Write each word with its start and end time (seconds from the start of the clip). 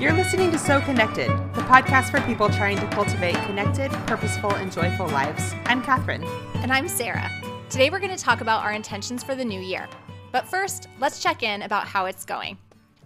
You're 0.00 0.12
listening 0.12 0.52
to 0.52 0.58
Sow 0.60 0.80
Connected, 0.80 1.26
the 1.26 1.62
podcast 1.62 2.12
for 2.12 2.20
people 2.20 2.48
trying 2.48 2.78
to 2.78 2.86
cultivate 2.90 3.34
connected, 3.46 3.90
purposeful, 4.06 4.54
and 4.54 4.70
joyful 4.70 5.08
lives. 5.08 5.54
I'm 5.64 5.82
Catherine. 5.82 6.22
And 6.58 6.72
I'm 6.72 6.86
Sarah. 6.86 7.28
Today 7.68 7.90
we're 7.90 7.98
going 7.98 8.16
to 8.16 8.22
talk 8.22 8.40
about 8.40 8.62
our 8.62 8.72
intentions 8.72 9.24
for 9.24 9.34
the 9.34 9.44
new 9.44 9.60
year. 9.60 9.88
But 10.30 10.46
first, 10.46 10.86
let's 11.00 11.20
check 11.20 11.42
in 11.42 11.62
about 11.62 11.88
how 11.88 12.06
it's 12.06 12.24
going. 12.24 12.58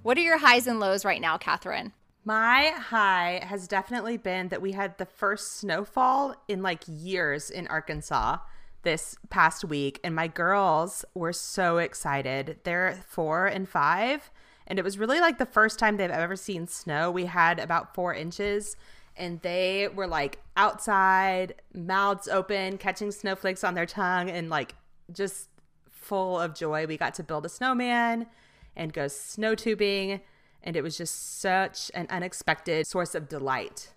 What 0.02 0.18
are 0.18 0.20
your 0.20 0.36
highs 0.36 0.66
and 0.66 0.80
lows 0.80 1.02
right 1.02 1.22
now, 1.22 1.38
Catherine? 1.38 1.94
My 2.26 2.74
high 2.76 3.40
has 3.42 3.66
definitely 3.66 4.18
been 4.18 4.48
that 4.48 4.60
we 4.60 4.72
had 4.72 4.98
the 4.98 5.06
first 5.06 5.56
snowfall 5.56 6.34
in 6.46 6.60
like 6.60 6.82
years 6.86 7.48
in 7.48 7.68
Arkansas 7.68 8.36
this 8.82 9.16
past 9.30 9.64
week, 9.64 9.98
and 10.04 10.14
my 10.14 10.26
girls 10.26 11.06
were 11.14 11.32
so 11.32 11.78
excited. 11.78 12.58
They're 12.64 13.02
four 13.08 13.46
and 13.46 13.66
five, 13.66 14.30
and 14.72 14.78
it 14.78 14.84
was 14.86 14.96
really 14.96 15.20
like 15.20 15.36
the 15.36 15.44
first 15.44 15.78
time 15.78 15.98
they've 15.98 16.10
ever 16.10 16.34
seen 16.34 16.66
snow. 16.66 17.10
We 17.10 17.26
had 17.26 17.58
about 17.58 17.94
four 17.94 18.14
inches, 18.14 18.74
and 19.18 19.38
they 19.42 19.86
were 19.94 20.06
like 20.06 20.38
outside, 20.56 21.56
mouths 21.74 22.26
open, 22.26 22.78
catching 22.78 23.10
snowflakes 23.10 23.64
on 23.64 23.74
their 23.74 23.84
tongue, 23.84 24.30
and 24.30 24.48
like 24.48 24.74
just 25.12 25.50
full 25.90 26.40
of 26.40 26.54
joy. 26.54 26.86
We 26.86 26.96
got 26.96 27.12
to 27.16 27.22
build 27.22 27.44
a 27.44 27.50
snowman 27.50 28.28
and 28.74 28.94
go 28.94 29.08
snow 29.08 29.54
tubing, 29.54 30.22
and 30.62 30.74
it 30.74 30.80
was 30.80 30.96
just 30.96 31.38
such 31.38 31.90
an 31.92 32.06
unexpected 32.08 32.86
source 32.86 33.14
of 33.14 33.28
delight. 33.28 33.92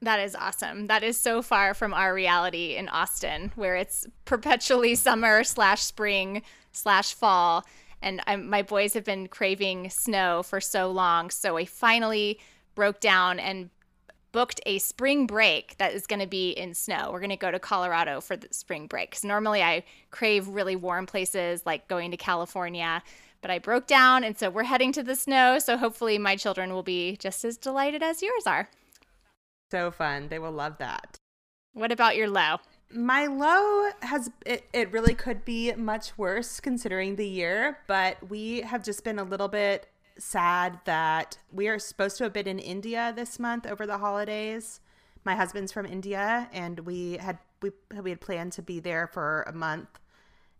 That 0.00 0.18
is 0.18 0.34
awesome. 0.34 0.86
That 0.86 1.02
is 1.02 1.20
so 1.20 1.42
far 1.42 1.74
from 1.74 1.92
our 1.92 2.14
reality 2.14 2.74
in 2.74 2.88
Austin, 2.88 3.52
where 3.54 3.76
it's 3.76 4.06
perpetually 4.24 4.94
summer 4.94 5.44
slash 5.44 5.82
spring 5.82 6.40
slash 6.72 7.12
fall. 7.12 7.66
And 8.02 8.20
I'm, 8.26 8.48
my 8.48 8.62
boys 8.62 8.94
have 8.94 9.04
been 9.04 9.28
craving 9.28 9.90
snow 9.90 10.42
for 10.42 10.60
so 10.60 10.90
long. 10.90 11.30
So 11.30 11.56
I 11.56 11.64
finally 11.64 12.38
broke 12.74 13.00
down 13.00 13.38
and 13.38 13.70
booked 14.32 14.60
a 14.64 14.78
spring 14.78 15.26
break 15.26 15.76
that 15.78 15.92
is 15.92 16.06
going 16.06 16.20
to 16.20 16.26
be 16.26 16.50
in 16.50 16.72
snow. 16.72 17.10
We're 17.12 17.20
going 17.20 17.30
to 17.30 17.36
go 17.36 17.50
to 17.50 17.58
Colorado 17.58 18.20
for 18.20 18.36
the 18.36 18.48
spring 18.52 18.86
break. 18.86 19.10
Because 19.10 19.24
normally 19.24 19.62
I 19.62 19.84
crave 20.10 20.48
really 20.48 20.76
warm 20.76 21.06
places 21.06 21.64
like 21.66 21.88
going 21.88 22.10
to 22.12 22.16
California. 22.16 23.02
But 23.42 23.50
I 23.50 23.58
broke 23.58 23.86
down. 23.86 24.24
And 24.24 24.38
so 24.38 24.50
we're 24.50 24.64
heading 24.64 24.92
to 24.92 25.02
the 25.02 25.16
snow. 25.16 25.58
So 25.58 25.76
hopefully 25.76 26.16
my 26.18 26.36
children 26.36 26.72
will 26.72 26.82
be 26.82 27.16
just 27.16 27.44
as 27.44 27.56
delighted 27.56 28.02
as 28.02 28.22
yours 28.22 28.46
are. 28.46 28.68
So 29.70 29.90
fun. 29.90 30.28
They 30.28 30.38
will 30.38 30.52
love 30.52 30.78
that. 30.78 31.18
What 31.72 31.92
about 31.92 32.16
your 32.16 32.28
low? 32.28 32.58
My 32.92 33.26
low 33.26 33.90
has 34.02 34.30
it, 34.44 34.68
it 34.72 34.92
really 34.92 35.14
could 35.14 35.44
be 35.44 35.72
much 35.74 36.18
worse 36.18 36.58
considering 36.58 37.16
the 37.16 37.28
year, 37.28 37.78
but 37.86 38.28
we 38.28 38.62
have 38.62 38.84
just 38.84 39.04
been 39.04 39.18
a 39.18 39.24
little 39.24 39.46
bit 39.48 39.88
sad 40.18 40.80
that 40.84 41.38
we 41.52 41.68
are 41.68 41.78
supposed 41.78 42.18
to 42.18 42.24
have 42.24 42.32
been 42.32 42.48
in 42.48 42.58
India 42.58 43.12
this 43.14 43.38
month 43.38 43.66
over 43.66 43.86
the 43.86 43.98
holidays. 43.98 44.80
My 45.24 45.36
husband's 45.36 45.70
from 45.70 45.86
India 45.86 46.48
and 46.52 46.80
we 46.80 47.18
had 47.18 47.38
we 47.62 47.70
we 48.02 48.10
had 48.10 48.20
planned 48.20 48.52
to 48.52 48.62
be 48.62 48.80
there 48.80 49.06
for 49.06 49.42
a 49.42 49.52
month. 49.52 50.00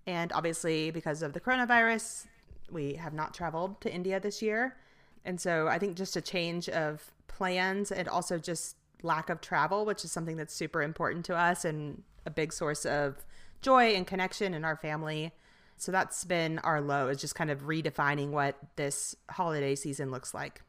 And 0.06 0.32
obviously 0.32 0.90
because 0.90 1.22
of 1.22 1.32
the 1.32 1.40
coronavirus, 1.40 2.26
we 2.70 2.94
have 2.94 3.12
not 3.12 3.34
traveled 3.34 3.80
to 3.80 3.92
India 3.92 4.20
this 4.20 4.40
year. 4.40 4.76
And 5.24 5.40
so 5.40 5.66
I 5.66 5.78
think 5.78 5.96
just 5.96 6.16
a 6.16 6.20
change 6.20 6.68
of 6.68 7.10
plans 7.26 7.90
and 7.90 8.08
also 8.08 8.38
just 8.38 8.76
lack 9.02 9.30
of 9.30 9.40
travel, 9.40 9.84
which 9.84 10.04
is 10.04 10.12
something 10.12 10.36
that's 10.36 10.54
super 10.54 10.82
important 10.82 11.24
to 11.26 11.36
us 11.36 11.64
and 11.64 12.02
a 12.26 12.30
big 12.30 12.52
source 12.52 12.84
of 12.84 13.24
joy 13.62 13.94
and 13.94 14.06
connection 14.06 14.54
in 14.54 14.64
our 14.64 14.76
family. 14.76 15.32
So 15.76 15.92
that's 15.92 16.24
been 16.24 16.58
our 16.58 16.80
low, 16.80 17.08
is 17.08 17.20
just 17.20 17.34
kind 17.34 17.50
of 17.50 17.62
redefining 17.62 18.30
what 18.30 18.56
this 18.76 19.14
holiday 19.30 19.74
season 19.74 20.10
looks 20.10 20.34
like. 20.34 20.62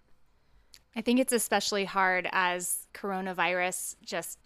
I 0.96 1.02
think 1.02 1.20
it's 1.20 1.34
especially 1.34 1.86
hard 1.86 2.30
as 2.32 2.88
coronavirus 2.94 3.96
just 4.06 4.38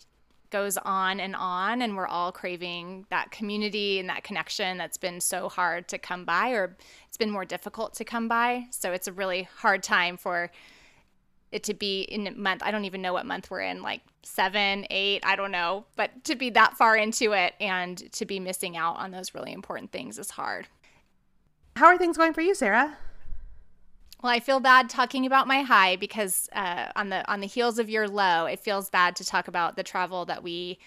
goes 0.51 0.77
on 0.77 1.19
and 1.19 1.35
on, 1.35 1.81
and 1.81 1.97
we're 1.97 2.07
all 2.07 2.31
craving 2.31 3.05
that 3.09 3.31
community 3.31 3.99
and 3.99 4.07
that 4.09 4.23
connection 4.23 4.77
that's 4.77 4.97
been 4.97 5.19
so 5.19 5.49
hard 5.49 5.87
to 5.89 5.97
come 5.97 6.23
by, 6.23 6.51
or 6.51 6.77
it's 7.07 7.17
been 7.17 7.31
more 7.31 7.45
difficult 7.45 7.93
to 7.95 8.05
come 8.05 8.27
by. 8.27 8.65
So 8.69 8.91
it's 8.91 9.07
a 9.07 9.11
really 9.11 9.49
hard 9.57 9.83
time 9.83 10.17
for 10.17 10.51
it 11.55 11.63
to 11.63 11.73
be 11.73 12.01
in 12.01 12.27
a 12.27 12.31
month. 12.31 12.61
I 12.63 12.69
don't 12.69 12.83
even 12.83 13.01
know 13.01 13.13
what 13.13 13.25
month 13.25 13.49
we're 13.49 13.61
in, 13.61 13.81
like 13.81 14.01
seven, 14.23 14.85
eight, 14.89 15.21
I 15.25 15.37
don't 15.37 15.51
know. 15.51 15.85
But 15.95 16.25
to 16.25 16.35
be 16.35 16.49
that 16.51 16.75
far 16.75 16.97
into 16.97 17.31
it 17.31 17.53
and 17.61 18.11
to 18.11 18.25
be 18.25 18.39
missing 18.39 18.75
out 18.75 18.97
on 18.97 19.11
those 19.11 19.33
really 19.33 19.53
important 19.53 19.91
things 19.91 20.19
is 20.19 20.31
hard. 20.31 20.67
How 21.77 21.85
are 21.85 21.97
things 21.97 22.17
going 22.17 22.33
for 22.33 22.41
you, 22.41 22.53
Sarah? 22.53 22.97
Well, 24.21 24.33
I 24.33 24.39
feel 24.39 24.59
bad 24.59 24.89
talking 24.89 25.25
about 25.25 25.47
my 25.47 25.61
high 25.61 25.95
because 25.95 26.49
uh, 26.53 26.91
on 26.95 27.09
the 27.09 27.29
on 27.31 27.39
the 27.39 27.47
heels 27.47 27.79
of 27.79 27.89
your 27.89 28.07
low, 28.07 28.45
it 28.45 28.59
feels 28.59 28.89
bad 28.89 29.15
to 29.17 29.25
talk 29.25 29.47
about 29.47 29.77
the 29.77 29.83
travel 29.83 30.25
that 30.25 30.43
we 30.43 30.79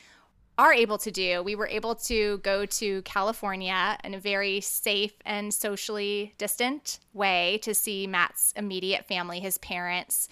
are 0.58 0.72
able 0.72 0.98
to 0.98 1.10
do. 1.12 1.42
We 1.42 1.54
were 1.54 1.68
able 1.68 1.94
to 1.94 2.38
go 2.38 2.66
to 2.66 3.02
California 3.02 3.96
in 4.02 4.12
a 4.12 4.18
very 4.18 4.60
safe 4.60 5.14
and 5.24 5.54
socially 5.54 6.34
distant 6.36 6.98
way 7.14 7.60
to 7.62 7.72
see 7.74 8.08
Matt's 8.08 8.52
immediate 8.56 9.06
family, 9.06 9.38
his 9.38 9.56
parents. 9.58 10.28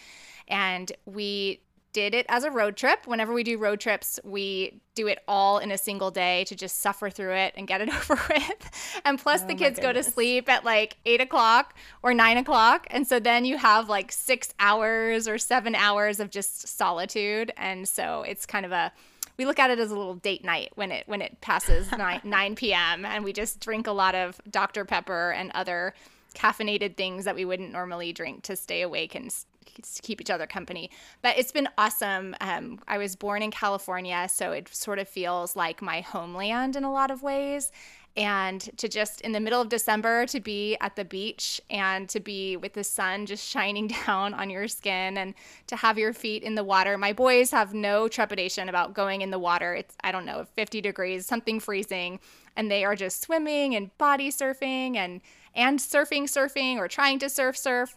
And 0.49 0.91
we 1.07 1.61
did 1.93 2.13
it 2.13 2.27
as 2.29 2.45
a 2.45 2.51
road 2.51 2.77
trip. 2.77 3.07
Whenever 3.07 3.33
we 3.33 3.43
do 3.43 3.57
road 3.57 3.81
trips, 3.81 4.21
we 4.23 4.83
do 4.95 5.07
it 5.07 5.21
all 5.27 5.59
in 5.59 5.71
a 5.71 5.79
single 5.79 6.11
day 6.11 6.45
to 6.45 6.55
just 6.55 6.81
suffer 6.81 7.09
through 7.09 7.33
it 7.33 7.55
and 7.57 7.67
get 7.67 7.81
it 7.81 7.89
over 7.95 8.21
with. 8.29 9.01
And 9.05 9.19
plus, 9.19 9.45
oh 9.45 9.47
the 9.47 9.55
kids 9.55 9.79
go 9.79 9.93
to 9.93 10.03
sleep 10.03 10.49
at 10.49 10.65
like 10.65 10.99
eight 11.07 11.21
o'clock 11.23 11.75
or 12.03 12.13
nine 12.13 12.37
o'clock. 12.37 12.87
And 12.91 13.07
so 13.07 13.19
then 13.21 13.45
you 13.45 13.57
have 13.57 13.89
like 13.89 14.13
six 14.13 14.53
hours 14.59 15.27
or 15.27 15.39
seven 15.39 15.75
hours 15.75 16.21
of 16.21 16.31
just 16.31 16.67
solitude. 16.67 17.53
And 17.57 17.89
so 17.89 18.25
it's 18.27 18.45
kind 18.45 18.67
of 18.67 18.73
a 18.73 18.93
we 19.37 19.47
look 19.47 19.59
at 19.59 19.71
it 19.71 19.79
as 19.79 19.91
a 19.91 19.97
little 19.97 20.15
date 20.15 20.45
night 20.45 20.73
when 20.75 20.93
it 20.93 21.05
when 21.07 21.23
it 21.23 21.41
passes 21.41 21.91
9, 21.97 22.21
9 22.25 22.55
p.m. 22.57 23.05
and 23.05 23.25
we 23.25 23.33
just 23.33 23.61
drink 23.61 23.87
a 23.87 23.93
lot 23.93 24.15
of 24.15 24.41
Dr. 24.51 24.85
Pepper 24.85 25.31
and 25.33 25.51
other 25.55 25.95
caffeinated 26.35 26.97
things 26.97 27.25
that 27.25 27.35
we 27.35 27.45
wouldn't 27.45 27.73
normally 27.73 28.13
drink 28.13 28.43
to 28.43 28.57
stay 28.57 28.83
awake 28.83 29.15
and 29.15 29.35
keep 30.03 30.21
each 30.21 30.31
other 30.31 30.47
company. 30.47 30.91
But 31.23 31.39
it's 31.39 31.53
been 31.53 31.69
awesome. 31.79 32.35
Um, 32.41 32.79
I 32.87 32.99
was 32.99 33.17
born 33.17 33.43
in 33.43 33.51
California, 33.51 34.29
so 34.31 34.53
it 34.53 34.69
sort 34.75 34.99
of 34.99 35.09
feels 35.09 35.57
like 35.57 35.83
my 35.83 36.01
homeland 36.01 36.77
in 36.77 36.85
a 36.85 36.93
lot 36.93 37.11
of 37.11 37.23
ways 37.23 37.73
and 38.17 38.71
to 38.79 38.89
just 38.89 39.21
in 39.21 39.33
the 39.33 39.41
middle 39.41 39.61
of 39.61 39.69
December 39.69 40.25
to 40.27 40.41
be 40.41 40.77
at 40.81 40.97
the 40.97 41.05
beach 41.05 41.61
and 41.69 42.09
to 42.09 42.19
be 42.19 42.57
with 42.57 42.73
the 42.73 42.85
sun 42.85 43.27
just 43.27 43.47
shining 43.49 43.89
down 43.89 44.33
on 44.35 44.49
your 44.49 44.69
skin 44.69 45.19
and 45.19 45.35
to 45.67 45.77
have 45.77 45.99
your 45.99 46.13
feet 46.13 46.43
in 46.43 46.55
the 46.55 46.65
water. 46.65 46.97
My 46.97 47.13
boys 47.13 47.51
have 47.51 47.75
no 47.75 48.09
trepidation 48.09 48.69
about 48.69 48.95
going 48.95 49.21
in 49.21 49.31
the 49.31 49.39
water. 49.39 49.75
It's 49.75 49.95
I 50.03 50.13
don't 50.13 50.25
know, 50.25 50.47
50 50.55 50.81
degrees, 50.81 51.27
something 51.27 51.61
freezing, 51.61 52.21
and 52.57 52.71
they 52.71 52.85
are 52.85 52.97
just 52.97 53.23
swimming 53.23 53.75
and 53.75 53.97
body 53.99 54.31
surfing 54.31 54.97
and 54.97 55.21
and 55.55 55.79
surfing 55.79 56.25
surfing 56.25 56.77
or 56.77 56.89
trying 56.89 57.19
to 57.19 57.29
surf 57.29 57.57
surf. 57.57 57.97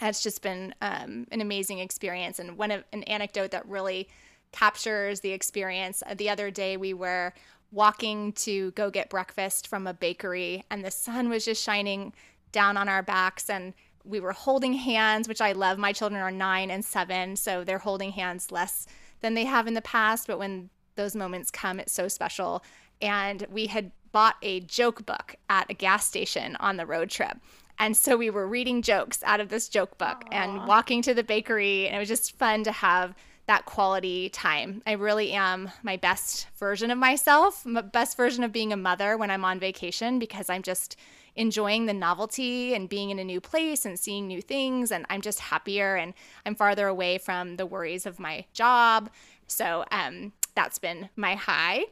It's 0.00 0.22
just 0.22 0.42
been 0.42 0.74
um, 0.80 1.26
an 1.30 1.40
amazing 1.40 1.78
experience 1.78 2.38
and 2.38 2.58
one 2.58 2.70
of 2.70 2.82
an 2.92 3.04
anecdote 3.04 3.52
that 3.52 3.68
really 3.68 4.08
captures 4.50 5.20
the 5.20 5.30
experience. 5.30 6.02
The 6.16 6.30
other 6.30 6.50
day 6.50 6.76
we 6.76 6.94
were 6.94 7.32
walking 7.70 8.32
to 8.32 8.70
go 8.72 8.90
get 8.90 9.10
breakfast 9.10 9.66
from 9.66 9.86
a 9.86 9.94
bakery, 9.94 10.64
and 10.70 10.84
the 10.84 10.90
sun 10.90 11.28
was 11.28 11.44
just 11.44 11.62
shining 11.62 12.12
down 12.52 12.76
on 12.76 12.88
our 12.88 13.02
backs, 13.02 13.50
and 13.50 13.74
we 14.04 14.20
were 14.20 14.32
holding 14.32 14.74
hands, 14.74 15.28
which 15.28 15.40
I 15.40 15.52
love. 15.52 15.78
My 15.78 15.92
children 15.92 16.20
are 16.22 16.30
nine 16.30 16.70
and 16.70 16.84
seven, 16.84 17.36
so 17.36 17.64
they're 17.64 17.78
holding 17.78 18.12
hands 18.12 18.52
less 18.52 18.86
than 19.20 19.34
they 19.34 19.44
have 19.44 19.66
in 19.66 19.74
the 19.74 19.82
past, 19.82 20.26
but 20.26 20.38
when 20.38 20.70
those 20.96 21.16
moments 21.16 21.50
come, 21.50 21.80
it's 21.80 21.92
so 21.92 22.08
special. 22.08 22.62
And 23.00 23.46
we 23.50 23.66
had 23.66 23.90
bought 24.12 24.36
a 24.42 24.60
joke 24.60 25.04
book 25.04 25.36
at 25.50 25.70
a 25.70 25.74
gas 25.74 26.06
station 26.06 26.56
on 26.60 26.76
the 26.76 26.86
road 26.86 27.10
trip. 27.10 27.38
And 27.78 27.96
so 27.96 28.16
we 28.16 28.30
were 28.30 28.46
reading 28.46 28.82
jokes 28.82 29.22
out 29.24 29.40
of 29.40 29.48
this 29.48 29.68
joke 29.68 29.98
book 29.98 30.22
Aww. 30.26 30.34
and 30.34 30.68
walking 30.68 31.02
to 31.02 31.14
the 31.14 31.24
bakery. 31.24 31.88
And 31.88 31.96
it 31.96 31.98
was 31.98 32.08
just 32.08 32.38
fun 32.38 32.62
to 32.64 32.72
have 32.72 33.14
that 33.46 33.66
quality 33.66 34.28
time. 34.30 34.82
I 34.86 34.92
really 34.92 35.32
am 35.32 35.70
my 35.82 35.96
best 35.96 36.46
version 36.58 36.90
of 36.90 36.98
myself, 36.98 37.66
my 37.66 37.82
best 37.82 38.16
version 38.16 38.42
of 38.42 38.52
being 38.52 38.72
a 38.72 38.76
mother 38.76 39.16
when 39.16 39.30
I'm 39.30 39.44
on 39.44 39.60
vacation 39.60 40.18
because 40.18 40.48
I'm 40.48 40.62
just 40.62 40.96
enjoying 41.36 41.86
the 41.86 41.92
novelty 41.92 42.74
and 42.74 42.88
being 42.88 43.10
in 43.10 43.18
a 43.18 43.24
new 43.24 43.40
place 43.40 43.84
and 43.84 43.98
seeing 43.98 44.26
new 44.26 44.40
things 44.40 44.92
and 44.92 45.04
I'm 45.10 45.20
just 45.20 45.40
happier 45.40 45.96
and 45.96 46.14
I'm 46.46 46.54
farther 46.54 46.86
away 46.86 47.18
from 47.18 47.56
the 47.56 47.66
worries 47.66 48.06
of 48.06 48.20
my 48.20 48.46
job. 48.52 49.10
So 49.46 49.84
um 49.90 50.32
that's 50.54 50.78
been 50.78 51.10
my 51.16 51.34
high. 51.34 51.84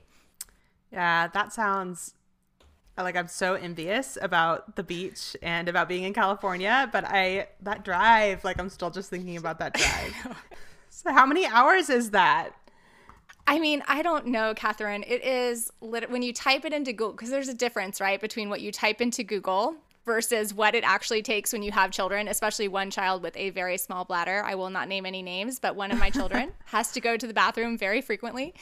Yeah, 0.93 1.29
that 1.29 1.53
sounds 1.53 2.15
like 2.97 3.17
I'm 3.17 3.29
so 3.29 3.55
envious 3.55 4.19
about 4.21 4.77
the 4.77 4.83
beach 4.83 5.37
and 5.43 5.69
about 5.69 5.89
being 5.89 6.05
in 6.05 6.13
California, 6.13 6.89
but 6.93 7.05
I 7.05 7.49
that 7.63 7.85
drive, 7.85 8.45
like 8.45 8.61
I'm 8.61 8.69
still 8.69 8.91
just 8.91 9.11
thinking 9.11 9.37
about 9.37 9.59
that 9.59 9.75
drive. 9.75 10.37
How 11.07 11.27
many 11.27 11.47
hours 11.47 11.91
is 11.91 12.11
that? 12.11 12.51
I 13.47 13.59
mean, 13.59 13.83
I 13.89 14.03
don't 14.03 14.27
know, 14.27 14.55
Catherine. 14.55 15.05
It 15.07 15.25
is 15.25 15.71
lit- 15.81 16.11
when 16.11 16.23
you 16.23 16.33
type 16.33 16.65
it 16.65 16.73
into 16.73 16.93
Google, 16.93 17.13
because 17.13 17.31
there's 17.31 17.49
a 17.49 17.55
difference, 17.55 18.01
right, 18.01 18.21
between 18.21 18.49
what 18.49 18.61
you 18.61 18.71
type 18.71 19.01
into 19.01 19.25
Google 19.25 19.75
versus 20.05 20.53
what 20.55 20.75
it 20.75 20.85
actually 20.85 21.23
takes 21.23 21.53
when 21.53 21.63
you 21.63 21.73
have 21.73 21.91
children, 21.91 22.29
especially 22.29 22.69
one 22.69 22.91
child 22.91 23.23
with 23.23 23.37
a 23.37 23.51
very 23.51 23.79
small 23.79 24.05
bladder. 24.05 24.43
I 24.45 24.55
will 24.55 24.71
not 24.71 24.89
name 24.89 25.07
any 25.07 25.23
names, 25.23 25.59
but 25.59 25.77
one 25.77 25.91
of 25.91 25.99
my 25.99 26.11
children 26.11 26.53
has 26.67 26.93
to 26.93 27.01
go 27.01 27.17
to 27.17 27.27
the 27.27 27.35
bathroom 27.35 27.79
very 27.79 28.01
frequently. 28.01 28.55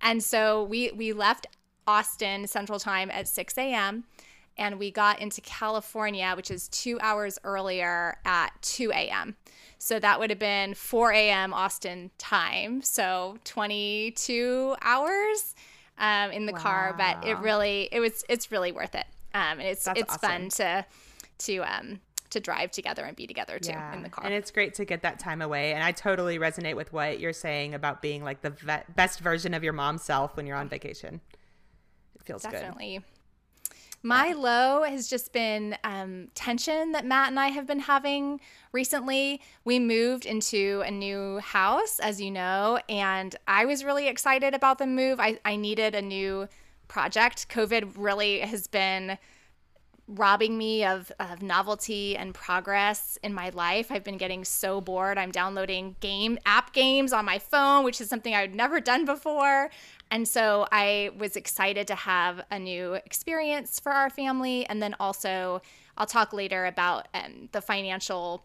And 0.00 0.22
so 0.22 0.64
we 0.64 0.90
we 0.92 1.12
left 1.12 1.46
Austin 1.86 2.46
Central 2.46 2.78
Time 2.78 3.10
at 3.10 3.28
6 3.28 3.56
a.m. 3.58 4.04
and 4.56 4.78
we 4.78 4.90
got 4.90 5.20
into 5.20 5.40
California, 5.40 6.32
which 6.36 6.50
is 6.50 6.68
two 6.68 6.98
hours 7.00 7.38
earlier 7.44 8.18
at 8.24 8.50
2 8.62 8.92
a.m. 8.92 9.36
So 9.78 9.98
that 9.98 10.18
would 10.18 10.30
have 10.30 10.38
been 10.38 10.74
4 10.74 11.12
a.m. 11.12 11.52
Austin 11.52 12.10
time. 12.18 12.82
So 12.82 13.38
22 13.44 14.76
hours 14.80 15.54
um, 15.98 16.30
in 16.30 16.46
the 16.46 16.52
wow. 16.52 16.58
car, 16.58 16.94
but 16.96 17.26
it 17.26 17.38
really 17.38 17.88
it 17.92 18.00
was 18.00 18.24
it's 18.28 18.50
really 18.50 18.72
worth 18.72 18.94
it. 18.94 19.06
Um, 19.34 19.58
and 19.58 19.62
it's 19.62 19.84
That's 19.84 20.00
it's 20.00 20.14
awesome. 20.14 20.30
fun 20.30 20.48
to 20.50 20.86
to 21.38 21.58
um 21.58 22.00
to 22.30 22.40
drive 22.40 22.70
together 22.70 23.04
and 23.04 23.16
be 23.16 23.26
together 23.26 23.58
too 23.58 23.70
yeah. 23.70 23.94
in 23.94 24.02
the 24.02 24.08
car. 24.08 24.24
And 24.24 24.34
it's 24.34 24.50
great 24.50 24.74
to 24.74 24.84
get 24.84 25.02
that 25.02 25.18
time 25.18 25.40
away. 25.40 25.72
And 25.72 25.82
I 25.82 25.92
totally 25.92 26.38
resonate 26.38 26.76
with 26.76 26.92
what 26.92 27.20
you're 27.20 27.32
saying 27.32 27.74
about 27.74 28.02
being 28.02 28.24
like 28.24 28.42
the 28.42 28.50
vet- 28.50 28.94
best 28.96 29.20
version 29.20 29.54
of 29.54 29.62
your 29.62 29.72
mom 29.72 29.98
self 29.98 30.36
when 30.36 30.46
you're 30.46 30.56
on 30.56 30.68
vacation. 30.68 31.20
It 32.16 32.22
feels 32.24 32.42
Definitely. 32.42 32.98
good. 32.98 33.13
My 34.06 34.34
low 34.34 34.82
has 34.82 35.08
just 35.08 35.32
been 35.32 35.78
um, 35.82 36.28
tension 36.34 36.92
that 36.92 37.06
Matt 37.06 37.30
and 37.30 37.40
I 37.40 37.48
have 37.48 37.66
been 37.66 37.80
having 37.80 38.38
recently. 38.70 39.40
We 39.64 39.78
moved 39.78 40.26
into 40.26 40.82
a 40.84 40.90
new 40.90 41.38
house, 41.38 41.98
as 42.00 42.20
you 42.20 42.30
know, 42.30 42.78
and 42.86 43.34
I 43.48 43.64
was 43.64 43.82
really 43.82 44.06
excited 44.06 44.52
about 44.52 44.76
the 44.76 44.86
move. 44.86 45.20
I, 45.20 45.40
I 45.46 45.56
needed 45.56 45.94
a 45.94 46.02
new 46.02 46.48
project. 46.86 47.48
COVID 47.48 47.94
really 47.96 48.40
has 48.40 48.66
been 48.66 49.16
robbing 50.06 50.58
me 50.58 50.84
of, 50.84 51.10
of 51.18 51.40
novelty 51.40 52.14
and 52.14 52.34
progress 52.34 53.18
in 53.22 53.32
my 53.32 53.48
life. 53.50 53.90
I've 53.90 54.04
been 54.04 54.18
getting 54.18 54.44
so 54.44 54.82
bored. 54.82 55.16
I'm 55.16 55.30
downloading 55.30 55.96
game 56.00 56.38
app 56.44 56.74
games 56.74 57.14
on 57.14 57.24
my 57.24 57.38
phone, 57.38 57.84
which 57.84 58.02
is 58.02 58.10
something 58.10 58.34
I'd 58.34 58.54
never 58.54 58.80
done 58.80 59.06
before. 59.06 59.70
And 60.14 60.28
so 60.28 60.68
I 60.70 61.10
was 61.18 61.34
excited 61.34 61.88
to 61.88 61.96
have 61.96 62.40
a 62.48 62.56
new 62.56 62.94
experience 62.94 63.80
for 63.80 63.90
our 63.90 64.08
family. 64.08 64.64
And 64.64 64.80
then 64.80 64.94
also, 65.00 65.60
I'll 65.98 66.06
talk 66.06 66.32
later 66.32 66.66
about 66.66 67.08
um, 67.12 67.48
the 67.50 67.60
financial 67.60 68.44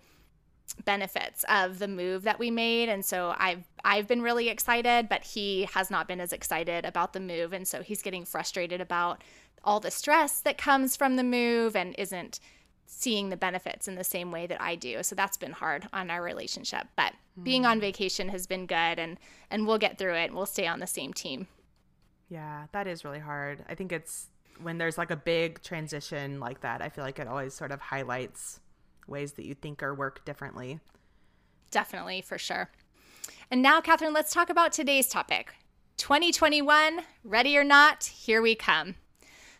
benefits 0.83 1.45
of 1.47 1.77
the 1.77 1.87
move 1.87 2.23
that 2.23 2.39
we 2.39 2.51
made 2.51 2.89
and 2.89 3.03
so 3.03 3.33
I've 3.39 3.63
I've 3.83 4.07
been 4.07 4.21
really 4.21 4.49
excited 4.49 5.09
but 5.09 5.23
he 5.23 5.67
has 5.73 5.89
not 5.89 6.07
been 6.07 6.21
as 6.21 6.31
excited 6.31 6.85
about 6.85 7.13
the 7.13 7.19
move 7.19 7.53
and 7.53 7.67
so 7.67 7.81
he's 7.81 8.03
getting 8.03 8.23
frustrated 8.23 8.79
about 8.79 9.23
all 9.63 9.79
the 9.79 9.89
stress 9.89 10.41
that 10.41 10.59
comes 10.59 10.95
from 10.95 11.15
the 11.15 11.23
move 11.23 11.75
and 11.75 11.95
isn't 11.97 12.39
seeing 12.85 13.29
the 13.29 13.37
benefits 13.37 13.87
in 13.87 13.95
the 13.95 14.03
same 14.03 14.31
way 14.31 14.47
that 14.47 14.61
I 14.61 14.75
do. 14.75 15.01
So 15.03 15.15
that's 15.15 15.37
been 15.37 15.53
hard 15.53 15.87
on 15.93 16.09
our 16.09 16.21
relationship. 16.21 16.87
But 16.95 17.13
mm. 17.39 17.43
being 17.43 17.65
on 17.65 17.77
hmm. 17.77 17.81
vacation 17.81 18.29
has 18.29 18.47
been 18.47 18.65
good 18.65 18.75
and 18.75 19.17
and 19.51 19.65
we'll 19.65 19.77
get 19.77 19.97
through 19.97 20.15
it. 20.15 20.25
And 20.25 20.35
we'll 20.35 20.45
stay 20.45 20.67
on 20.67 20.79
the 20.79 20.87
same 20.87 21.13
team. 21.13 21.47
Yeah, 22.29 22.67
that 22.71 22.87
is 22.87 23.03
really 23.03 23.19
hard. 23.19 23.65
I 23.67 23.75
think 23.75 23.91
it's 23.91 24.27
when 24.61 24.77
there's 24.77 24.97
like 24.97 25.11
a 25.11 25.15
big 25.15 25.61
transition 25.61 26.39
like 26.39 26.61
that, 26.61 26.81
I 26.81 26.89
feel 26.89 27.03
like 27.03 27.19
it 27.19 27.27
always 27.27 27.53
sort 27.53 27.71
of 27.71 27.81
highlights 27.81 28.59
ways 29.07 29.33
that 29.33 29.45
you 29.45 29.55
think 29.55 29.81
or 29.81 29.93
work 29.93 30.23
differently. 30.25 30.79
Definitely, 31.71 32.21
for 32.21 32.37
sure. 32.37 32.69
And 33.51 33.61
now, 33.61 33.81
Catherine, 33.81 34.13
let's 34.13 34.33
talk 34.33 34.49
about 34.49 34.71
today's 34.71 35.07
topic 35.07 35.53
2021, 35.97 37.01
ready 37.23 37.57
or 37.57 37.63
not, 37.63 38.05
here 38.05 38.41
we 38.41 38.55
come. 38.55 38.95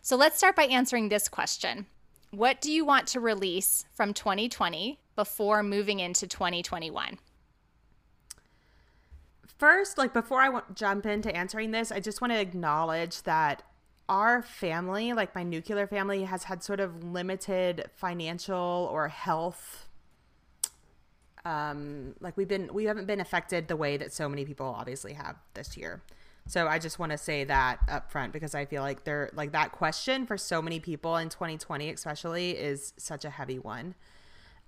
So 0.02 0.16
let's 0.16 0.38
start 0.38 0.56
by 0.56 0.64
answering 0.64 1.08
this 1.08 1.28
question 1.28 1.86
What 2.30 2.60
do 2.60 2.72
you 2.72 2.84
want 2.84 3.06
to 3.08 3.20
release 3.20 3.84
from 3.92 4.14
2020 4.14 5.00
before 5.16 5.62
moving 5.62 6.00
into 6.00 6.26
2021? 6.26 7.18
First, 9.60 9.98
like 9.98 10.14
before 10.14 10.40
I 10.40 10.46
w- 10.46 10.64
jump 10.74 11.04
into 11.04 11.36
answering 11.36 11.70
this, 11.70 11.92
I 11.92 12.00
just 12.00 12.22
want 12.22 12.32
to 12.32 12.40
acknowledge 12.40 13.24
that 13.24 13.62
our 14.08 14.40
family, 14.40 15.12
like 15.12 15.34
my 15.34 15.42
nuclear 15.42 15.86
family, 15.86 16.24
has 16.24 16.44
had 16.44 16.64
sort 16.64 16.80
of 16.80 17.04
limited 17.04 17.84
financial 17.94 18.88
or 18.90 19.08
health. 19.08 19.86
Um, 21.44 22.14
like 22.20 22.38
we've 22.38 22.48
been, 22.48 22.72
we 22.72 22.86
haven't 22.86 23.04
been 23.04 23.20
affected 23.20 23.68
the 23.68 23.76
way 23.76 23.98
that 23.98 24.14
so 24.14 24.30
many 24.30 24.46
people 24.46 24.64
obviously 24.64 25.12
have 25.12 25.36
this 25.52 25.76
year. 25.76 26.02
So 26.46 26.66
I 26.66 26.78
just 26.78 26.98
want 26.98 27.12
to 27.12 27.18
say 27.18 27.44
that 27.44 27.80
up 27.86 28.10
front 28.10 28.32
because 28.32 28.54
I 28.54 28.64
feel 28.64 28.80
like 28.80 29.04
they're 29.04 29.28
like 29.34 29.52
that 29.52 29.72
question 29.72 30.24
for 30.24 30.38
so 30.38 30.62
many 30.62 30.80
people 30.80 31.18
in 31.18 31.28
2020, 31.28 31.90
especially, 31.90 32.52
is 32.52 32.94
such 32.96 33.26
a 33.26 33.30
heavy 33.30 33.58
one. 33.58 33.94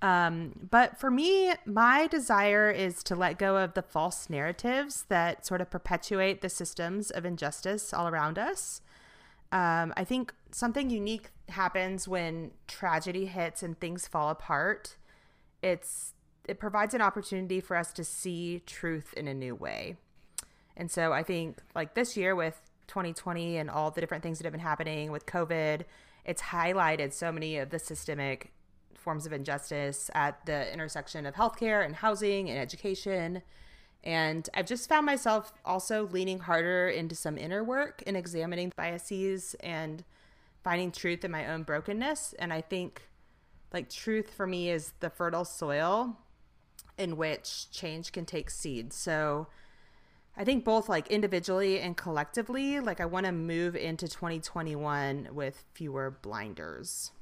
Um, 0.02 0.52
but 0.68 0.98
for 0.98 1.12
me, 1.12 1.52
my 1.64 2.08
desire 2.08 2.70
is 2.70 3.04
to 3.04 3.14
let 3.14 3.38
go 3.38 3.56
of 3.56 3.74
the 3.74 3.82
false 3.82 4.28
narratives 4.28 5.04
that 5.08 5.46
sort 5.46 5.60
of 5.60 5.70
perpetuate 5.70 6.40
the 6.40 6.48
systems 6.48 7.12
of 7.12 7.24
injustice 7.24 7.94
all 7.94 8.08
around 8.08 8.36
us. 8.36 8.80
Um, 9.52 9.94
I 9.96 10.02
think 10.02 10.34
something 10.50 10.90
unique 10.90 11.30
happens 11.50 12.08
when 12.08 12.50
tragedy 12.66 13.26
hits 13.26 13.62
and 13.62 13.78
things 13.78 14.08
fall 14.08 14.28
apart. 14.28 14.96
It's 15.62 16.14
it 16.48 16.58
provides 16.58 16.92
an 16.92 17.00
opportunity 17.00 17.60
for 17.60 17.76
us 17.76 17.92
to 17.92 18.02
see 18.02 18.60
truth 18.66 19.14
in 19.16 19.28
a 19.28 19.34
new 19.34 19.54
way. 19.54 19.96
And 20.76 20.90
so 20.90 21.12
I 21.12 21.22
think 21.22 21.58
like 21.76 21.94
this 21.94 22.16
year 22.16 22.34
with 22.34 22.60
2020 22.88 23.58
and 23.58 23.70
all 23.70 23.92
the 23.92 24.00
different 24.00 24.24
things 24.24 24.38
that 24.38 24.44
have 24.44 24.52
been 24.52 24.60
happening 24.60 25.12
with 25.12 25.24
COVID, 25.26 25.82
it's 26.24 26.42
highlighted 26.42 27.12
so 27.12 27.30
many 27.30 27.58
of 27.58 27.70
the 27.70 27.78
systemic 27.78 28.52
forms 29.02 29.26
of 29.26 29.32
injustice 29.32 30.10
at 30.14 30.44
the 30.46 30.72
intersection 30.72 31.26
of 31.26 31.34
healthcare 31.34 31.84
and 31.84 31.96
housing 31.96 32.48
and 32.48 32.58
education. 32.58 33.42
And 34.04 34.48
I've 34.54 34.66
just 34.66 34.88
found 34.88 35.06
myself 35.06 35.52
also 35.64 36.08
leaning 36.08 36.40
harder 36.40 36.88
into 36.88 37.14
some 37.14 37.38
inner 37.38 37.62
work 37.62 38.02
and 38.06 38.16
examining 38.16 38.72
biases 38.76 39.54
and 39.60 40.04
finding 40.64 40.90
truth 40.90 41.24
in 41.24 41.30
my 41.30 41.46
own 41.46 41.62
brokenness. 41.62 42.34
And 42.38 42.52
I 42.52 42.60
think 42.60 43.02
like 43.72 43.88
truth 43.88 44.30
for 44.30 44.46
me 44.46 44.70
is 44.70 44.92
the 45.00 45.10
fertile 45.10 45.44
soil 45.44 46.16
in 46.98 47.16
which 47.16 47.70
change 47.70 48.12
can 48.12 48.24
take 48.24 48.50
seed. 48.50 48.92
So 48.92 49.48
I 50.36 50.44
think 50.44 50.64
both 50.64 50.88
like 50.88 51.08
individually 51.08 51.80
and 51.80 51.96
collectively, 51.96 52.80
like 52.80 53.00
I 53.00 53.06
want 53.06 53.26
to 53.26 53.32
move 53.32 53.76
into 53.76 54.08
2021 54.08 55.28
with 55.32 55.64
fewer 55.74 56.10
blinders. 56.10 57.12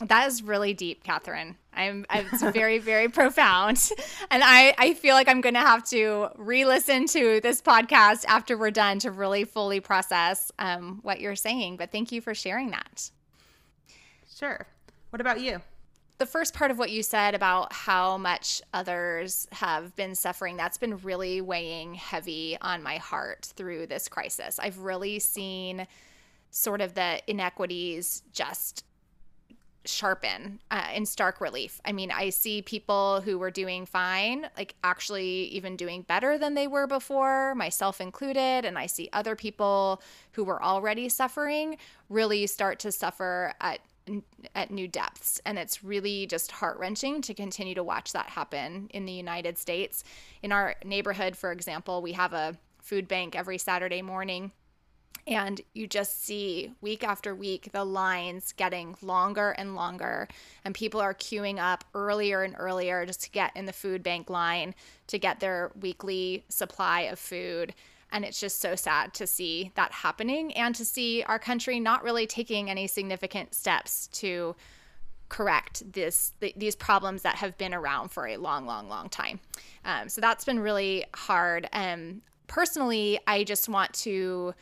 That 0.00 0.26
is 0.26 0.42
really 0.42 0.74
deep, 0.74 1.04
Catherine. 1.04 1.56
I'm, 1.72 2.04
it's 2.10 2.42
very, 2.42 2.78
very 2.78 3.08
profound. 3.08 3.90
And 4.30 4.42
I, 4.44 4.74
I 4.76 4.94
feel 4.94 5.14
like 5.14 5.28
I'm 5.28 5.40
going 5.40 5.54
to 5.54 5.60
have 5.60 5.84
to 5.90 6.28
re 6.36 6.66
listen 6.66 7.06
to 7.08 7.40
this 7.40 7.62
podcast 7.62 8.24
after 8.26 8.58
we're 8.58 8.70
done 8.70 8.98
to 9.00 9.10
really 9.10 9.44
fully 9.44 9.80
process 9.80 10.50
um, 10.58 10.98
what 11.02 11.20
you're 11.20 11.36
saying. 11.36 11.76
But 11.76 11.92
thank 11.92 12.12
you 12.12 12.20
for 12.20 12.34
sharing 12.34 12.70
that. 12.70 13.10
Sure. 14.28 14.66
What 15.10 15.20
about 15.20 15.40
you? 15.40 15.60
the 16.18 16.26
first 16.26 16.54
part 16.54 16.70
of 16.70 16.78
what 16.78 16.90
you 16.90 17.02
said 17.02 17.34
about 17.34 17.72
how 17.72 18.16
much 18.16 18.62
others 18.72 19.46
have 19.52 19.94
been 19.96 20.14
suffering, 20.14 20.56
that's 20.56 20.78
been 20.78 20.96
really 20.98 21.40
weighing 21.40 21.94
heavy 21.94 22.56
on 22.60 22.82
my 22.82 22.96
heart 22.96 23.52
through 23.56 23.86
this 23.86 24.08
crisis. 24.08 24.58
I've 24.58 24.78
really 24.78 25.18
seen 25.18 25.86
sort 26.50 26.80
of 26.80 26.94
the 26.94 27.20
inequities 27.26 28.22
just 28.32 28.84
sharpen 29.88 30.60
uh, 30.70 30.88
in 30.94 31.06
stark 31.06 31.40
relief. 31.40 31.80
I 31.84 31.92
mean, 31.92 32.10
I 32.10 32.30
see 32.30 32.62
people 32.62 33.20
who 33.20 33.38
were 33.38 33.50
doing 33.50 33.86
fine, 33.86 34.48
like 34.56 34.74
actually 34.84 35.44
even 35.48 35.76
doing 35.76 36.02
better 36.02 36.38
than 36.38 36.54
they 36.54 36.66
were 36.66 36.86
before, 36.86 37.54
myself 37.54 38.00
included. 38.00 38.64
And 38.64 38.78
I 38.78 38.86
see 38.86 39.08
other 39.12 39.36
people 39.36 40.02
who 40.32 40.44
were 40.44 40.62
already 40.62 41.08
suffering 41.08 41.78
really 42.08 42.46
start 42.46 42.78
to 42.80 42.92
suffer 42.92 43.54
at 43.60 43.80
at 44.54 44.70
new 44.70 44.86
depths. 44.86 45.40
And 45.44 45.58
it's 45.58 45.82
really 45.82 46.26
just 46.26 46.52
heart 46.52 46.78
wrenching 46.78 47.22
to 47.22 47.34
continue 47.34 47.74
to 47.74 47.82
watch 47.82 48.12
that 48.12 48.26
happen 48.26 48.88
in 48.92 49.04
the 49.04 49.12
United 49.12 49.58
States. 49.58 50.04
In 50.42 50.52
our 50.52 50.76
neighborhood, 50.84 51.36
for 51.36 51.50
example, 51.50 52.02
we 52.02 52.12
have 52.12 52.32
a 52.32 52.56
food 52.80 53.08
bank 53.08 53.34
every 53.34 53.58
Saturday 53.58 54.02
morning. 54.02 54.52
And 55.26 55.60
you 55.74 55.88
just 55.88 56.24
see 56.24 56.72
week 56.80 57.02
after 57.02 57.34
week 57.34 57.70
the 57.72 57.84
lines 57.84 58.52
getting 58.56 58.96
longer 59.02 59.50
and 59.50 59.74
longer, 59.74 60.28
and 60.64 60.72
people 60.74 61.00
are 61.00 61.14
queuing 61.14 61.58
up 61.58 61.84
earlier 61.94 62.42
and 62.42 62.54
earlier 62.56 63.04
just 63.04 63.22
to 63.24 63.30
get 63.30 63.50
in 63.56 63.66
the 63.66 63.72
food 63.72 64.04
bank 64.04 64.30
line 64.30 64.74
to 65.08 65.18
get 65.18 65.40
their 65.40 65.72
weekly 65.80 66.44
supply 66.48 67.02
of 67.02 67.18
food. 67.18 67.74
And 68.12 68.24
it's 68.24 68.38
just 68.38 68.60
so 68.60 68.76
sad 68.76 69.14
to 69.14 69.26
see 69.26 69.72
that 69.74 69.90
happening 69.90 70.54
and 70.54 70.74
to 70.76 70.84
see 70.84 71.24
our 71.24 71.40
country 71.40 71.80
not 71.80 72.04
really 72.04 72.28
taking 72.28 72.70
any 72.70 72.86
significant 72.86 73.52
steps 73.52 74.06
to 74.08 74.54
correct 75.28 75.92
this 75.92 76.34
th- 76.40 76.54
these 76.56 76.76
problems 76.76 77.22
that 77.22 77.34
have 77.34 77.58
been 77.58 77.74
around 77.74 78.10
for 78.10 78.28
a 78.28 78.36
long, 78.36 78.64
long, 78.64 78.88
long 78.88 79.08
time. 79.08 79.40
Um, 79.84 80.08
so 80.08 80.20
that's 80.20 80.44
been 80.44 80.60
really 80.60 81.04
hard. 81.14 81.68
Um, 81.72 82.22
personally, 82.46 83.18
I 83.26 83.42
just 83.42 83.68
want 83.68 83.92
to 83.94 84.54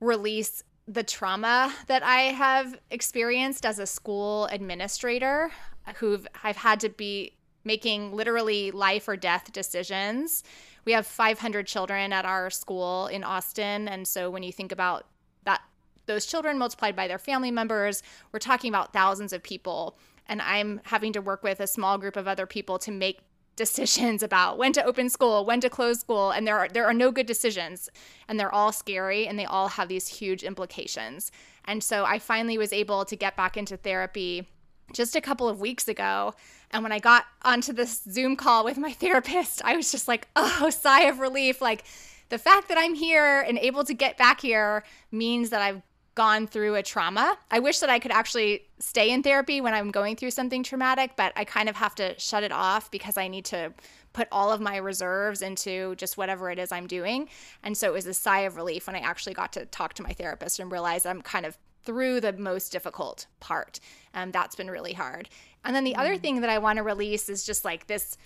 release 0.00 0.62
the 0.88 1.02
trauma 1.02 1.74
that 1.88 2.02
I 2.02 2.22
have 2.32 2.78
experienced 2.90 3.66
as 3.66 3.78
a 3.78 3.86
school 3.86 4.46
administrator 4.46 5.50
who 5.96 6.20
I've 6.44 6.56
had 6.56 6.80
to 6.80 6.88
be 6.88 7.32
making 7.64 8.14
literally 8.14 8.70
life 8.70 9.08
or 9.08 9.16
death 9.16 9.52
decisions. 9.52 10.44
We 10.84 10.92
have 10.92 11.06
500 11.06 11.66
children 11.66 12.12
at 12.12 12.24
our 12.24 12.50
school 12.50 13.08
in 13.08 13.24
Austin 13.24 13.88
and 13.88 14.06
so 14.06 14.30
when 14.30 14.44
you 14.44 14.52
think 14.52 14.70
about 14.70 15.06
that 15.44 15.62
those 16.06 16.26
children 16.26 16.58
multiplied 16.58 16.94
by 16.94 17.08
their 17.08 17.18
family 17.18 17.50
members, 17.50 18.04
we're 18.30 18.38
talking 18.38 18.68
about 18.68 18.92
thousands 18.92 19.32
of 19.32 19.42
people 19.42 19.98
and 20.28 20.40
I'm 20.42 20.80
having 20.84 21.12
to 21.14 21.20
work 21.20 21.42
with 21.42 21.58
a 21.60 21.66
small 21.66 21.98
group 21.98 22.16
of 22.16 22.28
other 22.28 22.46
people 22.46 22.78
to 22.80 22.92
make 22.92 23.20
decisions 23.56 24.22
about 24.22 24.58
when 24.58 24.72
to 24.74 24.84
open 24.84 25.08
school, 25.08 25.44
when 25.44 25.60
to 25.62 25.70
close 25.70 26.00
school, 26.00 26.30
and 26.30 26.46
there 26.46 26.58
are 26.58 26.68
there 26.68 26.84
are 26.84 26.94
no 26.94 27.10
good 27.10 27.26
decisions 27.26 27.90
and 28.28 28.38
they're 28.38 28.54
all 28.54 28.72
scary 28.72 29.26
and 29.26 29.38
they 29.38 29.44
all 29.44 29.68
have 29.68 29.88
these 29.88 30.08
huge 30.08 30.42
implications. 30.42 31.32
And 31.64 31.82
so 31.82 32.04
I 32.04 32.18
finally 32.18 32.58
was 32.58 32.72
able 32.72 33.04
to 33.04 33.16
get 33.16 33.36
back 33.36 33.56
into 33.56 33.76
therapy 33.76 34.46
just 34.92 35.16
a 35.16 35.20
couple 35.20 35.48
of 35.48 35.60
weeks 35.60 35.88
ago. 35.88 36.34
And 36.70 36.82
when 36.82 36.92
I 36.92 36.98
got 36.98 37.24
onto 37.42 37.72
this 37.72 38.02
Zoom 38.10 38.36
call 38.36 38.64
with 38.64 38.78
my 38.78 38.92
therapist, 39.04 39.62
I 39.64 39.76
was 39.76 39.90
just 39.90 40.06
like, 40.08 40.28
oh, 40.36 40.70
sigh 40.70 41.02
of 41.02 41.18
relief. 41.18 41.60
Like 41.60 41.84
the 42.28 42.38
fact 42.38 42.68
that 42.68 42.78
I'm 42.78 42.94
here 42.94 43.40
and 43.40 43.58
able 43.58 43.84
to 43.84 43.94
get 43.94 44.18
back 44.18 44.40
here 44.40 44.84
means 45.10 45.50
that 45.50 45.62
I've 45.62 45.82
gone 46.16 46.46
through 46.46 46.74
a 46.74 46.82
trauma. 46.82 47.38
I 47.50 47.60
wish 47.60 47.78
that 47.78 47.90
I 47.90 48.00
could 48.00 48.10
actually 48.10 48.62
stay 48.80 49.10
in 49.10 49.22
therapy 49.22 49.60
when 49.60 49.74
I'm 49.74 49.90
going 49.90 50.16
through 50.16 50.32
something 50.32 50.64
traumatic, 50.64 51.12
but 51.14 51.32
I 51.36 51.44
kind 51.44 51.68
of 51.68 51.76
have 51.76 51.94
to 51.96 52.18
shut 52.18 52.42
it 52.42 52.50
off 52.50 52.90
because 52.90 53.16
I 53.16 53.28
need 53.28 53.44
to 53.46 53.72
put 54.14 54.26
all 54.32 54.50
of 54.50 54.60
my 54.60 54.78
reserves 54.78 55.42
into 55.42 55.94
just 55.96 56.16
whatever 56.16 56.50
it 56.50 56.58
is 56.58 56.72
I'm 56.72 56.86
doing. 56.86 57.28
And 57.62 57.76
so 57.76 57.88
it 57.88 57.92
was 57.92 58.06
a 58.06 58.14
sigh 58.14 58.40
of 58.40 58.56
relief 58.56 58.86
when 58.86 58.96
I 58.96 59.00
actually 59.00 59.34
got 59.34 59.52
to 59.52 59.66
talk 59.66 59.92
to 59.94 60.02
my 60.02 60.14
therapist 60.14 60.58
and 60.58 60.72
realize 60.72 61.04
I'm 61.04 61.20
kind 61.20 61.44
of 61.44 61.58
through 61.84 62.20
the 62.20 62.32
most 62.32 62.72
difficult 62.72 63.26
part. 63.38 63.78
And 64.14 64.28
um, 64.28 64.32
that's 64.32 64.56
been 64.56 64.70
really 64.70 64.94
hard. 64.94 65.28
And 65.64 65.76
then 65.76 65.84
the 65.84 65.92
mm. 65.92 65.98
other 65.98 66.16
thing 66.16 66.40
that 66.40 66.50
I 66.50 66.58
want 66.58 66.78
to 66.78 66.82
release 66.82 67.28
is 67.28 67.44
just 67.44 67.64
like 67.64 67.86
this 67.86 68.16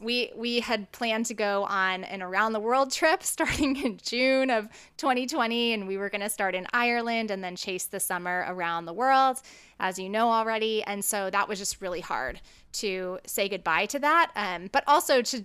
we 0.00 0.32
we 0.34 0.60
had 0.60 0.90
planned 0.92 1.26
to 1.26 1.34
go 1.34 1.64
on 1.64 2.04
an 2.04 2.22
around 2.22 2.52
the 2.52 2.60
world 2.60 2.90
trip 3.00 3.22
starting 3.22 3.76
in 3.76 3.98
June 4.02 4.50
of 4.50 4.68
2020 4.96 5.72
and 5.74 5.86
we 5.86 5.96
were 5.96 6.08
going 6.08 6.20
to 6.20 6.30
start 6.30 6.54
in 6.54 6.66
Ireland 6.72 7.30
and 7.30 7.44
then 7.44 7.56
chase 7.56 7.84
the 7.84 8.00
summer 8.00 8.44
around 8.48 8.86
the 8.86 8.92
world 8.92 9.40
as 9.78 9.98
you 9.98 10.08
know 10.08 10.30
already. 10.30 10.82
And 10.84 11.04
so 11.04 11.30
that 11.30 11.48
was 11.48 11.58
just 11.58 11.80
really 11.80 12.00
hard 12.00 12.40
to 12.72 13.18
say 13.26 13.48
goodbye 13.48 13.86
to 13.86 13.98
that 13.98 14.30
um, 14.36 14.68
but 14.72 14.84
also 14.86 15.22
to 15.22 15.44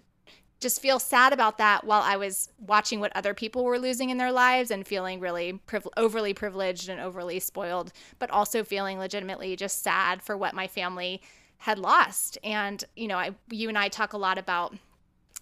just 0.61 0.81
feel 0.81 0.99
sad 0.99 1.33
about 1.33 1.57
that 1.57 1.83
while 1.83 2.01
I 2.01 2.15
was 2.15 2.49
watching 2.65 2.99
what 3.01 3.11
other 3.15 3.33
people 3.33 3.65
were 3.65 3.77
losing 3.77 4.09
in 4.09 4.17
their 4.17 4.31
lives 4.31 4.71
and 4.71 4.87
feeling 4.87 5.19
really 5.19 5.53
priv- 5.65 5.87
overly 5.97 6.33
privileged 6.33 6.87
and 6.87 6.99
overly 7.01 7.39
spoiled 7.39 7.91
but 8.19 8.31
also 8.31 8.63
feeling 8.63 8.97
legitimately 8.97 9.55
just 9.57 9.83
sad 9.83 10.21
for 10.21 10.37
what 10.37 10.55
my 10.55 10.67
family 10.67 11.21
had 11.65 11.79
lost. 11.79 12.37
And, 12.43 12.83
you 12.95 13.07
know, 13.07 13.17
I, 13.17 13.31
you 13.49 13.69
and 13.69 13.77
I 13.77 13.87
talk 13.87 14.13
a 14.13 14.19
lot 14.19 14.37
about 14.37 14.75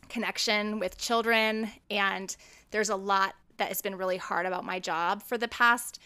connection 0.07 0.79
with 0.79 0.97
children, 0.97 1.69
and 1.91 2.33
there's 2.71 2.87
a 2.87 2.95
lot 2.95 3.35
that 3.57 3.67
has 3.67 3.81
been 3.81 3.97
really 3.97 4.15
hard 4.15 4.45
about 4.45 4.63
my 4.63 4.79
job 4.79 5.21
for 5.21 5.37
the 5.37 5.49
past, 5.49 5.99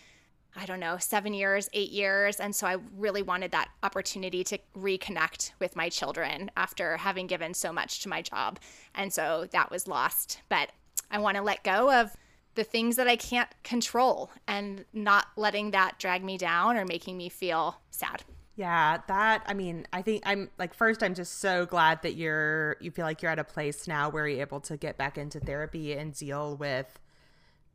I 0.56 0.66
don't 0.66 0.80
know, 0.80 0.98
seven 0.98 1.36
years, 1.36 1.70
eight 1.72 1.92
years. 1.92 2.40
And 2.40 2.56
so 2.56 2.66
I 2.66 2.78
really 2.98 3.22
wanted 3.22 3.52
that 3.52 3.70
opportunity 3.84 4.44
to 4.46 4.58
reconnect 4.76 5.52
with 5.60 5.76
my 5.76 5.88
children 5.88 6.50
after 6.58 6.98
having 6.98 7.28
given 7.28 7.54
so 7.54 7.72
much 7.72 8.02
to 8.02 8.10
my 8.10 8.24
job. 8.24 8.58
And 8.96 9.14
so 9.14 9.48
that 9.52 9.70
was 9.70 9.88
lost. 9.88 10.42
But 10.50 10.72
I 11.12 11.20
want 11.20 11.38
to 11.38 11.44
let 11.44 11.64
go 11.64 11.94
of 11.94 12.18
the 12.56 12.64
things 12.64 12.96
that 12.96 13.08
I 13.08 13.18
can't 13.18 13.50
control 13.64 14.32
and 14.48 14.84
not 14.94 15.28
letting 15.36 15.70
that 15.72 16.00
drag 16.00 16.24
me 16.24 16.40
down 16.40 16.76
or 16.76 16.86
making 16.86 17.18
me 17.18 17.30
feel 17.30 17.82
sad. 17.92 18.24
Yeah, 18.58 19.02
that 19.08 19.44
I 19.46 19.54
mean, 19.54 19.86
I 19.94 20.02
think 20.02 20.24
I'm 20.26 20.50
like 20.58 20.74
first 20.74 21.04
I'm 21.04 21.14
just 21.14 21.40
so 21.40 21.68
glad 21.68 22.02
that 22.02 22.16
you're 22.16 22.76
you 22.82 22.90
feel 22.90 23.06
like 23.06 23.22
you're 23.22 23.32
at 23.32 23.38
a 23.38 23.44
place 23.44 23.88
now 23.88 24.10
where 24.10 24.28
you're 24.28 24.42
able 24.42 24.60
to 24.62 24.76
get 24.78 24.98
back 24.98 25.16
into 25.16 25.40
therapy 25.40 25.94
and 25.94 26.12
deal 26.12 26.58
with 26.58 27.00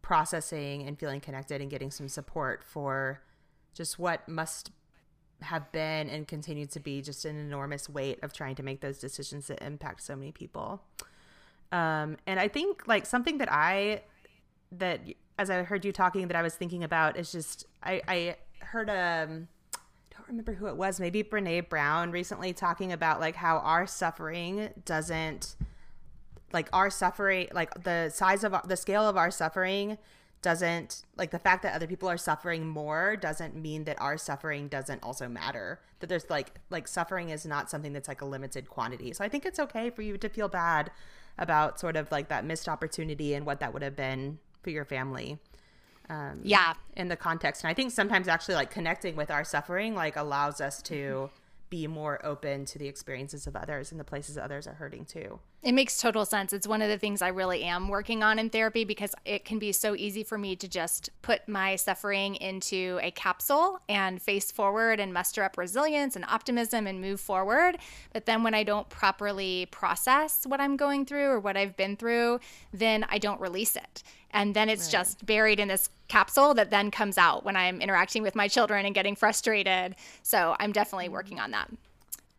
processing 0.03 0.83
and 0.89 0.99
feeling 0.99 1.21
connected 1.21 1.61
and 1.61 1.71
getting 1.71 1.93
some 1.93 2.09
support 2.09 2.65
for 2.65 3.23
just 3.75 4.01
what 4.01 4.29
must 4.29 4.73
have 5.43 5.71
been 5.71 6.11
and 6.11 6.27
continue 6.27 6.67
to 6.67 6.81
be 6.81 7.01
just 7.01 7.25
an 7.25 7.37
enormous 7.37 7.89
weight 7.89 8.19
of 8.25 8.33
trying 8.33 8.57
to 8.57 8.65
make 8.65 8.81
those 8.81 8.99
decisions 8.99 9.47
that 9.47 9.63
impact 9.63 10.03
so 10.03 10.17
many 10.17 10.33
people. 10.33 10.83
Um, 11.71 12.17
and 12.27 12.41
I 12.41 12.49
think 12.49 12.89
like 12.89 13.07
something 13.07 13.39
that 13.39 13.53
I 13.53 14.03
that 14.73 15.01
as 15.39 15.49
I 15.49 15.63
heard 15.63 15.85
you 15.85 15.93
talking 15.93 16.27
that 16.27 16.37
I 16.37 16.43
was 16.43 16.57
thinking 16.57 16.83
about 16.83 17.17
is 17.17 17.31
just 17.31 17.67
I 17.85 18.03
I 18.09 18.37
heard 18.65 18.91
um 18.91 19.47
remember 20.29 20.55
who 20.55 20.67
it 20.67 20.77
was, 20.77 20.99
maybe 21.01 21.23
Brene 21.23 21.69
Brown 21.69 22.11
recently 22.11 22.53
talking 22.53 22.93
about 22.93 23.21
like 23.21 23.37
how 23.37 23.59
our 23.59 23.87
suffering 23.87 24.71
doesn't 24.85 25.57
like 26.53 26.69
our 26.73 26.91
suffering 26.91 27.49
like 27.53 27.83
the 27.83 28.11
size 28.11 28.45
of 28.45 28.53
our, 28.53 28.63
the 28.67 28.77
scale 28.77 29.09
of 29.09 29.17
our 29.17 29.31
suffering 29.31 29.97
doesn't 30.43 31.05
like 31.17 31.31
the 31.31 31.39
fact 31.39 31.63
that 31.63 31.75
other 31.75 31.87
people 31.87 32.09
are 32.09 32.19
suffering 32.19 32.67
more 32.67 33.17
doesn't 33.17 33.55
mean 33.55 33.85
that 33.85 34.01
our 34.01 34.19
suffering 34.19 34.69
doesn't 34.69 35.03
also 35.03 35.29
matter. 35.29 35.81
That 36.01 36.09
there's 36.09 36.29
like 36.29 36.53
like 36.69 36.89
suffering 36.89 37.31
is 37.31 37.47
not 37.47 37.71
something 37.71 37.93
that's 37.93 38.09
like 38.09 38.23
a 38.23 38.27
limited 38.27 38.69
quantity. 38.69 39.13
So 39.13 39.25
i 39.25 39.29
think 39.29 39.47
it's 39.47 39.61
okay 39.61 39.91
for 39.91 40.03
you 40.03 40.19
to 40.19 40.29
feel 40.29 40.49
bad 40.49 40.91
about 41.39 41.81
sort 41.81 41.97
of 41.97 42.11
like 42.11 42.29
that 42.29 42.45
missed 42.45 42.69
opportunity 42.69 43.35
and 43.35 43.47
what 43.47 43.61
that 43.61 43.73
would 43.73 43.83
have 43.83 43.97
been 43.97 44.39
for 44.63 44.71
your 44.71 44.85
family 44.85 45.39
um, 46.09 46.41
yeah. 46.43 46.75
in 46.97 47.09
the 47.09 47.17
context. 47.17 47.63
And 47.65 47.71
i 47.71 47.75
think 47.75 47.93
sometimes 47.93 48.29
actually 48.29 48.55
like 48.55 48.71
connecting 48.71 49.17
with 49.17 49.31
our 49.31 49.45
suffering 49.45 49.95
like 49.95 50.17
allows 50.17 50.61
us 50.61 50.83
to 50.83 51.31
be 51.71 51.87
more 51.87 52.25
open 52.25 52.67
to 52.67 52.79
the 52.79 52.87
experiences 52.87 53.47
of 53.47 53.57
others 53.57 53.93
and 53.93 53.99
the 53.99 54.05
places 54.05 54.37
others 54.37 54.67
are 54.67 54.75
hurting 54.75 55.05
too 55.07 55.41
it 55.63 55.73
makes 55.73 55.97
total 55.97 56.25
sense. 56.25 56.53
It's 56.53 56.67
one 56.67 56.83
of 56.83 56.89
the 56.89 56.99
things 56.99 57.23
I 57.23 57.29
really 57.29 57.63
am 57.63 57.89
working 57.89 58.25
on 58.25 58.41
in 58.41 58.51
therapy 58.51 58.85
because 58.85 59.15
it 59.25 59.45
can 59.45 59.61
be 59.61 59.71
so 59.71 59.95
easy 59.95 60.25
for 60.25 60.37
me 60.37 60.57
to 60.57 60.67
just 60.67 61.11
put 61.23 61.49
my 61.49 61.77
suffering 61.77 62.35
into 62.37 62.99
a 63.01 63.13
capsule 63.13 63.79
and 63.89 64.21
face 64.21 64.51
forward 64.51 64.99
and 64.99 65.15
muster 65.15 65.45
up 65.45 65.57
resilience 65.57 66.17
and 66.17 66.25
optimism 66.25 66.89
and 66.89 67.01
move 67.01 67.21
forward. 67.21 67.79
But 68.13 68.27
then 68.27 68.43
when 68.43 68.55
I 68.55 68.65
don't 68.65 68.89
properly 68.89 69.67
process 69.71 70.45
what 70.47 70.61
I'm 70.61 70.77
going 70.77 71.07
through 71.07 71.29
or 71.29 71.39
what 71.39 71.57
I've 71.57 71.77
been 71.77 71.97
through, 71.97 72.41
then 72.73 73.07
I 73.09 73.19
don't 73.19 73.41
release 73.41 73.77
it. 73.77 74.03
And 74.33 74.55
then 74.57 74.69
it's 74.69 74.87
right. 74.87 74.93
just 74.93 75.25
buried 75.25 75.61
in 75.61 75.69
this 75.69 75.91
capsule 76.09 76.55
that 76.55 76.71
then 76.71 76.91
comes 76.91 77.19
out 77.19 77.45
when 77.45 77.55
I'm 77.55 77.81
interacting 77.81 78.23
with 78.25 78.35
my 78.35 78.49
children 78.49 78.85
and 78.85 78.95
getting 78.95 79.15
frustrated. 79.15 79.95
So 80.25 80.57
I'm 80.59 80.73
definitely 80.73 81.05
mm-hmm. 81.05 81.15
working 81.15 81.39
on 81.39 81.53
that. 81.53 81.71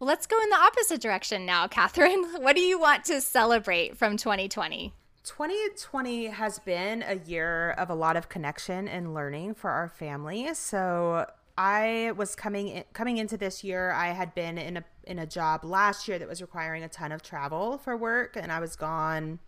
Well, 0.04 0.10
let's 0.10 0.28
go 0.28 0.38
in 0.44 0.50
the 0.50 0.58
opposite 0.58 1.00
direction 1.00 1.46
now, 1.46 1.66
Catherine. 1.70 2.26
What 2.42 2.58
do 2.58 2.62
you 2.62 2.78
want 2.78 3.06
to 3.06 3.22
celebrate 3.22 3.96
from 3.96 4.18
2020? 4.18 4.92
2020 5.24 6.26
has 6.26 6.60
been 6.60 7.02
a 7.08 7.16
year 7.26 7.70
of 7.78 7.90
a 7.90 7.96
lot 7.96 8.18
of 8.18 8.28
connection 8.28 8.90
and 8.90 9.14
learning 9.14 9.54
for 9.54 9.70
our 9.70 9.88
family. 9.88 10.54
So 10.56 11.26
I 11.58 12.12
was 12.18 12.36
coming 12.36 12.68
in, 12.68 12.84
coming 12.92 13.16
into 13.16 13.38
this 13.38 13.64
year. 13.64 13.94
I 13.94 14.08
had 14.08 14.36
been 14.36 14.58
in 14.58 14.76
a 14.76 14.84
in 15.06 15.20
a 15.20 15.26
job 15.26 15.64
last 15.64 16.10
year 16.10 16.20
that 16.20 16.28
was 16.28 16.42
requiring 16.42 16.84
a 16.84 16.90
ton 16.90 17.14
of 17.14 17.24
travel 17.24 17.78
for 17.78 17.96
work, 17.96 18.36
and 18.36 18.52
I 18.52 18.60
was 18.60 18.76
gone 18.76 19.40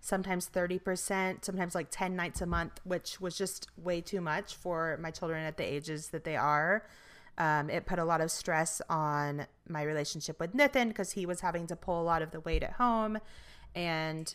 sometimes 0.00 0.48
30%, 0.48 1.44
sometimes 1.44 1.74
like 1.74 1.88
10 1.90 2.16
nights 2.16 2.40
a 2.40 2.46
month, 2.46 2.80
which 2.84 3.20
was 3.20 3.36
just 3.36 3.66
way 3.76 4.00
too 4.00 4.22
much 4.22 4.54
for 4.54 4.98
my 5.02 5.10
children 5.10 5.44
at 5.44 5.58
the 5.58 5.64
ages 5.64 6.08
that 6.08 6.24
they 6.24 6.36
are. 6.36 6.82
Um, 7.38 7.70
it 7.70 7.86
put 7.86 7.98
a 7.98 8.04
lot 8.04 8.20
of 8.20 8.30
stress 8.30 8.82
on 8.90 9.46
my 9.68 9.82
relationship 9.82 10.40
with 10.40 10.54
Nathan 10.54 10.88
because 10.88 11.12
he 11.12 11.24
was 11.24 11.40
having 11.40 11.66
to 11.68 11.76
pull 11.76 12.02
a 12.02 12.04
lot 12.04 12.20
of 12.20 12.32
the 12.32 12.40
weight 12.40 12.64
at 12.64 12.72
home. 12.72 13.18
And 13.74 14.34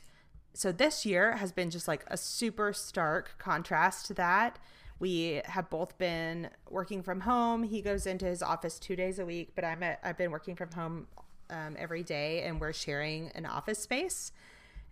so 0.54 0.72
this 0.72 1.06
year 1.06 1.34
has 1.34 1.52
been 1.52 1.70
just 1.70 1.88
like 1.88 2.06
a 2.08 2.16
super 2.16 2.72
stark 2.72 3.36
contrast 3.40 4.06
to 4.08 4.14
that. 4.14 4.58
We 5.00 5.42
have 5.46 5.70
both 5.70 5.98
been 5.98 6.50
working 6.70 7.04
from 7.04 7.22
home. 7.22 7.64
He 7.64 7.82
goes 7.82 8.06
into 8.06 8.26
his 8.26 8.42
office 8.42 8.80
two 8.80 8.96
days 8.96 9.20
a 9.20 9.26
week, 9.26 9.52
but 9.54 9.66
I'm 9.66 9.84
at, 9.84 10.00
I've 10.02 10.18
been 10.18 10.32
working 10.32 10.56
from 10.56 10.72
home 10.72 11.08
um, 11.50 11.76
every 11.78 12.04
day, 12.04 12.44
and 12.44 12.62
we're 12.62 12.72
sharing 12.72 13.30
an 13.36 13.46
office 13.46 13.80
space. 13.80 14.32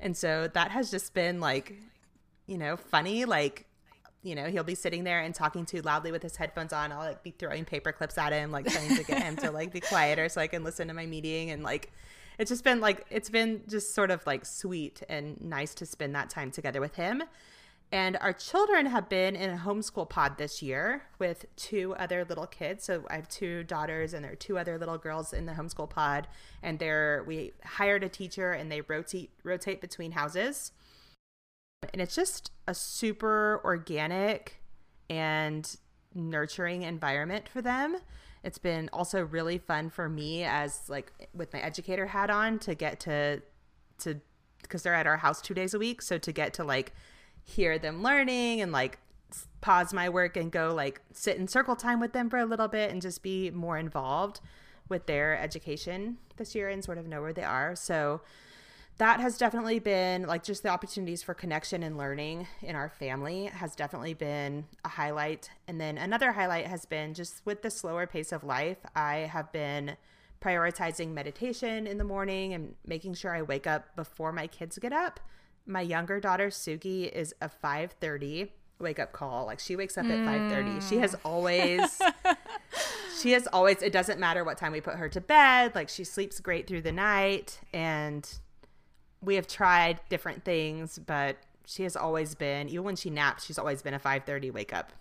And 0.02 0.18
so 0.18 0.50
that 0.54 0.72
has 0.72 0.92
just 0.92 1.14
been 1.14 1.40
like, 1.40 1.76
you 2.46 2.58
know, 2.58 2.76
funny. 2.76 3.24
Like 3.24 3.68
you 4.24 4.36
know, 4.36 4.46
he'll 4.46 4.64
be 4.64 4.76
sitting 4.76 5.04
there 5.04 5.22
and 5.22 5.34
talking 5.34 5.66
too 5.66 5.82
loudly 5.82 6.12
with 6.12 6.22
his 6.22 6.36
headphones 6.36 6.74
on. 6.74 6.92
I'll 6.92 7.00
like 7.00 7.24
be 7.24 7.32
throwing 7.32 7.66
paper 7.66 7.92
clips 7.92 8.18
at 8.18 8.34
him, 8.34 8.52
like 8.52 8.68
trying 8.68 8.96
to 8.96 9.04
get 9.04 9.24
him 9.24 9.36
to 9.38 9.52
like 9.52 9.72
be 9.72 9.80
quieter 9.82 10.30
so 10.30 10.42
I 10.42 10.48
can 10.48 10.64
listen 10.64 10.88
to 10.90 10.94
my 10.94 11.06
meeting. 11.06 11.50
And 11.50 11.64
like, 11.64 11.92
it's 12.38 12.50
just 12.50 12.64
been 12.64 12.80
like, 12.80 13.06
it's 13.10 13.30
been 13.30 13.62
just 13.68 13.96
sort 13.96 14.12
of 14.12 14.26
like 14.28 14.46
sweet 14.46 15.02
and 15.10 15.42
nice 15.42 15.74
to 15.76 15.86
spend 15.86 16.16
that 16.16 16.30
time 16.30 16.52
together 16.52 16.80
with 16.80 16.96
him. 16.96 17.24
And 17.94 18.16
our 18.22 18.32
children 18.32 18.86
have 18.86 19.10
been 19.10 19.36
in 19.36 19.50
a 19.50 19.58
homeschool 19.58 20.10
pod 20.10 20.38
this 20.38 20.62
year 20.62 21.04
with 21.20 21.46
two 21.58 21.94
other 21.96 22.24
little 22.24 22.48
kids. 22.48 22.86
So 22.86 23.06
I 23.10 23.16
have 23.16 23.28
two 23.28 23.64
daughters 23.64 24.14
and 24.14 24.24
there 24.24 24.32
are 24.32 24.36
two 24.36 24.58
other 24.58 24.78
little 24.78 24.98
girls 24.98 25.34
in 25.34 25.46
the 25.46 25.52
homeschool 25.52 25.90
pod. 25.90 26.28
And 26.64 26.80
they're, 26.80 27.24
we 27.28 27.52
hired 27.66 28.04
a 28.04 28.10
teacher 28.10 28.54
and 28.54 28.72
they 28.72 28.80
rotate, 28.82 29.32
rotate 29.44 29.82
between 29.82 30.14
houses 30.14 30.72
and 31.94 32.02
it's 32.02 32.16
just 32.16 32.52
a 32.68 32.74
super 32.74 33.60
organic 33.64 34.62
and 35.10 35.78
nurturing 36.14 36.84
environment 36.84 37.50
for 37.50 37.62
them. 37.62 37.98
It's 38.44 38.58
been 38.58 38.90
also 38.94 39.24
really 39.24 39.58
fun 39.58 39.90
for 39.90 40.08
me 40.08 40.44
as 40.44 40.90
like 40.90 41.30
with 41.34 41.54
my 41.54 41.60
educator 41.60 42.08
hat 42.08 42.30
on 42.30 42.60
to 42.60 42.76
get 42.76 43.00
to 43.02 43.42
to 44.00 44.22
because 44.62 44.84
they're 44.84 44.94
at 44.94 45.08
our 45.08 45.18
house 45.18 45.42
2 45.42 45.54
days 45.54 45.74
a 45.74 45.80
week, 45.80 46.02
so 46.02 46.18
to 46.18 46.32
get 46.32 46.54
to 46.56 46.64
like 46.64 46.94
hear 47.44 47.80
them 47.80 48.04
learning 48.04 48.62
and 48.62 48.72
like 48.72 49.00
pause 49.62 49.94
my 49.94 50.08
work 50.08 50.38
and 50.38 50.52
go 50.52 50.74
like 50.74 51.02
sit 51.14 51.38
in 51.38 51.48
circle 51.48 51.76
time 51.76 52.00
with 52.00 52.14
them 52.14 52.30
for 52.30 52.38
a 52.38 52.46
little 52.46 52.68
bit 52.68 52.92
and 52.92 53.02
just 53.02 53.24
be 53.24 53.50
more 53.50 53.78
involved 53.78 54.40
with 54.88 55.08
their 55.08 55.38
education 55.38 56.18
this 56.38 56.54
year 56.54 56.70
and 56.70 56.84
sort 56.84 56.98
of 56.98 57.08
know 57.08 57.22
where 57.22 57.34
they 57.34 57.44
are. 57.44 57.76
So 57.76 58.22
that 58.98 59.20
has 59.20 59.38
definitely 59.38 59.80
been 59.80 60.24
like 60.24 60.44
just 60.44 60.64
the 60.64 60.70
opportunities 60.70 61.24
for 61.24 61.34
connection 61.34 61.84
and 61.84 61.98
learning 61.98 62.48
in 62.62 62.76
our 62.76 62.90
family 62.90 63.46
has 63.46 63.76
definitely 63.76 64.14
been 64.14 64.66
a 64.86 64.90
highlight. 64.90 65.50
And 65.68 65.82
then 65.82 65.98
another 65.98 66.32
highlight 66.32 66.68
has 66.68 66.86
been 66.86 67.14
just 67.14 67.46
with 67.46 67.62
the 67.62 67.72
slower 67.72 68.06
pace 68.06 68.32
of 68.32 68.44
life, 68.44 68.78
I 68.96 69.30
have 69.32 69.52
been 69.52 69.98
prioritizing 70.42 71.14
meditation 71.14 71.88
in 71.88 71.98
the 71.98 72.04
morning 72.04 72.54
and 72.54 72.76
making 72.86 73.14
sure 73.14 73.36
I 73.36 73.44
wake 73.44 73.68
up 73.68 73.96
before 73.96 74.32
my 74.32 74.48
kids 74.48 74.78
get 74.80 74.92
up. 74.92 75.20
My 75.66 75.82
younger 75.82 76.20
daughter 76.20 76.48
Suki 76.48 77.12
is 77.12 77.34
a 77.42 77.50
5:30 77.50 78.50
wake 78.80 79.00
up 79.00 79.14
call. 79.14 79.46
Like 79.46 79.60
she 79.60 79.76
wakes 79.76 79.98
up 79.98 80.06
at 80.06 80.20
5:30. 80.20 80.90
She 80.90 80.98
has 80.98 81.14
hmm. 81.14 81.28
always 81.28 82.02
she 83.22 83.32
has 83.34 83.48
always 83.48 83.82
it 83.82 83.94
doesn't 83.94 84.20
matter 84.20 84.44
what 84.44 84.58
time 84.58 84.72
we 84.72 84.82
put 84.82 84.96
her 84.96 85.10
to 85.10 85.22
bed. 85.22 85.76
Like 85.76 85.90
she 85.90 86.04
sleeps 86.04 86.40
great 86.40 86.68
through 86.68 86.82
the 86.82 86.92
night 86.92 87.60
and 87.72 88.28
we 89.22 89.36
have 89.36 89.48
tried 89.48 90.00
different 90.10 90.44
things, 90.44 91.00
but 91.00 91.38
she 91.66 91.84
has 91.84 91.96
always 91.96 92.36
been, 92.36 92.68
even 92.70 92.84
when 92.84 92.96
she 92.96 93.10
naps, 93.10 93.46
she's 93.46 93.58
always 93.58 93.82
been 93.82 93.94
a 93.94 94.00
5:30 94.00 94.52
wake 94.52 94.74
up. 94.74 94.92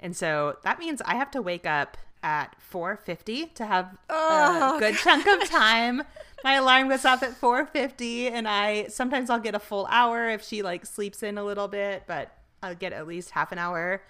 And 0.00 0.16
so 0.16 0.58
that 0.64 0.78
means 0.78 1.00
I 1.02 1.14
have 1.14 1.30
to 1.32 1.40
wake 1.40 1.66
up 1.66 1.96
at 2.22 2.56
4:50 2.58 3.54
to 3.54 3.66
have 3.66 3.96
oh, 4.10 4.76
a 4.76 4.78
good 4.78 4.94
gosh. 4.94 5.04
chunk 5.04 5.26
of 5.26 5.48
time. 5.48 6.02
My 6.42 6.54
alarm 6.54 6.88
goes 6.88 7.04
off 7.04 7.22
at 7.22 7.40
4:50 7.40 8.30
and 8.30 8.48
I 8.48 8.88
sometimes 8.88 9.30
I'll 9.30 9.38
get 9.38 9.54
a 9.54 9.60
full 9.60 9.86
hour 9.86 10.28
if 10.28 10.42
she 10.42 10.62
like 10.62 10.84
sleeps 10.84 11.22
in 11.22 11.38
a 11.38 11.44
little 11.44 11.68
bit, 11.68 12.04
but 12.06 12.36
I'll 12.62 12.74
get 12.74 12.92
at 12.92 13.06
least 13.06 13.30
half 13.30 13.52
an 13.52 13.58
hour 13.58 14.02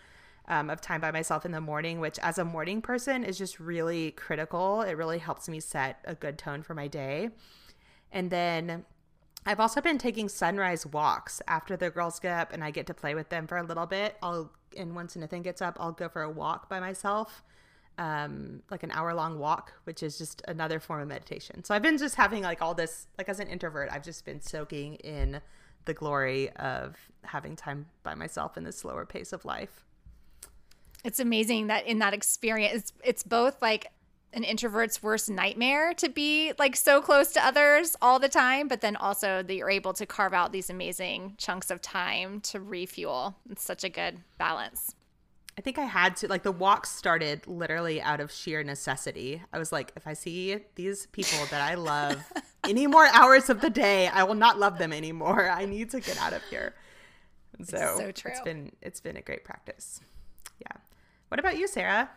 um, 0.46 0.70
of 0.70 0.80
time 0.80 1.00
by 1.00 1.10
myself 1.10 1.44
in 1.44 1.52
the 1.52 1.60
morning, 1.60 2.00
which 2.00 2.18
as 2.20 2.38
a 2.38 2.44
morning 2.44 2.80
person 2.82 3.24
is 3.24 3.38
just 3.38 3.58
really 3.58 4.12
critical. 4.12 4.82
It 4.82 4.92
really 4.92 5.18
helps 5.18 5.48
me 5.48 5.60
set 5.60 6.00
a 6.04 6.14
good 6.14 6.38
tone 6.38 6.62
for 6.62 6.74
my 6.74 6.86
day. 6.86 7.30
And 8.12 8.30
then 8.30 8.84
I've 9.46 9.60
also 9.60 9.80
been 9.80 9.98
taking 9.98 10.28
sunrise 10.28 10.86
walks 10.86 11.42
after 11.46 11.76
the 11.76 11.90
girls 11.90 12.18
get 12.18 12.32
up 12.32 12.52
and 12.52 12.64
I 12.64 12.70
get 12.70 12.86
to 12.86 12.94
play 12.94 13.14
with 13.14 13.28
them 13.28 13.46
for 13.46 13.58
a 13.58 13.62
little 13.62 13.86
bit. 13.86 14.16
I'll 14.22 14.50
and 14.76 14.94
once 14.94 15.14
Nathan 15.16 15.42
gets 15.42 15.62
up, 15.62 15.76
I'll 15.78 15.92
go 15.92 16.08
for 16.08 16.22
a 16.22 16.30
walk 16.30 16.68
by 16.68 16.80
myself, 16.80 17.44
um, 17.98 18.62
like 18.70 18.82
an 18.82 18.90
hour 18.90 19.14
long 19.14 19.38
walk, 19.38 19.72
which 19.84 20.02
is 20.02 20.18
just 20.18 20.42
another 20.48 20.80
form 20.80 21.00
of 21.00 21.08
meditation. 21.08 21.62
So 21.62 21.74
I've 21.74 21.82
been 21.82 21.98
just 21.98 22.16
having 22.16 22.42
like 22.42 22.62
all 22.62 22.74
this, 22.74 23.06
like 23.18 23.28
as 23.28 23.38
an 23.38 23.48
introvert, 23.48 23.88
I've 23.92 24.02
just 24.02 24.24
been 24.24 24.40
soaking 24.40 24.96
in 24.96 25.40
the 25.84 25.94
glory 25.94 26.50
of 26.56 26.96
having 27.22 27.56
time 27.56 27.86
by 28.02 28.14
myself 28.14 28.56
in 28.56 28.64
this 28.64 28.78
slower 28.78 29.04
pace 29.04 29.32
of 29.32 29.44
life. 29.44 29.84
It's 31.04 31.20
amazing 31.20 31.66
that 31.66 31.86
in 31.86 31.98
that 31.98 32.14
experience, 32.14 32.74
it's, 32.74 32.92
it's 33.04 33.22
both 33.22 33.60
like 33.60 33.88
an 34.34 34.44
introvert's 34.44 35.02
worst 35.02 35.30
nightmare 35.30 35.94
to 35.94 36.08
be 36.08 36.52
like 36.58 36.76
so 36.76 37.00
close 37.00 37.32
to 37.32 37.44
others 37.44 37.96
all 38.02 38.18
the 38.18 38.28
time, 38.28 38.68
but 38.68 38.80
then 38.80 38.96
also 38.96 39.42
that 39.42 39.54
you're 39.54 39.70
able 39.70 39.92
to 39.94 40.04
carve 40.04 40.34
out 40.34 40.52
these 40.52 40.68
amazing 40.68 41.34
chunks 41.38 41.70
of 41.70 41.80
time 41.80 42.40
to 42.40 42.60
refuel. 42.60 43.36
It's 43.48 43.62
such 43.62 43.84
a 43.84 43.88
good 43.88 44.18
balance. 44.38 44.94
I 45.56 45.60
think 45.60 45.78
I 45.78 45.84
had 45.84 46.16
to 46.16 46.28
like 46.28 46.42
the 46.42 46.52
walk 46.52 46.84
started 46.84 47.46
literally 47.46 48.02
out 48.02 48.20
of 48.20 48.32
sheer 48.32 48.64
necessity. 48.64 49.40
I 49.52 49.58
was 49.58 49.70
like, 49.70 49.92
if 49.96 50.06
I 50.06 50.14
see 50.14 50.58
these 50.74 51.06
people 51.06 51.46
that 51.50 51.60
I 51.60 51.74
love 51.74 52.24
any 52.64 52.86
more 52.86 53.06
hours 53.06 53.48
of 53.48 53.60
the 53.60 53.70
day, 53.70 54.08
I 54.08 54.24
will 54.24 54.34
not 54.34 54.58
love 54.58 54.78
them 54.78 54.92
anymore. 54.92 55.48
I 55.48 55.64
need 55.64 55.90
to 55.90 56.00
get 56.00 56.20
out 56.20 56.32
of 56.32 56.42
here. 56.50 56.74
so, 57.62 57.94
so 57.98 58.10
true. 58.10 58.32
it's 58.32 58.40
been 58.40 58.72
it's 58.82 59.00
been 59.00 59.16
a 59.16 59.22
great 59.22 59.44
practice. 59.44 60.00
Yeah. 60.60 60.76
What 61.28 61.38
about 61.38 61.56
you, 61.56 61.68
Sarah? 61.68 62.10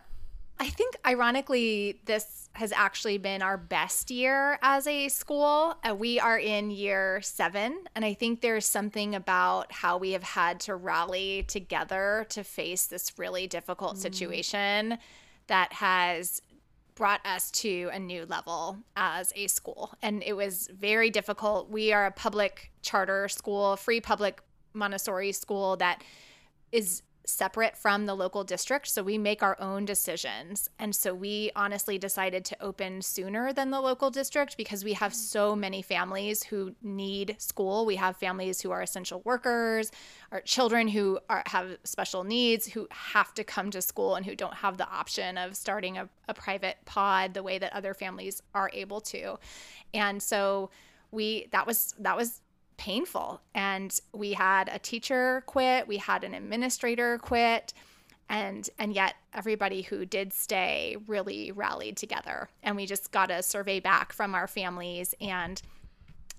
I 0.59 0.69
think, 0.69 0.95
ironically, 1.05 2.01
this 2.05 2.49
has 2.53 2.71
actually 2.71 3.19
been 3.19 3.43
our 3.43 3.57
best 3.57 4.09
year 4.09 4.57
as 4.63 4.87
a 4.87 5.07
school. 5.09 5.75
Uh, 5.87 5.93
we 5.93 6.19
are 6.19 6.39
in 6.39 6.71
year 6.71 7.21
seven, 7.21 7.83
and 7.95 8.03
I 8.03 8.15
think 8.15 8.41
there's 8.41 8.65
something 8.65 9.13
about 9.13 9.71
how 9.71 9.97
we 9.97 10.11
have 10.13 10.23
had 10.23 10.59
to 10.61 10.75
rally 10.75 11.43
together 11.47 12.25
to 12.29 12.43
face 12.43 12.87
this 12.87 13.13
really 13.17 13.45
difficult 13.45 13.97
mm. 13.97 13.99
situation 13.99 14.97
that 15.45 15.73
has 15.73 16.41
brought 16.95 17.23
us 17.23 17.51
to 17.51 17.91
a 17.93 17.99
new 17.99 18.25
level 18.25 18.77
as 18.95 19.31
a 19.35 19.45
school. 19.45 19.93
And 20.01 20.23
it 20.23 20.33
was 20.33 20.67
very 20.73 21.11
difficult. 21.11 21.69
We 21.69 21.93
are 21.93 22.07
a 22.07 22.11
public 22.11 22.71
charter 22.81 23.29
school, 23.29 23.75
free 23.75 24.01
public 24.01 24.41
Montessori 24.73 25.31
school 25.31 25.77
that 25.77 26.03
is 26.71 27.03
separate 27.27 27.75
from 27.75 28.05
the 28.05 28.15
local 28.15 28.45
district. 28.45 28.87
So 28.87 29.03
we 29.03 29.17
make 29.17 29.43
our 29.43 29.59
own 29.59 29.83
decisions. 29.83 30.69
And 30.79 30.95
so 30.95 31.13
we 31.13 31.51
honestly 31.57 31.97
decided 31.97 32.45
to 32.45 32.63
open 32.63 33.01
sooner 33.01 33.51
than 33.51 33.69
the 33.69 33.81
local 33.81 34.09
district 34.09 34.55
because 34.55 34.85
we 34.85 34.93
have 34.93 35.13
so 35.13 35.53
many 35.53 35.81
families 35.81 36.43
who 36.43 36.73
need 36.81 37.35
school. 37.37 37.85
We 37.85 37.97
have 37.97 38.15
families 38.15 38.61
who 38.61 38.71
are 38.71 38.81
essential 38.81 39.21
workers, 39.25 39.91
or 40.31 40.39
children 40.41 40.87
who 40.87 41.19
are, 41.29 41.43
have 41.47 41.77
special 41.83 42.23
needs, 42.23 42.65
who 42.65 42.87
have 42.91 43.33
to 43.33 43.43
come 43.43 43.71
to 43.71 43.81
school 43.81 44.15
and 44.15 44.25
who 44.25 44.35
don't 44.35 44.55
have 44.55 44.77
the 44.77 44.87
option 44.89 45.37
of 45.37 45.57
starting 45.57 45.97
a, 45.97 46.07
a 46.29 46.33
private 46.33 46.77
pod 46.85 47.33
the 47.33 47.43
way 47.43 47.59
that 47.59 47.73
other 47.73 47.93
families 47.93 48.41
are 48.55 48.71
able 48.73 49.01
to. 49.01 49.37
And 49.93 50.23
so 50.23 50.69
we 51.11 51.47
that 51.51 51.67
was 51.67 51.93
that 51.99 52.15
was 52.15 52.41
painful. 52.77 53.41
And 53.53 53.99
we 54.13 54.33
had 54.33 54.69
a 54.71 54.79
teacher 54.79 55.43
quit, 55.45 55.87
we 55.87 55.97
had 55.97 56.23
an 56.23 56.33
administrator 56.33 57.17
quit, 57.17 57.73
and 58.29 58.69
and 58.77 58.93
yet 58.93 59.15
everybody 59.33 59.81
who 59.81 60.05
did 60.05 60.33
stay 60.33 60.97
really 61.07 61.51
rallied 61.51 61.97
together. 61.97 62.49
And 62.63 62.75
we 62.75 62.85
just 62.85 63.11
got 63.11 63.31
a 63.31 63.41
survey 63.41 63.79
back 63.79 64.13
from 64.13 64.35
our 64.35 64.47
families 64.47 65.15
and 65.21 65.61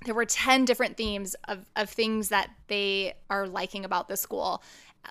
there 0.05 0.15
were 0.15 0.25
10 0.25 0.65
different 0.65 0.97
themes 0.97 1.35
of, 1.49 1.67
of 1.75 1.91
things 1.91 2.29
that 2.29 2.51
they 2.69 3.15
are 3.29 3.49
liking 3.49 3.85
about 3.85 4.09
the 4.09 4.17
school 4.17 4.63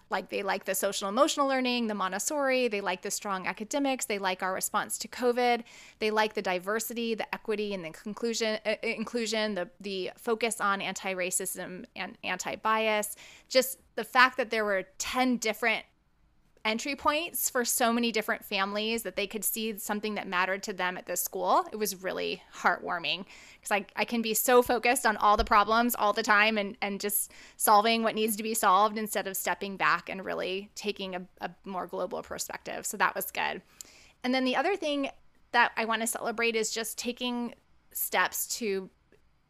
like 0.10 0.29
they 0.29 0.43
like 0.43 0.65
the 0.65 0.75
social 0.75 1.10
emotional 1.10 1.47
learning, 1.47 1.88
the 1.88 1.95
Montessori, 1.95 2.67
they 2.67 2.81
like 2.81 3.01
the 3.01 3.12
strong 3.12 3.47
academics, 3.47 4.05
they 4.05 4.19
like 4.19 4.43
our 4.43 4.53
response 4.53 4.97
to 4.99 5.07
COVID, 5.07 5.63
they 5.99 6.12
like 6.12 6.33
the 6.33 6.41
diversity, 6.41 7.15
the 7.15 7.33
equity, 7.33 7.73
and 7.73 7.83
the 7.83 7.91
conclusion 7.91 8.60
uh, 8.65 8.75
inclusion, 8.83 9.55
the 9.55 9.69
the 9.79 10.12
focus 10.17 10.62
on 10.62 10.81
anti-racism 10.81 11.86
and 11.95 12.17
anti-bias. 12.23 13.15
Just 13.49 13.79
the 13.95 14.03
fact 14.03 14.38
that 14.38 14.49
there 14.49 14.65
were 14.65 14.86
10 14.97 15.38
different 15.38 15.83
entry 16.67 16.97
points 16.97 17.49
for 17.49 17.63
so 17.63 17.93
many 17.93 18.12
different 18.12 18.43
families 18.43 19.03
that 19.03 19.15
they 19.15 19.25
could 19.25 19.43
see 19.43 19.77
something 19.77 20.15
that 20.15 20.27
mattered 20.27 20.62
to 20.62 20.73
them 20.73 20.97
at 20.97 21.06
this 21.06 21.21
school. 21.21 21.65
It 21.71 21.77
was 21.77 22.03
really 22.03 22.43
heartwarming 22.53 23.25
because 23.56 23.71
I, 23.71 23.86
I 23.95 24.03
can 24.03 24.21
be 24.21 24.34
so 24.34 24.62
focused 24.62 25.06
on 25.06 25.15
all 25.15 25.38
the 25.38 25.45
problems 25.45 25.95
all 25.95 26.12
the 26.12 26.23
time 26.23 26.58
and, 26.58 26.77
and 26.82 26.99
just 26.99 27.32
solving 27.56 28.03
what 28.03 28.15
needs 28.15 28.36
to 28.36 28.43
be 28.43 28.53
solved 28.53 28.97
instead 28.97 29.27
of 29.27 29.38
stepping 29.38 29.77
back 29.77 30.10
and 30.10 30.25
really 30.25 30.69
taking 30.75 31.15
a, 31.15 31.21
a 31.39 31.49
more 31.63 31.88
global 31.88 32.21
perspective. 32.21 32.86
So 32.86 32.97
that 32.97 33.15
was 33.15 33.32
good. 33.32 33.62
And 34.25 34.36
then 34.36 34.43
the 34.43 34.58
other 34.58 34.75
thing 34.75 35.10
that 35.53 35.71
I 35.77 35.86
want 35.86 36.01
to 36.01 36.08
celebrate 36.08 36.58
is 36.58 36.71
just 36.71 36.97
taking 36.97 37.56
steps 37.93 38.45
to 38.58 38.89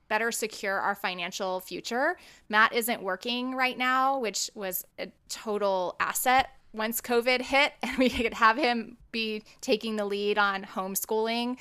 better 0.07 0.31
secure 0.31 0.79
our 0.79 0.93
financial 0.93 1.59
future. 1.59 2.17
Matt 2.47 2.73
isn't 2.73 3.01
working 3.01 3.55
right 3.55 3.77
now, 3.77 4.19
which 4.19 4.51
was 4.53 4.85
a 4.99 5.11
total 5.29 5.95
asset 5.99 6.49
once 6.77 7.01
COVID 7.01 7.41
hit 7.41 7.73
and 7.83 7.97
we 7.97 8.09
could 8.09 8.33
have 8.35 8.57
him 8.57 8.97
be 9.11 9.43
taking 9.61 9.95
the 9.95 10.05
lead 10.05 10.37
on 10.37 10.63
homeschooling. 10.63 11.57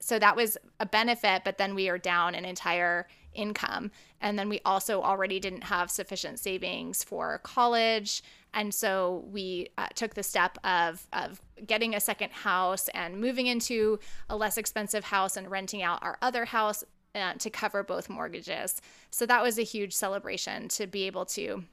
So 0.00 0.18
that 0.18 0.36
was 0.36 0.58
a 0.80 0.86
benefit, 0.86 1.42
but 1.44 1.58
then 1.58 1.74
we 1.74 1.88
are 1.88 1.98
down 1.98 2.34
an 2.34 2.44
entire 2.44 3.08
income. 3.32 3.90
And 4.20 4.38
then 4.38 4.48
we 4.48 4.60
also 4.64 5.02
already 5.02 5.40
didn't 5.40 5.64
have 5.64 5.90
sufficient 5.90 6.38
savings 6.38 7.02
for 7.02 7.40
college. 7.42 8.22
And 8.52 8.72
so 8.72 9.24
we 9.30 9.68
uh, 9.76 9.88
took 9.94 10.14
the 10.14 10.22
step 10.22 10.58
of, 10.62 11.06
of 11.12 11.40
getting 11.66 11.94
a 11.94 12.00
second 12.00 12.32
house 12.32 12.88
and 12.88 13.20
moving 13.20 13.46
into 13.46 13.98
a 14.28 14.36
less 14.36 14.56
expensive 14.56 15.04
house 15.04 15.36
and 15.36 15.50
renting 15.50 15.82
out 15.82 16.02
our 16.02 16.18
other 16.22 16.44
house 16.44 16.84
uh, 17.14 17.34
to 17.34 17.50
cover 17.50 17.82
both 17.82 18.08
mortgages. 18.08 18.80
So 19.10 19.26
that 19.26 19.42
was 19.42 19.58
a 19.58 19.62
huge 19.62 19.92
celebration 19.92 20.68
to 20.68 20.86
be 20.86 21.04
able 21.04 21.26
to 21.26 21.64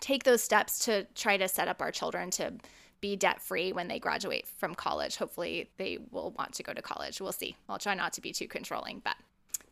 take 0.00 0.24
those 0.24 0.42
steps 0.42 0.84
to 0.86 1.04
try 1.14 1.36
to 1.36 1.48
set 1.48 1.68
up 1.68 1.80
our 1.80 1.90
children 1.90 2.30
to 2.32 2.54
be 3.00 3.16
debt 3.16 3.40
free 3.40 3.72
when 3.72 3.88
they 3.88 3.98
graduate 3.98 4.46
from 4.46 4.74
college. 4.74 5.16
Hopefully, 5.16 5.70
they 5.76 5.98
will 6.10 6.32
want 6.32 6.54
to 6.54 6.62
go 6.62 6.72
to 6.72 6.82
college. 6.82 7.20
We'll 7.20 7.32
see. 7.32 7.56
I'll 7.68 7.78
try 7.78 7.94
not 7.94 8.12
to 8.14 8.20
be 8.20 8.32
too 8.32 8.48
controlling, 8.48 9.00
but 9.04 9.16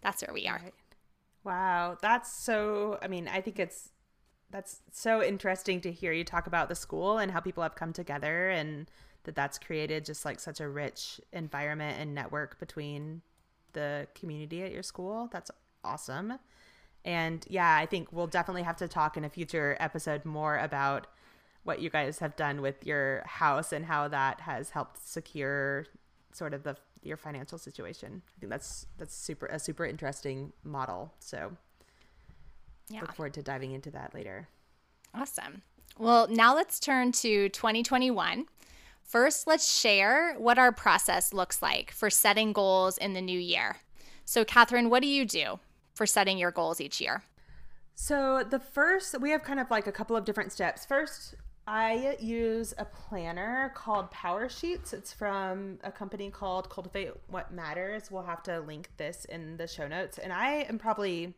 that's 0.02 0.22
where 0.22 0.34
we 0.34 0.46
are. 0.46 0.60
Wow, 1.42 1.98
that's 2.00 2.32
so. 2.32 2.98
I 3.02 3.08
mean, 3.08 3.28
I 3.28 3.40
think 3.40 3.58
it's 3.58 3.90
that's 4.50 4.82
so 4.92 5.22
interesting 5.22 5.80
to 5.80 5.90
hear 5.90 6.12
you 6.12 6.24
talk 6.24 6.46
about 6.46 6.68
the 6.68 6.74
school 6.74 7.18
and 7.18 7.32
how 7.32 7.40
people 7.40 7.62
have 7.62 7.74
come 7.74 7.92
together 7.92 8.50
and 8.50 8.90
that 9.24 9.34
that's 9.34 9.58
created 9.58 10.04
just 10.04 10.24
like 10.24 10.38
such 10.38 10.60
a 10.60 10.68
rich 10.68 11.20
environment 11.32 11.98
and 11.98 12.14
network 12.14 12.58
between 12.60 13.22
the 13.72 14.06
community 14.14 14.62
at 14.62 14.70
your 14.70 14.82
school. 14.82 15.28
That's 15.32 15.50
awesome. 15.82 16.34
And 17.05 17.45
yeah, 17.49 17.77
I 17.77 17.87
think 17.87 18.12
we'll 18.12 18.27
definitely 18.27 18.62
have 18.62 18.77
to 18.79 18.88
talk 18.88 19.17
in 19.17 19.25
a 19.25 19.29
future 19.29 19.77
episode 19.79 20.25
more 20.25 20.57
about 20.59 21.07
what 21.64 21.81
you 21.81 21.90
guys 21.90 22.19
have 22.19 22.37
done 22.37 22.61
with 22.61 22.87
your 22.87 23.23
house 23.27 23.73
and 23.73 23.85
how 23.85 24.09
that 24.09 24.40
has 24.40 24.71
helped 24.71 25.07
secure 25.07 25.87
sort 26.33 26.55
of 26.55 26.62
the 26.62 26.77
your 27.03 27.17
financial 27.17 27.59
situation. 27.59 28.23
I 28.37 28.40
think 28.40 28.51
that's 28.51 28.87
that's 28.99 29.14
super 29.14 29.47
a 29.47 29.59
super 29.59 29.85
interesting 29.85 30.53
model. 30.62 31.12
So 31.21 31.53
yeah. 32.88 33.01
look 33.01 33.14
forward 33.14 33.35
to 33.35 33.43
diving 33.43 33.73
into 33.73 33.90
that 33.90 34.14
later. 34.14 34.49
Awesome. 35.14 35.62
Well, 35.99 36.27
now 36.29 36.55
let's 36.55 36.81
turn 36.81 37.12
to 37.12 37.49
2021. 37.51 38.47
First, 39.03 39.47
let's 39.47 39.79
share 39.79 40.35
what 40.38 40.59
our 40.59 40.73
process 40.73 41.33
looks 41.33 41.62
like 41.62 41.93
for 41.93 42.11
setting 42.11 42.53
goals 42.53 42.99
in 42.99 43.12
the 43.12 43.21
new 43.21 43.38
year. 43.38 43.77
So, 44.25 44.45
Catherine, 44.45 44.90
what 44.90 45.03
do 45.03 45.09
you 45.09 45.25
do 45.25 45.61
for 45.94 46.07
setting 46.07 46.38
your 46.38 46.50
goals 46.50 46.80
each 46.80 47.00
year? 47.00 47.22
So, 47.94 48.42
the 48.42 48.59
first, 48.59 49.20
we 49.20 49.30
have 49.30 49.42
kind 49.42 49.61
of 49.61 49.70
like 49.70 49.87
a 49.87 49.92
couple 49.92 50.16
of 50.16 50.24
different 50.24 50.52
steps. 50.52 50.85
First, 50.85 51.37
I 51.66 52.16
use 52.20 52.74
a 52.76 52.85
planner 52.85 53.72
called 53.74 54.11
Power 54.11 54.48
Sheets. 54.48 54.92
It's 54.92 55.12
from 55.12 55.78
a 55.83 55.90
company 55.90 56.28
called 56.30 56.68
Cultivate 56.68 57.12
What 57.28 57.52
Matters. 57.52 58.11
We'll 58.11 58.24
have 58.24 58.42
to 58.44 58.61
link 58.61 58.90
this 58.96 59.24
in 59.26 59.57
the 59.57 59.66
show 59.66 59.88
notes. 59.88 60.18
And 60.18 60.33
I 60.33 60.66
am 60.68 60.78
probably 60.78 61.35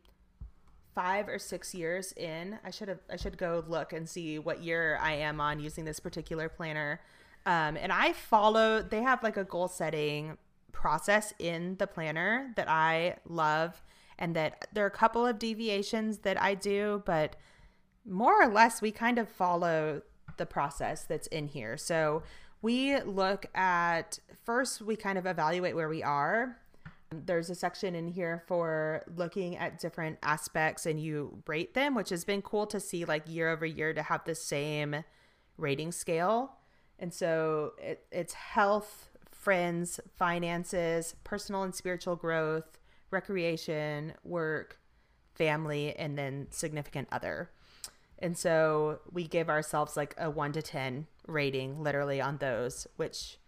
five 0.97 1.29
or 1.29 1.39
six 1.39 1.75
years 1.75 2.13
in. 2.13 2.59
I 2.65 2.71
should 2.71 2.89
have 2.89 3.01
I 3.11 3.17
should 3.17 3.39
go 3.39 3.63
look 3.69 3.93
and 3.93 4.09
see 4.09 4.39
what 4.39 4.65
year 4.65 4.99
I 5.01 5.13
am 5.13 5.41
on 5.41 5.61
using 5.61 5.85
this 5.85 6.01
particular 6.01 6.49
planner. 6.49 7.01
Um, 7.45 7.77
and 7.77 7.93
I 7.93 8.13
follow. 8.13 8.83
They 8.83 9.03
have 9.03 9.23
like 9.23 9.37
a 9.37 9.45
goal 9.45 9.69
setting 9.69 10.39
process 10.73 11.33
in 11.39 11.77
the 11.77 11.87
planner 11.87 12.53
that 12.57 12.69
I 12.69 13.17
love, 13.29 13.81
and 14.19 14.35
that 14.37 14.67
there 14.73 14.85
are 14.85 14.89
a 14.89 14.91
couple 14.91 15.27
of 15.27 15.39
deviations 15.39 16.19
that 16.19 16.41
I 16.41 16.55
do, 16.55 17.03
but 17.05 17.37
more 18.05 18.41
or 18.43 18.49
less 18.49 18.81
we 18.81 18.93
kind 18.93 19.19
of 19.19 19.29
follow 19.29 20.03
the 20.37 20.47
process 20.47 21.05
that's 21.05 21.27
in 21.29 21.49
here. 21.49 21.77
So 21.77 22.23
we 22.63 23.01
look 23.01 23.47
at 23.55 24.19
first, 24.45 24.83
we 24.83 24.97
kind 24.97 25.19
of 25.19 25.27
evaluate 25.27 25.75
where 25.75 25.89
we 25.89 26.03
are. 26.03 26.59
There's 27.11 27.51
a 27.51 27.55
section 27.55 27.95
in 27.95 28.09
here 28.09 28.43
for 28.47 29.05
looking 29.17 29.57
at 29.57 29.79
different 29.79 30.19
aspects 30.23 30.87
and 30.87 31.01
you 31.01 31.43
rate 31.47 31.75
them, 31.75 31.95
which 31.95 32.11
has 32.11 32.25
been 32.25 32.43
cool 32.43 32.67
to 32.67 32.81
see 32.81 33.05
like 33.05 33.23
year 33.29 33.51
over 33.51 33.65
year 33.65 33.93
to 33.93 34.03
have 34.03 34.25
the 34.25 34.35
same 34.35 35.05
rating 35.57 35.93
scale. 35.93 36.53
And 36.99 37.13
so 37.13 37.73
it, 37.79 38.07
it's 38.11 38.35
health, 38.35 39.11
friends, 39.31 40.01
finances, 40.17 41.15
personal 41.23 41.63
and 41.63 41.75
spiritual 41.75 42.17
growth, 42.17 42.76
recreation, 43.11 44.15
work, 44.25 44.79
family, 45.35 45.95
and 45.97 46.19
then 46.19 46.47
significant 46.51 47.09
other. 47.13 47.51
And 48.19 48.37
so 48.37 49.01
we 49.13 49.27
give 49.27 49.49
ourselves 49.49 49.97
like 49.97 50.15
a 50.17 50.31
1 50.31 50.53
to 50.53 50.63
10 50.63 51.07
rating 51.27 51.83
literally 51.83 52.21
on 52.21 52.39
those, 52.39 52.87
which 52.97 53.39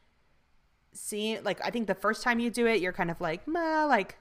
see 0.93 1.39
like 1.41 1.61
I 1.65 1.71
think 1.71 1.87
the 1.87 1.95
first 1.95 2.23
time 2.23 2.41
you 2.41 2.51
do 2.51 2.67
it 2.67 2.81
you're 2.81 2.93
kind 2.93 3.11
of 3.11 3.21
like, 3.21 3.47
"Meh, 3.47 3.85
like 3.85 4.17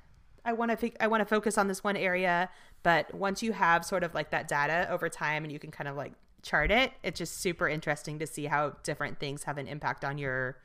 I 0.45 0.53
want 0.53 0.77
to 0.79 1.03
I 1.03 1.07
want 1.07 1.21
to 1.21 1.25
focus 1.25 1.57
on 1.57 1.67
this 1.67 1.83
one 1.83 1.97
area." 1.97 2.49
But 2.83 3.13
once 3.13 3.43
you 3.43 3.51
have 3.53 3.83
sort 3.83 4.03
of 4.03 4.13
like 4.13 4.31
that 4.31 4.47
data 4.47 4.87
over 4.89 5.09
time 5.09 5.43
and 5.43 5.51
you 5.51 5.59
can 5.59 5.71
kind 5.71 5.87
of 5.87 5.95
like 5.97 6.13
chart 6.43 6.71
it, 6.71 6.93
it's 7.03 7.17
just 7.17 7.39
super 7.39 7.67
interesting 7.67 8.19
to 8.19 8.27
see 8.27 8.45
how 8.45 8.77
different 8.83 9.19
things 9.19 9.43
have 9.43 9.57
an 9.57 9.67
impact 9.67 10.05
on 10.05 10.17
your 10.17 10.57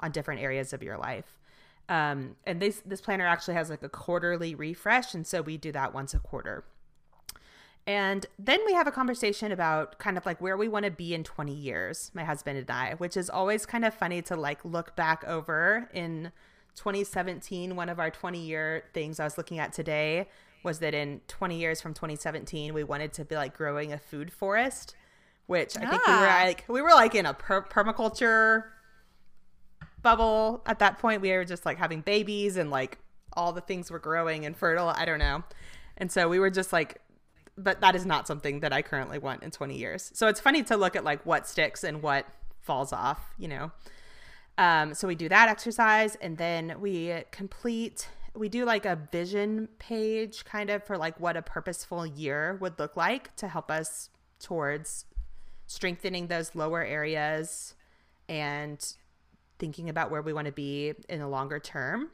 on 0.00 0.10
different 0.10 0.40
areas 0.42 0.72
of 0.72 0.82
your 0.82 0.98
life. 0.98 1.38
Um, 1.92 2.36
and 2.46 2.58
this 2.58 2.80
this 2.86 3.02
planner 3.02 3.26
actually 3.26 3.52
has 3.52 3.68
like 3.68 3.82
a 3.82 3.88
quarterly 3.88 4.54
refresh, 4.54 5.12
and 5.12 5.26
so 5.26 5.42
we 5.42 5.58
do 5.58 5.70
that 5.72 5.92
once 5.92 6.14
a 6.14 6.18
quarter. 6.18 6.64
And 7.86 8.24
then 8.38 8.60
we 8.64 8.72
have 8.72 8.86
a 8.86 8.90
conversation 8.90 9.52
about 9.52 9.98
kind 9.98 10.16
of 10.16 10.24
like 10.24 10.40
where 10.40 10.56
we 10.56 10.68
want 10.68 10.86
to 10.86 10.90
be 10.90 11.12
in 11.12 11.22
20 11.22 11.52
years, 11.52 12.10
my 12.14 12.24
husband 12.24 12.56
and 12.56 12.70
I, 12.70 12.94
which 12.94 13.14
is 13.14 13.28
always 13.28 13.66
kind 13.66 13.84
of 13.84 13.92
funny 13.92 14.22
to 14.22 14.36
like 14.36 14.64
look 14.64 14.96
back 14.96 15.22
over 15.26 15.90
in 15.92 16.32
2017. 16.76 17.76
One 17.76 17.90
of 17.90 18.00
our 18.00 18.10
20 18.10 18.40
year 18.40 18.84
things 18.94 19.20
I 19.20 19.24
was 19.24 19.36
looking 19.36 19.58
at 19.58 19.74
today 19.74 20.28
was 20.62 20.78
that 20.78 20.94
in 20.94 21.20
20 21.28 21.58
years 21.58 21.82
from 21.82 21.92
2017, 21.92 22.72
we 22.72 22.84
wanted 22.84 23.12
to 23.14 23.24
be 23.26 23.34
like 23.34 23.54
growing 23.54 23.92
a 23.92 23.98
food 23.98 24.32
forest, 24.32 24.94
which 25.46 25.76
I 25.76 25.90
think 25.90 26.06
we 26.06 26.12
were 26.14 26.26
ah. 26.26 26.44
like, 26.44 26.64
we 26.68 26.80
were 26.80 26.90
like 26.90 27.14
in 27.14 27.26
a 27.26 27.34
per- 27.34 27.64
permaculture 27.64 28.64
bubble 30.02 30.62
at 30.66 30.78
that 30.80 30.98
point. 30.98 31.22
We 31.22 31.30
were 31.32 31.44
just 31.44 31.64
like 31.64 31.78
having 31.78 32.00
babies 32.00 32.56
and 32.56 32.70
like 32.70 32.98
all 33.32 33.52
the 33.52 33.60
things 33.60 33.90
were 33.90 33.98
growing 33.98 34.44
and 34.44 34.56
fertile. 34.56 34.88
I 34.88 35.04
don't 35.04 35.18
know. 35.18 35.42
And 35.96 36.10
so 36.10 36.28
we 36.28 36.38
were 36.38 36.50
just 36.50 36.72
like 36.72 37.00
but 37.58 37.80
that 37.80 37.94
is 37.94 38.06
not 38.06 38.26
something 38.26 38.60
that 38.60 38.72
I 38.72 38.82
currently 38.82 39.18
want 39.18 39.42
in 39.42 39.50
20 39.50 39.76
years. 39.76 40.10
So 40.14 40.26
it's 40.28 40.40
funny 40.40 40.62
to 40.64 40.76
look 40.76 40.96
at 40.96 41.04
like 41.04 41.24
what 41.26 41.46
sticks 41.46 41.84
and 41.84 42.02
what 42.02 42.26
falls 42.60 42.92
off, 42.92 43.34
you 43.38 43.48
know. 43.48 43.72
Um, 44.58 44.94
so 44.94 45.06
we 45.06 45.14
do 45.14 45.28
that 45.28 45.48
exercise 45.48 46.16
and 46.16 46.38
then 46.38 46.80
we 46.80 47.14
complete 47.30 48.08
we 48.34 48.48
do 48.48 48.64
like 48.64 48.86
a 48.86 48.98
vision 49.10 49.68
page 49.78 50.44
kind 50.46 50.70
of 50.70 50.82
for 50.84 50.96
like 50.96 51.20
what 51.20 51.36
a 51.36 51.42
purposeful 51.42 52.06
year 52.06 52.56
would 52.60 52.78
look 52.78 52.96
like 52.96 53.34
to 53.36 53.48
help 53.48 53.70
us 53.70 54.08
towards 54.40 55.04
strengthening 55.66 56.28
those 56.28 56.54
lower 56.54 56.82
areas 56.82 57.74
and 58.28 58.94
thinking 59.62 59.88
about 59.88 60.10
where 60.10 60.22
we 60.22 60.32
want 60.32 60.46
to 60.46 60.52
be 60.52 60.92
in 61.08 61.20
the 61.20 61.28
longer 61.28 61.60
term. 61.60 62.10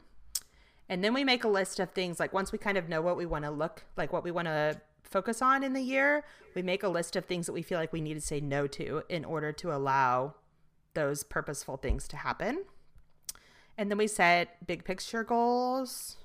And 0.87 1.03
then 1.03 1.15
we 1.15 1.23
make 1.23 1.43
a 1.43 1.47
list 1.47 1.79
of 1.79 1.89
things 1.89 2.19
like 2.19 2.31
once 2.31 2.51
we 2.51 2.59
kind 2.59 2.77
of 2.77 2.87
know 2.87 3.01
what 3.01 3.17
we 3.17 3.25
want 3.25 3.43
to 3.43 3.49
look 3.49 3.85
like, 3.97 4.13
what 4.13 4.23
we 4.23 4.29
want 4.29 4.45
to 4.45 4.79
focus 5.01 5.41
on 5.41 5.63
in 5.63 5.73
the 5.73 5.81
year, 5.81 6.23
we 6.53 6.61
make 6.61 6.83
a 6.83 6.87
list 6.87 7.15
of 7.15 7.25
things 7.25 7.47
that 7.47 7.53
we 7.53 7.63
feel 7.63 7.79
like 7.79 7.91
we 7.91 8.01
need 8.01 8.13
to 8.13 8.21
say 8.21 8.39
no 8.39 8.67
to 8.67 9.01
in 9.09 9.25
order 9.25 9.51
to 9.51 9.75
allow 9.75 10.35
those 10.93 11.23
purposeful 11.23 11.77
things 11.77 12.07
to 12.09 12.17
happen. 12.17 12.65
And 13.79 13.89
then 13.89 13.97
we 13.97 14.05
set 14.05 14.67
big 14.67 14.83
picture 14.85 15.23
goals, 15.23 16.17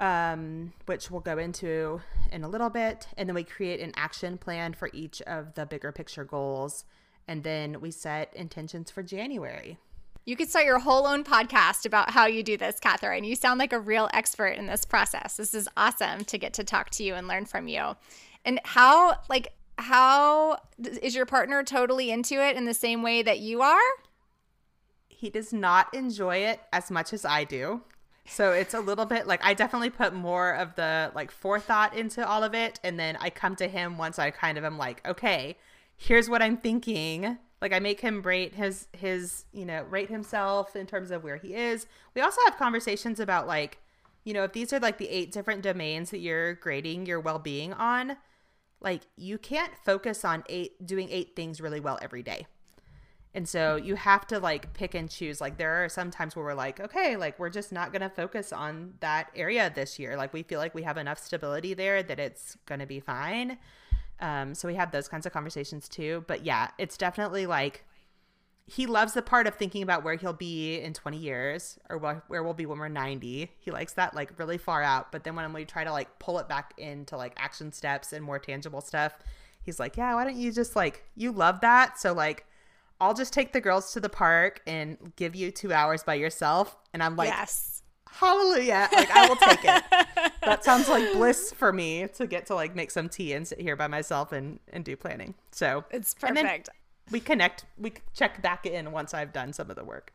um, 0.00 0.72
which 0.86 1.10
we'll 1.10 1.20
go 1.20 1.36
into 1.36 2.00
in 2.32 2.42
a 2.42 2.48
little 2.48 2.70
bit. 2.70 3.06
And 3.18 3.28
then 3.28 3.34
we 3.34 3.44
create 3.44 3.80
an 3.80 3.92
action 3.96 4.38
plan 4.38 4.72
for 4.72 4.88
each 4.94 5.20
of 5.22 5.52
the 5.56 5.66
bigger 5.66 5.92
picture 5.92 6.24
goals. 6.24 6.86
And 7.28 7.44
then 7.44 7.82
we 7.82 7.90
set 7.90 8.34
intentions 8.34 8.90
for 8.90 9.02
January. 9.02 9.78
You 10.30 10.36
could 10.36 10.48
start 10.48 10.64
your 10.64 10.78
whole 10.78 11.08
own 11.08 11.24
podcast 11.24 11.84
about 11.84 12.10
how 12.10 12.26
you 12.26 12.44
do 12.44 12.56
this, 12.56 12.78
Catherine. 12.78 13.24
You 13.24 13.34
sound 13.34 13.58
like 13.58 13.72
a 13.72 13.80
real 13.80 14.08
expert 14.14 14.50
in 14.50 14.66
this 14.66 14.84
process. 14.84 15.36
This 15.36 15.54
is 15.54 15.68
awesome 15.76 16.24
to 16.26 16.38
get 16.38 16.52
to 16.52 16.62
talk 16.62 16.90
to 16.90 17.02
you 17.02 17.16
and 17.16 17.26
learn 17.26 17.46
from 17.46 17.66
you. 17.66 17.96
And 18.44 18.60
how, 18.62 19.16
like, 19.28 19.54
how 19.76 20.58
is 20.78 21.16
your 21.16 21.26
partner 21.26 21.64
totally 21.64 22.12
into 22.12 22.36
it 22.36 22.56
in 22.56 22.64
the 22.64 22.74
same 22.74 23.02
way 23.02 23.22
that 23.22 23.40
you 23.40 23.60
are? 23.60 23.80
He 25.08 25.30
does 25.30 25.52
not 25.52 25.92
enjoy 25.92 26.36
it 26.36 26.60
as 26.72 26.92
much 26.92 27.12
as 27.12 27.24
I 27.24 27.42
do. 27.42 27.80
So 28.24 28.52
it's 28.52 28.72
a 28.72 28.80
little 28.80 29.06
bit 29.06 29.26
like 29.26 29.44
I 29.44 29.52
definitely 29.52 29.90
put 29.90 30.14
more 30.14 30.52
of 30.52 30.76
the 30.76 31.10
like 31.12 31.32
forethought 31.32 31.96
into 31.96 32.24
all 32.24 32.44
of 32.44 32.54
it. 32.54 32.78
And 32.84 33.00
then 33.00 33.18
I 33.20 33.30
come 33.30 33.56
to 33.56 33.66
him 33.66 33.98
once 33.98 34.16
I 34.16 34.30
kind 34.30 34.58
of 34.58 34.62
am 34.62 34.78
like, 34.78 35.04
okay, 35.08 35.56
here's 35.96 36.30
what 36.30 36.40
I'm 36.40 36.56
thinking 36.56 37.36
like 37.60 37.72
I 37.72 37.78
make 37.78 38.00
him 38.00 38.22
rate 38.22 38.54
his 38.54 38.88
his, 38.92 39.44
you 39.52 39.64
know, 39.64 39.82
rate 39.84 40.10
himself 40.10 40.76
in 40.76 40.86
terms 40.86 41.10
of 41.10 41.22
where 41.24 41.36
he 41.36 41.54
is. 41.54 41.86
We 42.14 42.22
also 42.22 42.40
have 42.46 42.56
conversations 42.56 43.20
about 43.20 43.46
like, 43.46 43.78
you 44.24 44.32
know, 44.32 44.44
if 44.44 44.52
these 44.52 44.72
are 44.72 44.80
like 44.80 44.98
the 44.98 45.08
eight 45.08 45.32
different 45.32 45.62
domains 45.62 46.10
that 46.10 46.20
you're 46.20 46.54
grading 46.54 47.06
your 47.06 47.20
well-being 47.20 47.72
on, 47.74 48.16
like 48.80 49.02
you 49.16 49.38
can't 49.38 49.72
focus 49.84 50.24
on 50.24 50.44
eight 50.48 50.86
doing 50.86 51.08
eight 51.10 51.36
things 51.36 51.60
really 51.60 51.80
well 51.80 51.98
every 52.00 52.22
day. 52.22 52.46
And 53.32 53.48
so 53.48 53.76
you 53.76 53.94
have 53.94 54.26
to 54.28 54.40
like 54.40 54.72
pick 54.72 54.94
and 54.94 55.08
choose. 55.08 55.40
Like 55.40 55.56
there 55.56 55.84
are 55.84 55.88
some 55.88 56.10
times 56.10 56.34
where 56.34 56.44
we're 56.44 56.54
like, 56.54 56.80
okay, 56.80 57.16
like 57.16 57.38
we're 57.38 57.50
just 57.50 57.70
not 57.70 57.92
going 57.92 58.02
to 58.02 58.10
focus 58.10 58.52
on 58.52 58.94
that 59.00 59.30
area 59.36 59.70
this 59.72 59.98
year. 59.98 60.16
Like 60.16 60.32
we 60.32 60.42
feel 60.42 60.58
like 60.58 60.74
we 60.74 60.82
have 60.82 60.96
enough 60.96 61.18
stability 61.18 61.74
there 61.74 62.02
that 62.02 62.18
it's 62.18 62.56
going 62.66 62.80
to 62.80 62.86
be 62.86 62.98
fine. 62.98 63.58
Um, 64.20 64.54
so 64.54 64.68
we 64.68 64.74
have 64.74 64.92
those 64.92 65.08
kinds 65.08 65.26
of 65.26 65.32
conversations 65.32 65.88
too. 65.88 66.24
But 66.26 66.44
yeah, 66.44 66.70
it's 66.78 66.96
definitely 66.96 67.46
like 67.46 67.84
he 68.66 68.86
loves 68.86 69.14
the 69.14 69.22
part 69.22 69.48
of 69.48 69.54
thinking 69.56 69.82
about 69.82 70.04
where 70.04 70.14
he'll 70.14 70.32
be 70.32 70.78
in 70.78 70.94
20 70.94 71.16
years 71.16 71.76
or 71.88 71.98
where, 71.98 72.22
where 72.28 72.42
we'll 72.42 72.54
be 72.54 72.66
when 72.66 72.78
we're 72.78 72.88
90. 72.88 73.50
He 73.58 73.70
likes 73.72 73.94
that 73.94 74.14
like 74.14 74.38
really 74.38 74.58
far 74.58 74.80
out. 74.80 75.10
But 75.10 75.24
then 75.24 75.34
when 75.34 75.52
we 75.52 75.64
try 75.64 75.82
to 75.82 75.90
like 75.90 76.20
pull 76.20 76.38
it 76.38 76.48
back 76.48 76.74
into 76.78 77.16
like 77.16 77.32
action 77.36 77.72
steps 77.72 78.12
and 78.12 78.24
more 78.24 78.38
tangible 78.38 78.80
stuff, 78.80 79.18
he's 79.62 79.80
like, 79.80 79.96
yeah, 79.96 80.14
why 80.14 80.22
don't 80.22 80.36
you 80.36 80.52
just 80.52 80.76
like, 80.76 81.02
you 81.16 81.32
love 81.32 81.62
that. 81.62 81.98
So 81.98 82.12
like, 82.12 82.46
I'll 83.00 83.14
just 83.14 83.32
take 83.32 83.52
the 83.52 83.60
girls 83.60 83.92
to 83.94 84.00
the 84.00 84.08
park 84.08 84.60
and 84.66 85.14
give 85.16 85.34
you 85.34 85.50
two 85.50 85.72
hours 85.72 86.04
by 86.04 86.14
yourself. 86.14 86.76
And 86.92 87.02
I'm 87.02 87.16
like, 87.16 87.30
yes. 87.30 87.79
Hallelujah. 88.12 88.88
Like 88.92 89.10
I 89.10 89.28
will 89.28 89.36
take 89.36 89.64
it. 89.64 89.82
that 90.42 90.64
sounds 90.64 90.88
like 90.88 91.12
bliss 91.12 91.52
for 91.52 91.72
me 91.72 92.06
to 92.14 92.26
get 92.26 92.46
to 92.46 92.54
like 92.54 92.74
make 92.74 92.90
some 92.90 93.08
tea 93.08 93.32
and 93.32 93.46
sit 93.46 93.60
here 93.60 93.76
by 93.76 93.86
myself 93.86 94.32
and 94.32 94.58
and 94.72 94.84
do 94.84 94.96
planning. 94.96 95.34
So 95.50 95.84
it's 95.90 96.14
perfect. 96.14 96.68
we 97.10 97.20
connect. 97.20 97.64
We 97.78 97.94
check 98.14 98.42
back 98.42 98.66
in 98.66 98.92
once 98.92 99.14
I've 99.14 99.32
done 99.32 99.52
some 99.52 99.70
of 99.70 99.76
the 99.76 99.84
work. 99.84 100.12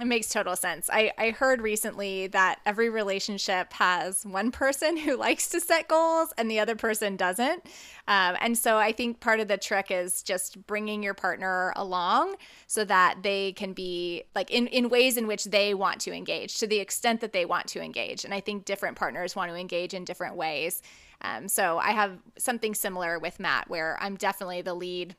It 0.00 0.06
makes 0.06 0.28
total 0.28 0.54
sense. 0.54 0.88
I, 0.92 1.10
I 1.18 1.30
heard 1.30 1.60
recently 1.60 2.28
that 2.28 2.60
every 2.64 2.88
relationship 2.88 3.72
has 3.72 4.24
one 4.24 4.52
person 4.52 4.96
who 4.96 5.16
likes 5.18 5.48
to 5.48 5.60
set 5.60 5.88
goals 5.88 6.32
and 6.38 6.48
the 6.48 6.60
other 6.60 6.76
person 6.76 7.16
doesn't. 7.16 7.64
Um, 8.06 8.36
and 8.40 8.56
so 8.56 8.76
I 8.76 8.92
think 8.92 9.18
part 9.18 9.40
of 9.40 9.48
the 9.48 9.58
trick 9.58 9.90
is 9.90 10.22
just 10.22 10.64
bringing 10.66 11.02
your 11.02 11.14
partner 11.14 11.72
along 11.74 12.36
so 12.68 12.84
that 12.84 13.22
they 13.22 13.52
can 13.52 13.72
be 13.72 14.22
like 14.36 14.50
in, 14.50 14.68
in 14.68 14.88
ways 14.88 15.16
in 15.16 15.26
which 15.26 15.44
they 15.44 15.74
want 15.74 16.00
to 16.02 16.12
engage 16.12 16.58
to 16.58 16.68
the 16.68 16.78
extent 16.78 17.20
that 17.20 17.32
they 17.32 17.44
want 17.44 17.66
to 17.68 17.82
engage. 17.82 18.24
And 18.24 18.32
I 18.32 18.40
think 18.40 18.64
different 18.64 18.96
partners 18.96 19.34
want 19.34 19.50
to 19.50 19.56
engage 19.56 19.94
in 19.94 20.04
different 20.04 20.36
ways. 20.36 20.80
Um, 21.22 21.48
so 21.48 21.78
I 21.78 21.90
have 21.90 22.18
something 22.38 22.74
similar 22.74 23.18
with 23.18 23.40
Matt 23.40 23.68
where 23.68 23.98
I'm 24.00 24.14
definitely 24.14 24.62
the 24.62 24.74
lead 24.74 25.16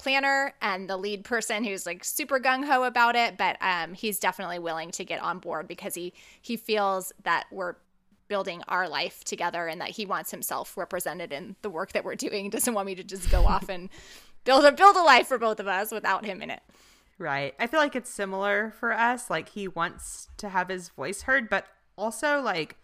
planner 0.00 0.54
and 0.62 0.88
the 0.88 0.96
lead 0.96 1.24
person 1.24 1.62
who's 1.62 1.84
like 1.84 2.04
super 2.04 2.40
gung 2.40 2.64
ho 2.64 2.84
about 2.84 3.16
it, 3.16 3.36
but 3.36 3.58
um, 3.60 3.92
he's 3.92 4.18
definitely 4.18 4.58
willing 4.58 4.90
to 4.92 5.04
get 5.04 5.22
on 5.22 5.38
board 5.38 5.68
because 5.68 5.94
he 5.94 6.14
he 6.40 6.56
feels 6.56 7.12
that 7.24 7.44
we're 7.52 7.74
building 8.28 8.62
our 8.68 8.88
life 8.88 9.22
together 9.24 9.66
and 9.66 9.80
that 9.80 9.90
he 9.90 10.06
wants 10.06 10.30
himself 10.30 10.76
represented 10.78 11.32
in 11.32 11.56
the 11.60 11.68
work 11.68 11.92
that 11.92 12.04
we're 12.04 12.14
doing. 12.14 12.44
He 12.44 12.50
doesn't 12.50 12.72
want 12.72 12.86
me 12.86 12.94
to 12.94 13.04
just 13.04 13.30
go 13.30 13.46
off 13.46 13.68
and 13.68 13.90
build 14.44 14.64
a 14.64 14.72
build 14.72 14.96
a 14.96 15.02
life 15.02 15.26
for 15.26 15.36
both 15.36 15.60
of 15.60 15.68
us 15.68 15.92
without 15.92 16.24
him 16.24 16.40
in 16.40 16.50
it. 16.50 16.62
Right. 17.18 17.54
I 17.60 17.66
feel 17.66 17.80
like 17.80 17.94
it's 17.94 18.08
similar 18.08 18.72
for 18.80 18.92
us. 18.92 19.28
Like 19.28 19.50
he 19.50 19.68
wants 19.68 20.28
to 20.38 20.48
have 20.48 20.70
his 20.70 20.88
voice 20.88 21.22
heard, 21.22 21.50
but 21.50 21.66
also 21.98 22.40
like 22.40 22.78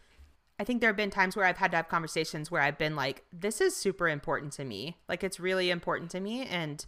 I 0.59 0.64
think 0.64 0.81
there 0.81 0.90
have 0.90 0.96
been 0.96 1.11
times 1.11 1.37
where 1.37 1.44
I've 1.44 1.59
had 1.59 1.70
to 1.70 1.76
have 1.76 1.88
conversations 1.88 2.50
where 2.50 2.62
I've 2.62 2.79
been 2.79 2.96
like, 2.96 3.24
this 3.33 3.61
is 3.61 3.76
super 3.76 4.09
important 4.09 4.52
to 4.55 4.64
me. 4.64 4.96
Like 5.09 5.22
it's 5.22 5.38
really 5.40 5.70
important 5.70 6.11
to 6.12 6.20
me 6.20 6.44
and 6.46 6.85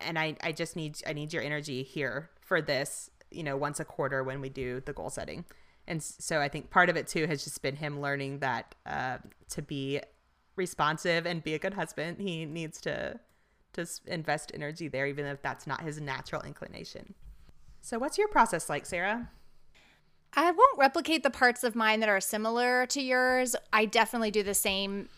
and 0.00 0.18
I, 0.18 0.36
I 0.42 0.52
just 0.52 0.76
need 0.76 0.98
I 1.06 1.12
need 1.12 1.32
your 1.32 1.42
energy 1.42 1.82
here 1.82 2.30
for 2.40 2.60
this, 2.60 3.10
you 3.30 3.42
know, 3.42 3.56
once 3.56 3.80
a 3.80 3.84
quarter 3.84 4.22
when 4.22 4.40
we 4.40 4.48
do 4.48 4.80
the 4.84 4.92
goal 4.92 5.10
setting. 5.10 5.44
And 5.86 6.02
so 6.02 6.40
I 6.40 6.48
think 6.48 6.70
part 6.70 6.90
of 6.90 6.96
it 6.96 7.08
too 7.08 7.26
has 7.26 7.44
just 7.44 7.62
been 7.62 7.76
him 7.76 8.00
learning 8.00 8.40
that 8.40 8.74
uh, 8.84 9.18
to 9.50 9.62
be 9.62 10.00
responsive 10.56 11.26
and 11.26 11.42
be 11.42 11.54
a 11.54 11.58
good 11.58 11.74
husband, 11.74 12.18
he 12.20 12.44
needs 12.44 12.80
to 12.82 13.18
to 13.74 13.86
invest 14.06 14.50
energy 14.54 14.88
there, 14.88 15.06
even 15.06 15.26
if 15.26 15.40
that's 15.42 15.66
not 15.66 15.82
his 15.82 16.00
natural 16.00 16.42
inclination. 16.42 17.14
So, 17.80 17.98
what's 17.98 18.18
your 18.18 18.28
process 18.28 18.68
like, 18.68 18.86
Sarah? 18.86 19.30
I 20.34 20.50
won't 20.50 20.78
replicate 20.78 21.22
the 21.22 21.30
parts 21.30 21.64
of 21.64 21.74
mine 21.74 22.00
that 22.00 22.08
are 22.08 22.20
similar 22.20 22.86
to 22.86 23.00
yours. 23.00 23.56
I 23.72 23.86
definitely 23.86 24.30
do 24.30 24.42
the 24.42 24.54
same 24.54 25.08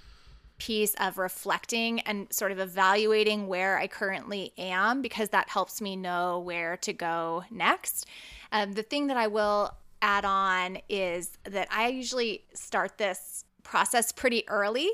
piece 0.60 0.94
of 1.00 1.18
reflecting 1.18 2.00
and 2.00 2.32
sort 2.32 2.52
of 2.52 2.60
evaluating 2.60 3.48
where 3.48 3.78
I 3.78 3.88
currently 3.88 4.52
am 4.56 5.02
because 5.02 5.30
that 5.30 5.48
helps 5.48 5.80
me 5.80 5.96
know 5.96 6.38
where 6.38 6.76
to 6.78 6.92
go 6.92 7.44
next. 7.50 8.06
Um, 8.52 8.72
the 8.72 8.82
thing 8.82 9.08
that 9.08 9.16
I 9.16 9.26
will 9.26 9.74
add 10.02 10.24
on 10.24 10.78
is 10.88 11.38
that 11.44 11.66
I 11.72 11.88
usually 11.88 12.44
start 12.52 12.98
this 12.98 13.44
process 13.62 14.12
pretty 14.12 14.48
early 14.48 14.90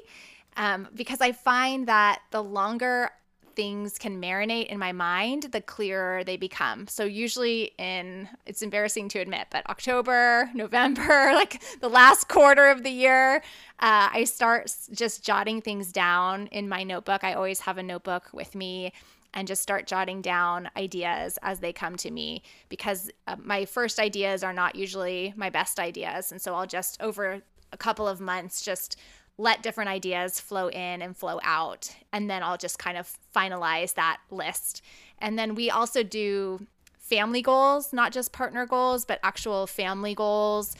um, 0.56 0.88
because 0.94 1.20
I 1.20 1.32
find 1.32 1.86
that 1.88 2.22
the 2.30 2.42
longer 2.42 3.10
things 3.56 3.98
can 3.98 4.20
marinate 4.20 4.66
in 4.66 4.78
my 4.78 4.92
mind, 4.92 5.44
the 5.44 5.60
clearer 5.60 6.22
they 6.22 6.36
become. 6.36 6.86
So 6.86 7.04
usually 7.04 7.72
in 7.78 8.28
it's 8.44 8.62
embarrassing 8.62 9.08
to 9.10 9.18
admit, 9.18 9.48
but 9.50 9.68
October, 9.68 10.50
November, 10.54 11.32
like 11.34 11.62
the 11.80 11.88
last 11.88 12.28
quarter 12.28 12.66
of 12.66 12.82
the 12.82 12.90
year, 12.90 13.36
uh, 13.80 14.08
I 14.12 14.24
start 14.24 14.72
just 14.92 15.24
jotting 15.24 15.60
things 15.60 15.90
down 15.90 16.46
in 16.48 16.68
my 16.68 16.84
notebook. 16.84 17.24
I 17.24 17.32
always 17.32 17.60
have 17.60 17.78
a 17.78 17.82
notebook 17.82 18.28
with 18.32 18.54
me 18.54 18.92
and 19.34 19.46
just 19.46 19.62
start 19.62 19.86
jotting 19.86 20.22
down 20.22 20.70
ideas 20.76 21.38
as 21.42 21.60
they 21.60 21.72
come 21.72 21.96
to 21.96 22.10
me 22.10 22.42
because 22.68 23.10
uh, 23.26 23.36
my 23.42 23.64
first 23.64 23.98
ideas 23.98 24.42
are 24.42 24.52
not 24.52 24.74
usually 24.74 25.34
my 25.36 25.50
best 25.50 25.78
ideas. 25.78 26.32
And 26.32 26.40
so 26.40 26.54
I'll 26.54 26.66
just 26.66 27.00
over 27.02 27.42
a 27.72 27.76
couple 27.76 28.08
of 28.08 28.20
months 28.20 28.62
just 28.62 28.96
let 29.38 29.62
different 29.62 29.90
ideas 29.90 30.40
flow 30.40 30.68
in 30.68 31.02
and 31.02 31.16
flow 31.16 31.38
out. 31.42 31.94
And 32.12 32.30
then 32.30 32.42
I'll 32.42 32.56
just 32.56 32.78
kind 32.78 32.96
of 32.96 33.12
finalize 33.34 33.94
that 33.94 34.18
list. 34.30 34.82
And 35.18 35.38
then 35.38 35.54
we 35.54 35.70
also 35.70 36.02
do 36.02 36.66
family 36.98 37.42
goals, 37.42 37.92
not 37.92 38.12
just 38.12 38.32
partner 38.32 38.66
goals, 38.66 39.04
but 39.04 39.20
actual 39.22 39.66
family 39.66 40.14
goals. 40.14 40.74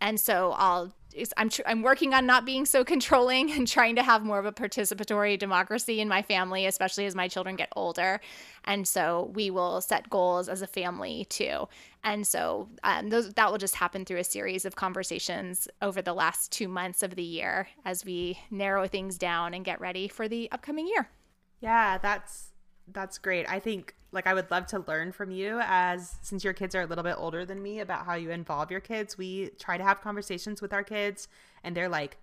And 0.00 0.20
so 0.20 0.52
I'll 0.56 0.92
I'm 1.36 1.48
tr- 1.48 1.62
I'm 1.66 1.82
working 1.82 2.14
on 2.14 2.26
not 2.26 2.44
being 2.44 2.66
so 2.66 2.84
controlling 2.94 3.50
and 3.52 3.66
trying 3.66 3.96
to 3.96 4.02
have 4.02 4.24
more 4.24 4.38
of 4.38 4.46
a 4.46 4.52
participatory 4.52 5.38
democracy 5.38 6.00
in 6.00 6.08
my 6.08 6.22
family, 6.22 6.66
especially 6.66 7.06
as 7.06 7.14
my 7.14 7.28
children 7.28 7.56
get 7.56 7.68
older. 7.76 8.20
And 8.64 8.86
so 8.86 9.30
we 9.34 9.50
will 9.50 9.80
set 9.80 10.10
goals 10.10 10.48
as 10.48 10.62
a 10.62 10.66
family 10.66 11.26
too. 11.28 11.68
And 12.02 12.26
so 12.26 12.68
um, 12.82 13.10
those, 13.10 13.32
that 13.34 13.50
will 13.50 13.58
just 13.58 13.76
happen 13.76 14.04
through 14.04 14.18
a 14.18 14.24
series 14.24 14.64
of 14.64 14.76
conversations 14.76 15.68
over 15.80 16.02
the 16.02 16.14
last 16.14 16.52
two 16.52 16.68
months 16.68 17.02
of 17.02 17.14
the 17.14 17.22
year 17.22 17.68
as 17.84 18.04
we 18.04 18.38
narrow 18.50 18.86
things 18.86 19.16
down 19.18 19.54
and 19.54 19.64
get 19.64 19.80
ready 19.80 20.08
for 20.08 20.28
the 20.28 20.50
upcoming 20.52 20.86
year. 20.86 21.08
Yeah, 21.60 21.98
that's 21.98 22.50
that's 22.92 23.18
great. 23.18 23.48
I 23.48 23.60
think 23.60 23.94
like 24.14 24.26
I 24.26 24.34
would 24.34 24.50
love 24.50 24.66
to 24.68 24.84
learn 24.86 25.12
from 25.12 25.30
you 25.30 25.60
as 25.62 26.16
since 26.22 26.44
your 26.44 26.52
kids 26.52 26.74
are 26.74 26.82
a 26.82 26.86
little 26.86 27.04
bit 27.04 27.16
older 27.18 27.44
than 27.44 27.62
me 27.62 27.80
about 27.80 28.06
how 28.06 28.14
you 28.14 28.30
involve 28.30 28.70
your 28.70 28.80
kids. 28.80 29.18
We 29.18 29.50
try 29.58 29.76
to 29.76 29.84
have 29.84 30.00
conversations 30.00 30.62
with 30.62 30.72
our 30.72 30.84
kids 30.84 31.28
and 31.62 31.76
they're 31.76 31.88
like 31.88 32.18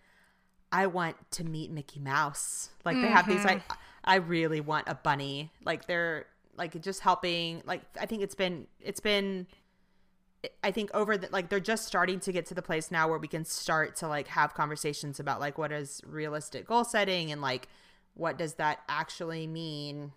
I 0.72 0.88
want 0.88 1.18
to 1.32 1.44
meet 1.44 1.70
Mickey 1.70 2.00
Mouse. 2.00 2.70
Like 2.86 2.96
they 2.96 3.04
mm-hmm. 3.04 3.14
have 3.14 3.28
these 3.28 3.44
like 3.44 3.60
mm-hmm. 3.60 3.80
I 4.06 4.16
really 4.16 4.62
want 4.62 4.88
a 4.88 4.96
bunny. 4.96 5.52
Like 5.66 5.86
they're 5.86 6.28
like 6.58 6.82
just 6.82 7.02
helping 7.02 7.62
like 7.66 7.82
I 8.00 8.06
think 8.06 8.24
it's 8.24 8.36
been 8.36 8.68
it's 8.80 9.02
been 9.02 9.48
I 10.64 10.72
think 10.72 10.90
over 10.94 11.18
the 11.18 11.28
like 11.32 11.50
they're 11.50 11.60
just 11.60 11.86
starting 11.86 12.20
to 12.22 12.32
get 12.32 12.46
to 12.48 12.54
the 12.54 12.62
place 12.62 12.90
now 12.90 13.08
where 13.08 13.20
we 13.20 13.28
can 13.28 13.46
start 13.46 13.96
to 13.98 14.08
like 14.08 14.28
have 14.28 14.54
conversations 14.54 15.20
about 15.20 15.40
like 15.40 15.58
what 15.58 15.72
is 15.72 16.02
realistic 16.06 16.66
goal 16.68 16.84
setting 16.84 17.32
and 17.32 17.42
like 17.42 17.68
what 18.14 18.38
does 18.38 18.56
that 18.56 18.80
actually 18.90 19.46
mean 19.46 20.14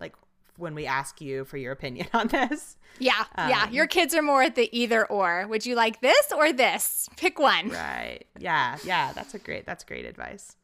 like 0.00 0.14
when 0.56 0.74
we 0.74 0.86
ask 0.86 1.20
you 1.20 1.44
for 1.44 1.56
your 1.56 1.72
opinion 1.72 2.06
on 2.14 2.28
this. 2.28 2.76
Yeah. 2.98 3.24
Um, 3.36 3.50
yeah. 3.50 3.70
Your 3.70 3.86
kids 3.86 4.14
are 4.14 4.22
more 4.22 4.42
at 4.42 4.54
the 4.54 4.68
either 4.76 5.06
or. 5.06 5.46
Would 5.48 5.66
you 5.66 5.74
like 5.74 6.00
this 6.00 6.32
or 6.32 6.52
this? 6.52 7.08
Pick 7.16 7.38
one. 7.38 7.70
Right. 7.70 8.24
Yeah. 8.38 8.76
Yeah. 8.84 9.12
That's 9.12 9.34
a 9.34 9.38
great, 9.38 9.66
that's 9.66 9.84
great 9.84 10.04
advice. 10.04 10.56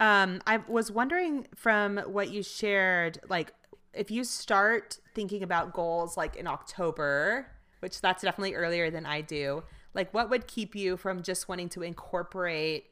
Um, 0.00 0.40
I 0.46 0.58
was 0.68 0.90
wondering 0.90 1.46
from 1.54 1.98
what 1.98 2.30
you 2.30 2.42
shared, 2.42 3.18
like 3.28 3.52
if 3.92 4.10
you 4.10 4.22
start 4.22 4.98
thinking 5.14 5.42
about 5.42 5.72
goals 5.72 6.16
like 6.16 6.36
in 6.36 6.46
October, 6.46 7.46
which 7.80 8.00
that's 8.00 8.22
definitely 8.22 8.54
earlier 8.54 8.90
than 8.90 9.06
I 9.06 9.22
do, 9.22 9.64
like 9.94 10.14
what 10.14 10.30
would 10.30 10.46
keep 10.46 10.76
you 10.76 10.96
from 10.96 11.22
just 11.22 11.48
wanting 11.48 11.68
to 11.70 11.82
incorporate 11.82 12.86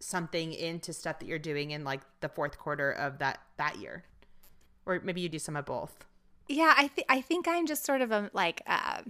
something 0.00 0.52
into 0.52 0.92
stuff 0.92 1.18
that 1.18 1.26
you're 1.26 1.38
doing 1.38 1.70
in 1.70 1.84
like 1.84 2.00
the 2.20 2.28
fourth 2.28 2.58
quarter 2.58 2.90
of 2.90 3.18
that 3.18 3.38
that 3.56 3.78
year? 3.78 4.04
Or 4.88 5.00
maybe 5.04 5.20
you 5.20 5.28
do 5.28 5.38
some 5.38 5.54
of 5.54 5.66
both. 5.66 6.04
Yeah, 6.48 6.74
I 6.76 6.88
think 6.88 7.06
I 7.08 7.20
think 7.20 7.46
I'm 7.46 7.66
just 7.66 7.84
sort 7.84 8.00
of 8.00 8.10
a 8.10 8.30
like 8.32 8.62
uh, 8.66 9.02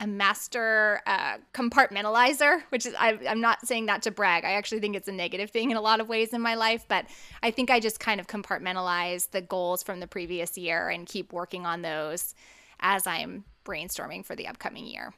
a 0.00 0.06
master 0.06 1.00
uh, 1.06 1.36
compartmentalizer, 1.52 2.62
which 2.70 2.86
is 2.86 2.94
I, 2.98 3.18
I'm 3.28 3.42
not 3.42 3.66
saying 3.66 3.86
that 3.86 4.02
to 4.02 4.10
brag. 4.10 4.44
I 4.44 4.52
actually 4.52 4.80
think 4.80 4.96
it's 4.96 5.06
a 5.06 5.12
negative 5.12 5.50
thing 5.50 5.70
in 5.70 5.76
a 5.76 5.82
lot 5.82 6.00
of 6.00 6.08
ways 6.08 6.32
in 6.32 6.40
my 6.40 6.54
life, 6.54 6.86
but 6.88 7.06
I 7.42 7.50
think 7.50 7.70
I 7.70 7.78
just 7.78 8.00
kind 8.00 8.20
of 8.20 8.26
compartmentalize 8.26 9.30
the 9.30 9.42
goals 9.42 9.82
from 9.82 10.00
the 10.00 10.06
previous 10.06 10.56
year 10.56 10.88
and 10.88 11.06
keep 11.06 11.32
working 11.32 11.66
on 11.66 11.82
those 11.82 12.34
as 12.80 13.06
I'm 13.06 13.44
brainstorming 13.64 14.24
for 14.24 14.34
the 14.34 14.48
upcoming 14.48 14.86
year. 14.86 15.12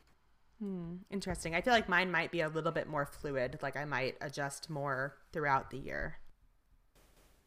Hmm, 0.60 0.96
interesting. 1.10 1.54
I 1.54 1.60
feel 1.60 1.72
like 1.72 1.88
mine 1.88 2.10
might 2.10 2.30
be 2.30 2.40
a 2.40 2.48
little 2.48 2.72
bit 2.72 2.88
more 2.88 3.06
fluid. 3.06 3.58
Like 3.62 3.76
I 3.76 3.84
might 3.84 4.16
adjust 4.20 4.68
more 4.68 5.14
throughout 5.32 5.70
the 5.70 5.78
year. 5.78 6.18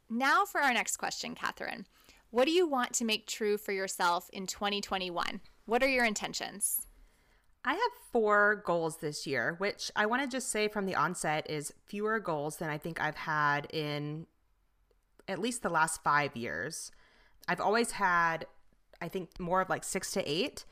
Now 0.10 0.46
for 0.46 0.62
our 0.62 0.74
next 0.74 0.98
question, 0.98 1.36
Catherine. 1.36 1.86
What 2.30 2.46
do 2.46 2.52
you 2.52 2.68
want 2.68 2.94
to 2.94 3.06
make 3.06 3.26
true 3.26 3.58
for 3.58 3.72
yourself 3.72 4.30
in 4.34 4.48
2021? 4.48 5.40
What 5.66 5.82
are 5.82 5.88
your 5.88 6.06
intentions? 6.06 6.86
I 7.64 7.74
have 7.74 7.92
four 8.12 8.64
goals 8.66 8.98
this 8.98 9.26
year, 9.26 9.56
which 9.60 9.92
I 9.96 10.06
want 10.06 10.22
to 10.24 10.28
just 10.28 10.50
say 10.50 10.68
from 10.68 10.86
the 10.86 10.96
onset 10.96 11.50
is 11.50 11.74
fewer 11.86 12.20
goals 12.20 12.58
than 12.58 12.70
I 12.70 12.78
think 12.78 13.02
I've 13.02 13.16
had 13.16 13.68
in 13.72 14.28
at 15.28 15.40
least 15.40 15.64
the 15.64 15.70
last 15.70 16.04
five 16.04 16.36
years. 16.36 16.92
I've 17.48 17.62
always 17.62 17.92
had, 17.92 18.46
I 19.02 19.08
think, 19.08 19.40
more 19.40 19.62
of 19.62 19.70
like 19.70 19.84
six 19.84 20.12
to 20.12 20.30
eight, 20.30 20.66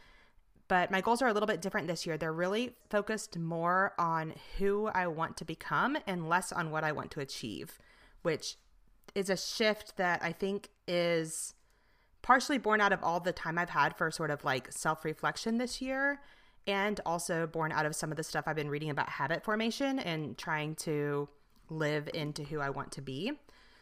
but 0.67 0.91
my 0.91 1.01
goals 1.01 1.21
are 1.21 1.27
a 1.27 1.33
little 1.33 1.47
bit 1.47 1.61
different 1.61 1.87
this 1.87 2.05
year. 2.05 2.17
They're 2.17 2.33
really 2.33 2.75
focused 2.89 3.37
more 3.37 3.93
on 3.97 4.33
who 4.57 4.87
I 4.87 5.07
want 5.07 5.37
to 5.37 5.45
become 5.45 5.97
and 6.07 6.27
less 6.27 6.51
on 6.51 6.71
what 6.71 6.83
I 6.83 6.91
want 6.91 7.11
to 7.11 7.19
achieve, 7.19 7.79
which 8.23 8.57
is 9.15 9.29
a 9.29 9.37
shift 9.37 9.97
that 9.97 10.21
I 10.21 10.31
think 10.31 10.69
is 10.87 11.53
partially 12.21 12.57
born 12.57 12.81
out 12.81 12.91
of 12.91 13.03
all 13.03 13.19
the 13.19 13.31
time 13.31 13.57
I've 13.57 13.69
had 13.69 13.95
for 13.95 14.11
sort 14.11 14.29
of 14.29 14.43
like 14.43 14.71
self 14.71 15.05
reflection 15.05 15.57
this 15.57 15.81
year 15.81 16.19
and 16.67 16.99
also 17.05 17.47
born 17.47 17.71
out 17.71 17.85
of 17.85 17.95
some 17.95 18.11
of 18.11 18.17
the 18.17 18.23
stuff 18.23 18.45
I've 18.47 18.55
been 18.55 18.69
reading 18.69 18.89
about 18.89 19.09
habit 19.09 19.43
formation 19.43 19.99
and 19.99 20.37
trying 20.37 20.75
to 20.77 21.29
live 21.69 22.09
into 22.13 22.43
who 22.43 22.59
I 22.59 22.69
want 22.69 22.91
to 22.93 23.01
be. 23.01 23.33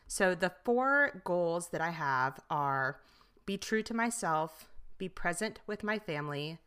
So, 0.08 0.36
the 0.36 0.52
four 0.64 1.22
goals 1.24 1.70
that 1.70 1.82
I 1.82 1.92
have 1.92 2.40
are 2.50 3.00
be 3.46 3.58
true 3.58 3.84
to 3.84 3.94
myself, 3.94 4.68
be 4.98 5.10
present 5.10 5.60
with 5.66 5.84
my 5.84 5.98
family, 5.98 6.60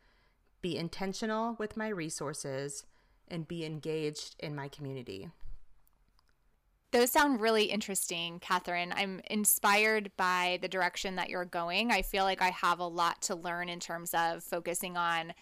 be 0.63 0.77
intentional 0.77 1.55
with 1.59 1.77
my 1.77 1.89
resources, 1.89 2.85
and 3.29 3.47
be 3.47 3.65
engaged 3.65 4.37
in 4.39 4.55
my 4.55 4.69
community. 4.69 5.31
Those 6.97 7.11
sound 7.11 7.43
really 7.43 7.65
interesting, 7.65 8.39
Catherine. 8.41 8.95
I'm 8.97 9.21
inspired 9.29 10.11
by 10.17 10.59
the 10.63 10.67
direction 10.67 11.17
that 11.17 11.29
you're 11.29 11.45
going. 11.45 11.93
I 11.93 12.01
feel 12.01 12.25
like 12.25 12.41
I 12.41 12.49
have 12.49 12.79
a 12.79 12.87
lot 12.87 13.21
to 13.25 13.35
learn 13.35 13.69
in 13.69 13.81
terms 13.81 14.15
of 14.15 14.43
focusing 14.43 14.97
on 14.97 15.35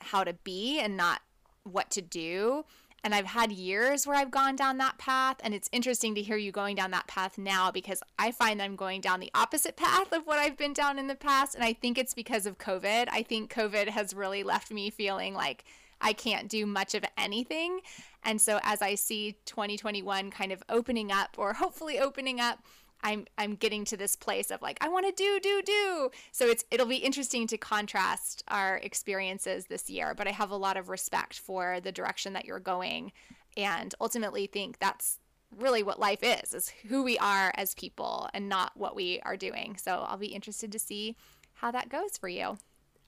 how 0.00 0.24
to 0.24 0.32
be 0.32 0.80
and 0.80 0.96
not 0.96 1.20
what 1.64 1.90
to 1.90 2.00
do. 2.00 2.64
And 3.04 3.14
I've 3.14 3.26
had 3.26 3.52
years 3.52 4.06
where 4.06 4.16
I've 4.16 4.30
gone 4.30 4.56
down 4.56 4.78
that 4.78 4.96
path. 4.96 5.36
And 5.42 5.52
it's 5.52 5.68
interesting 5.72 6.14
to 6.14 6.22
hear 6.22 6.38
you 6.38 6.52
going 6.52 6.74
down 6.74 6.90
that 6.92 7.06
path 7.06 7.36
now 7.36 7.70
because 7.70 8.02
I 8.18 8.32
find 8.32 8.62
I'm 8.62 8.76
going 8.76 9.02
down 9.02 9.20
the 9.20 9.30
opposite 9.34 9.76
path 9.76 10.10
of 10.10 10.26
what 10.26 10.38
I've 10.38 10.56
been 10.56 10.72
down 10.72 10.98
in 10.98 11.06
the 11.06 11.14
past. 11.14 11.54
And 11.54 11.64
I 11.64 11.74
think 11.74 11.98
it's 11.98 12.14
because 12.14 12.46
of 12.46 12.56
COVID. 12.56 13.08
I 13.12 13.22
think 13.22 13.52
COVID 13.52 13.88
has 13.88 14.14
really 14.14 14.42
left 14.42 14.70
me 14.70 14.88
feeling 14.88 15.34
like 15.34 15.64
I 16.00 16.12
can't 16.12 16.48
do 16.48 16.66
much 16.66 16.94
of 16.94 17.04
anything. 17.16 17.80
And 18.26 18.40
so 18.40 18.58
as 18.64 18.82
I 18.82 18.96
see 18.96 19.36
2021 19.46 20.30
kind 20.32 20.52
of 20.52 20.62
opening 20.68 21.12
up 21.12 21.36
or 21.38 21.54
hopefully 21.54 21.98
opening 21.98 22.40
up, 22.40 22.58
I'm 23.02 23.26
I'm 23.38 23.54
getting 23.54 23.84
to 23.86 23.96
this 23.96 24.16
place 24.16 24.50
of 24.50 24.60
like 24.62 24.78
I 24.80 24.88
want 24.88 25.06
to 25.06 25.12
do 25.12 25.38
do 25.40 25.62
do. 25.64 26.10
So 26.32 26.46
it's 26.46 26.64
it'll 26.70 26.86
be 26.86 26.96
interesting 26.96 27.46
to 27.46 27.56
contrast 27.56 28.42
our 28.48 28.78
experiences 28.78 29.66
this 29.66 29.88
year, 29.88 30.12
but 30.14 30.26
I 30.26 30.32
have 30.32 30.50
a 30.50 30.56
lot 30.56 30.76
of 30.76 30.88
respect 30.88 31.38
for 31.38 31.78
the 31.80 31.92
direction 31.92 32.32
that 32.32 32.44
you're 32.44 32.58
going 32.58 33.12
and 33.56 33.94
ultimately 34.00 34.46
think 34.46 34.78
that's 34.78 35.20
really 35.56 35.82
what 35.82 36.00
life 36.00 36.22
is 36.22 36.52
is 36.52 36.68
who 36.88 37.02
we 37.02 37.16
are 37.18 37.52
as 37.54 37.74
people 37.74 38.28
and 38.34 38.48
not 38.48 38.72
what 38.76 38.96
we 38.96 39.20
are 39.24 39.36
doing. 39.36 39.76
So 39.76 40.04
I'll 40.08 40.16
be 40.16 40.26
interested 40.26 40.72
to 40.72 40.78
see 40.78 41.16
how 41.54 41.70
that 41.70 41.88
goes 41.88 42.18
for 42.18 42.28
you. 42.28 42.58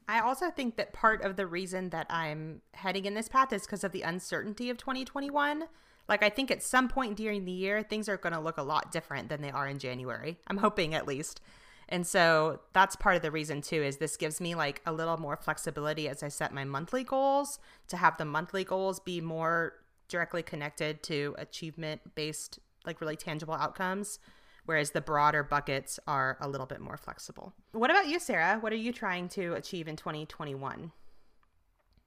I 0.09 0.21
also 0.21 0.51
think 0.51 0.77
that 0.77 0.95
part 0.95 1.23
of 1.23 1.37
the 1.37 1.47
reason 1.47 1.91
that 1.91 2.07
I'm 2.09 2.63
heading 2.73 3.05
in 3.05 3.13
this 3.13 3.29
path 3.29 3.53
is 3.53 3.63
because 3.63 3.85
of 3.85 3.93
the 3.93 4.03
uncertainty 4.03 4.71
of 4.71 4.79
2021. 4.79 5.65
Like, 6.09 6.23
I 6.23 6.31
think 6.31 6.51
at 6.51 6.63
some 6.63 6.89
point 6.89 7.17
during 7.17 7.45
the 7.45 7.53
year, 7.53 7.83
things 7.83 8.09
are 8.09 8.17
going 8.17 8.33
to 8.33 8.41
look 8.41 8.57
a 8.57 8.63
lot 8.63 8.91
different 8.91 9.29
than 9.29 9.43
they 9.43 9.51
are 9.51 9.69
in 9.69 9.79
January. 9.79 10.39
I'm 10.47 10.57
hoping 10.57 10.95
at 10.95 11.07
least. 11.07 11.43
And 11.91 12.07
so 12.07 12.61
that's 12.73 12.97
part 12.97 13.17
of 13.17 13.23
the 13.23 13.31
reason 13.31 13.63
too 13.63 13.83
is 13.83 13.97
this 13.97 14.17
gives 14.17 14.41
me 14.41 14.55
like 14.55 14.83
a 14.85 14.93
little 14.93 15.17
more 15.17 15.37
flexibility 15.37 16.09
as 16.09 16.23
I 16.23 16.29
set 16.29 16.53
my 16.53 16.65
monthly 16.65 17.03
goals 17.03 17.59
to 17.89 17.97
have 17.97 18.19
the 18.19 18.27
monthly 18.27 18.65
goals 18.65 19.01
be 19.01 19.21
more 19.21 19.75
directly 20.09 20.43
connected 20.43 21.03
to 21.05 21.35
achievement 21.39 22.15
based 22.15 22.59
like 22.85 23.01
really 23.01 23.17
tangible 23.17 23.55
outcomes 23.55 24.19
whereas 24.69 24.91
the 24.91 25.01
broader 25.01 25.43
buckets 25.43 25.99
are 26.07 26.37
a 26.43 26.47
little 26.47 26.67
bit 26.67 26.79
more 26.79 26.99
flexible. 26.99 27.55
What 27.73 27.91
about 27.91 28.07
you, 28.07 28.21
Sarah? 28.21 28.59
What 28.61 28.71
are 28.71 28.77
you 28.77 28.93
trying 28.93 29.31
to 29.31 29.55
achieve 29.55 29.89
in 29.89 29.97
2021? 29.97 30.93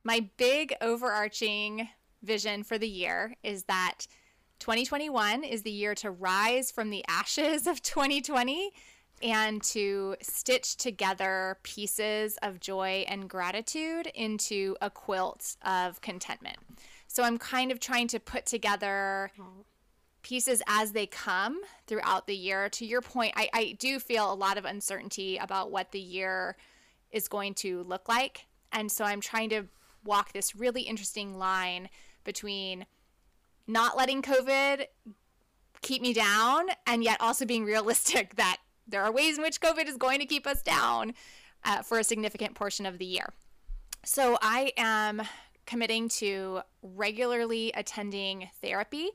My 0.04 0.30
big 0.38 0.76
overarching 0.80 1.90
vision 2.22 2.64
for 2.64 2.78
the 2.78 2.88
year 2.88 3.36
is 3.42 3.64
that 3.64 4.06
2021 4.60 5.44
is 5.44 5.64
the 5.64 5.72
year 5.72 5.96
to 5.96 6.12
rise 6.12 6.70
from 6.70 6.92
the 6.92 7.04
ashes 7.08 7.66
of 7.66 7.82
2020 7.82 8.70
and 9.24 9.64
to 9.64 10.16
stitch 10.22 10.78
together 10.78 11.58
pieces 11.64 12.38
of 12.44 12.60
joy 12.60 13.04
and 13.08 13.28
gratitude 13.28 14.06
into 14.14 14.76
a 14.82 14.92
quilt 14.92 15.58
of 15.66 16.00
contentment. 16.02 16.58
So 17.08 17.24
I'm 17.24 17.40
kind 17.40 17.72
of 17.72 17.80
trying 17.80 18.08
to 18.10 18.20
put 18.20 18.46
together 18.46 19.32
pieces 20.22 20.62
as 20.68 20.92
they 20.92 21.06
come 21.06 21.62
throughout 21.88 22.28
the 22.28 22.36
year. 22.36 22.70
To 22.70 22.86
your 22.86 23.02
point, 23.02 23.34
I, 23.36 23.50
I 23.54 23.76
do 23.80 24.00
feel 24.00 24.32
a 24.32 24.36
lot 24.36 24.58
of 24.58 24.66
uncertainty 24.66 25.38
about 25.38 25.72
what 25.72 25.92
the 25.92 26.00
year 26.00 26.56
is 27.12 27.28
going 27.28 27.54
to 27.56 27.84
look 27.84 28.08
like. 28.08 28.46
And 28.72 28.92
so 28.92 29.04
I'm 29.04 29.22
trying 29.22 29.50
to 29.50 29.66
walk 30.04 30.34
this 30.34 30.56
really 30.56 30.82
interesting 30.82 31.38
line 31.38 31.90
between 32.24 32.86
not 33.68 33.98
letting 33.98 34.22
COVID 34.22 34.86
keep 35.82 36.02
me 36.02 36.14
down 36.14 36.68
and 36.86 37.04
yet 37.04 37.20
also 37.20 37.46
being 37.46 37.66
realistic 37.66 38.36
that 38.36 38.58
there 38.88 39.04
are 39.04 39.12
ways 39.12 39.38
in 39.38 39.44
which 39.44 39.62
COVID 39.62 39.88
is 39.88 39.98
going 39.98 40.20
to 40.20 40.26
keep 40.26 40.46
us 40.46 40.62
down 40.62 41.14
uh, 41.64 41.82
for 41.82 42.00
a 42.00 42.04
significant 42.04 42.56
portion 42.56 42.86
of 42.86 42.98
the 42.98 43.06
year. 43.06 43.34
So 44.04 44.38
I 44.42 44.74
am 44.78 45.22
committing 45.66 46.10
to 46.10 46.62
regularly 46.82 47.72
attending 47.76 48.50
therapy. 48.62 49.10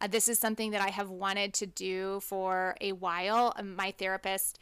Uh, 0.00 0.06
this 0.06 0.28
is 0.28 0.38
something 0.38 0.70
that 0.72 0.80
I 0.80 0.90
have 0.90 1.10
wanted 1.10 1.54
to 1.54 1.66
do 1.66 2.20
for 2.20 2.76
a 2.80 2.92
while. 2.92 3.52
Um, 3.56 3.76
my 3.76 3.92
therapist, 3.92 4.58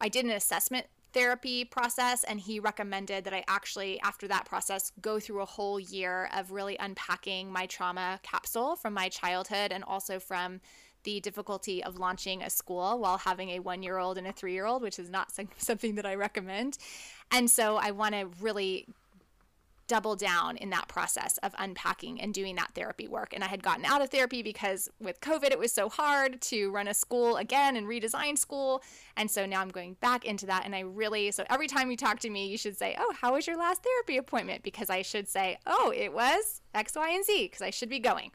I 0.00 0.08
did 0.08 0.24
an 0.24 0.30
assessment 0.32 0.86
therapy 1.12 1.64
process, 1.64 2.24
and 2.24 2.40
he 2.40 2.60
recommended 2.60 3.24
that 3.24 3.32
I 3.32 3.44
actually, 3.48 4.00
after 4.00 4.28
that 4.28 4.44
process, 4.44 4.92
go 5.00 5.18
through 5.18 5.40
a 5.40 5.46
whole 5.46 5.80
year 5.80 6.28
of 6.34 6.52
really 6.52 6.76
unpacking 6.78 7.50
my 7.50 7.66
trauma 7.66 8.20
capsule 8.22 8.76
from 8.76 8.94
my 8.94 9.08
childhood 9.08 9.72
and 9.72 9.84
also 9.84 10.18
from 10.18 10.60
the 11.04 11.20
difficulty 11.20 11.82
of 11.82 11.98
launching 11.98 12.42
a 12.42 12.50
school 12.50 12.98
while 12.98 13.18
having 13.18 13.50
a 13.50 13.60
one 13.60 13.82
year 13.82 13.98
old 13.98 14.18
and 14.18 14.26
a 14.26 14.32
three 14.32 14.52
year 14.52 14.66
old, 14.66 14.82
which 14.82 14.98
is 14.98 15.08
not 15.08 15.32
something 15.58 15.94
that 15.94 16.06
I 16.06 16.14
recommend. 16.14 16.78
And 17.30 17.50
so 17.50 17.76
I 17.76 17.92
want 17.92 18.14
to 18.14 18.28
really 18.40 18.86
double 19.88 20.14
down 20.14 20.56
in 20.56 20.70
that 20.70 20.86
process 20.86 21.38
of 21.38 21.54
unpacking 21.58 22.20
and 22.20 22.32
doing 22.32 22.54
that 22.56 22.70
therapy 22.74 23.08
work. 23.08 23.32
And 23.34 23.42
I 23.42 23.48
had 23.48 23.62
gotten 23.62 23.84
out 23.84 24.02
of 24.02 24.10
therapy 24.10 24.42
because 24.42 24.88
with 25.00 25.20
COVID, 25.20 25.50
it 25.50 25.58
was 25.58 25.72
so 25.72 25.88
hard 25.88 26.40
to 26.42 26.70
run 26.70 26.86
a 26.86 26.94
school 26.94 27.36
again 27.36 27.76
and 27.76 27.86
redesign 27.86 28.38
school. 28.38 28.82
And 29.16 29.30
so 29.30 29.46
now 29.46 29.60
I'm 29.60 29.70
going 29.70 29.94
back 29.94 30.24
into 30.24 30.46
that. 30.46 30.64
And 30.64 30.76
I 30.76 30.80
really, 30.80 31.30
so 31.32 31.44
every 31.50 31.66
time 31.66 31.90
you 31.90 31.96
talk 31.96 32.20
to 32.20 32.30
me, 32.30 32.46
you 32.46 32.58
should 32.58 32.76
say, 32.76 32.94
Oh, 32.98 33.14
how 33.20 33.32
was 33.32 33.46
your 33.46 33.56
last 33.56 33.82
therapy 33.82 34.18
appointment? 34.18 34.62
Because 34.62 34.90
I 34.90 35.02
should 35.02 35.26
say, 35.26 35.58
Oh, 35.66 35.92
it 35.96 36.12
was 36.12 36.60
X, 36.74 36.94
Y, 36.94 37.10
and 37.10 37.24
Z, 37.24 37.44
because 37.46 37.62
I 37.62 37.70
should 37.70 37.88
be 37.88 37.98
going. 37.98 38.30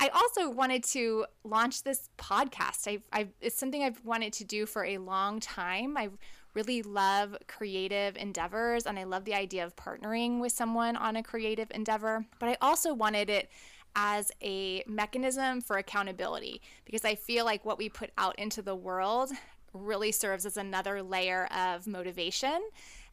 I 0.00 0.08
also 0.08 0.50
wanted 0.50 0.82
to 0.84 1.26
launch 1.44 1.84
this 1.84 2.08
podcast. 2.18 2.88
I, 2.88 2.98
I, 3.12 3.28
it's 3.40 3.56
something 3.56 3.82
I've 3.82 4.04
wanted 4.04 4.32
to 4.34 4.44
do 4.44 4.66
for 4.66 4.84
a 4.84 4.98
long 4.98 5.40
time. 5.40 5.96
I've 5.96 6.18
really 6.54 6.82
love 6.82 7.36
creative 7.48 8.16
endeavors 8.16 8.86
and 8.86 8.98
I 8.98 9.04
love 9.04 9.24
the 9.24 9.34
idea 9.34 9.64
of 9.64 9.76
partnering 9.76 10.40
with 10.40 10.52
someone 10.52 10.96
on 10.96 11.16
a 11.16 11.22
creative 11.22 11.70
endeavor. 11.72 12.24
But 12.38 12.48
I 12.48 12.56
also 12.60 12.94
wanted 12.94 13.28
it 13.28 13.50
as 13.96 14.32
a 14.42 14.82
mechanism 14.86 15.60
for 15.60 15.78
accountability 15.78 16.60
because 16.84 17.04
I 17.04 17.14
feel 17.14 17.44
like 17.44 17.64
what 17.64 17.78
we 17.78 17.88
put 17.88 18.10
out 18.18 18.38
into 18.38 18.62
the 18.62 18.74
world 18.74 19.30
really 19.72 20.12
serves 20.12 20.46
as 20.46 20.56
another 20.56 21.02
layer 21.02 21.46
of 21.46 21.86
motivation. 21.86 22.60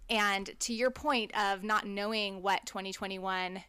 And 0.10 0.52
to 0.60 0.74
your 0.74 0.92
point 0.92 1.38
of 1.38 1.64
not 1.64 1.86
knowing 1.86 2.42
what 2.42 2.66
2021 2.66 3.64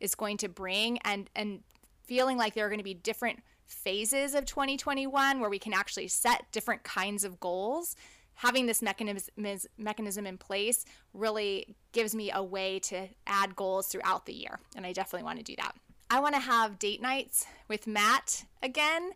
is 0.00 0.14
going 0.14 0.36
to 0.38 0.48
bring 0.48 0.98
and 1.04 1.28
and 1.36 1.60
feeling 2.04 2.36
like 2.36 2.54
there 2.54 2.66
are 2.66 2.68
going 2.68 2.78
to 2.78 2.84
be 2.84 2.94
different 2.94 3.40
phases 3.66 4.34
of 4.34 4.44
2021 4.46 5.38
where 5.38 5.48
we 5.48 5.58
can 5.58 5.72
actually 5.72 6.08
set 6.08 6.50
different 6.50 6.82
kinds 6.82 7.22
of 7.22 7.38
goals 7.38 7.94
having 8.40 8.64
this 8.64 8.80
mechanism 8.80 9.34
mechanism 9.76 10.26
in 10.26 10.38
place 10.38 10.86
really 11.12 11.76
gives 11.92 12.14
me 12.14 12.30
a 12.32 12.42
way 12.42 12.78
to 12.78 13.06
add 13.26 13.54
goals 13.54 13.88
throughout 13.88 14.24
the 14.24 14.32
year 14.32 14.58
and 14.74 14.86
i 14.86 14.92
definitely 14.92 15.24
want 15.24 15.38
to 15.38 15.44
do 15.44 15.54
that. 15.56 15.72
I 16.12 16.18
want 16.18 16.34
to 16.34 16.40
have 16.40 16.78
date 16.78 17.02
nights 17.02 17.46
with 17.68 17.86
matt 17.86 18.44
again 18.62 19.10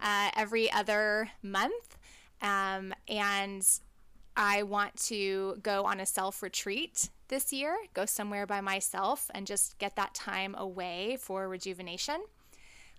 uh, 0.00 0.30
every 0.36 0.72
other 0.72 1.28
month 1.42 1.98
um, 2.40 2.94
and 3.08 3.66
i 4.36 4.62
want 4.62 4.96
to 4.96 5.58
go 5.62 5.84
on 5.84 6.00
a 6.00 6.06
self 6.06 6.42
retreat 6.42 7.10
this 7.28 7.52
year 7.52 7.76
go 7.92 8.06
somewhere 8.06 8.46
by 8.46 8.62
myself 8.62 9.30
and 9.34 9.46
just 9.46 9.78
get 9.78 9.96
that 9.96 10.14
time 10.14 10.54
away 10.56 11.18
for 11.20 11.46
rejuvenation 11.46 12.22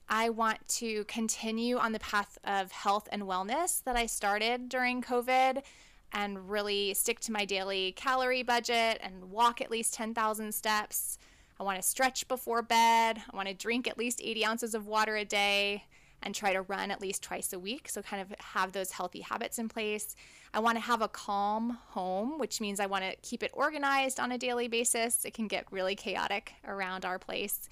I 0.09 0.29
want 0.29 0.67
to 0.79 1.03
continue 1.05 1.77
on 1.77 1.91
the 1.91 1.99
path 1.99 2.37
of 2.43 2.71
health 2.71 3.07
and 3.11 3.23
wellness 3.23 3.83
that 3.83 3.95
I 3.95 4.05
started 4.05 4.69
during 4.69 5.01
COVID 5.01 5.63
and 6.11 6.49
really 6.49 6.93
stick 6.93 7.19
to 7.21 7.31
my 7.31 7.45
daily 7.45 7.93
calorie 7.93 8.43
budget 8.43 8.99
and 9.01 9.31
walk 9.31 9.61
at 9.61 9.71
least 9.71 9.93
10,000 9.93 10.53
steps. 10.53 11.17
I 11.59 11.63
want 11.63 11.81
to 11.81 11.87
stretch 11.87 12.27
before 12.27 12.61
bed. 12.61 13.21
I 13.31 13.35
want 13.35 13.47
to 13.47 13.53
drink 13.53 13.87
at 13.87 13.97
least 13.97 14.21
80 14.23 14.45
ounces 14.45 14.75
of 14.75 14.87
water 14.87 15.15
a 15.15 15.25
day 15.25 15.85
and 16.21 16.33
try 16.33 16.53
to 16.53 16.61
run 16.61 16.89
at 16.89 17.01
least 17.01 17.21
twice 17.21 17.51
a 17.53 17.59
week. 17.59 17.89
So, 17.89 18.01
kind 18.01 18.21
of 18.21 18.33
have 18.39 18.71
those 18.71 18.91
healthy 18.91 19.21
habits 19.21 19.59
in 19.59 19.67
place. 19.67 20.15
I 20.53 20.59
want 20.59 20.77
to 20.77 20.81
have 20.81 21.01
a 21.01 21.07
calm 21.07 21.77
home, 21.89 22.39
which 22.39 22.61
means 22.61 22.79
I 22.79 22.85
want 22.85 23.03
to 23.03 23.15
keep 23.21 23.43
it 23.43 23.51
organized 23.53 24.19
on 24.19 24.31
a 24.31 24.37
daily 24.37 24.67
basis. 24.67 25.25
It 25.25 25.33
can 25.33 25.47
get 25.47 25.65
really 25.71 25.95
chaotic 25.95 26.53
around 26.65 27.05
our 27.05 27.19
place. 27.19 27.67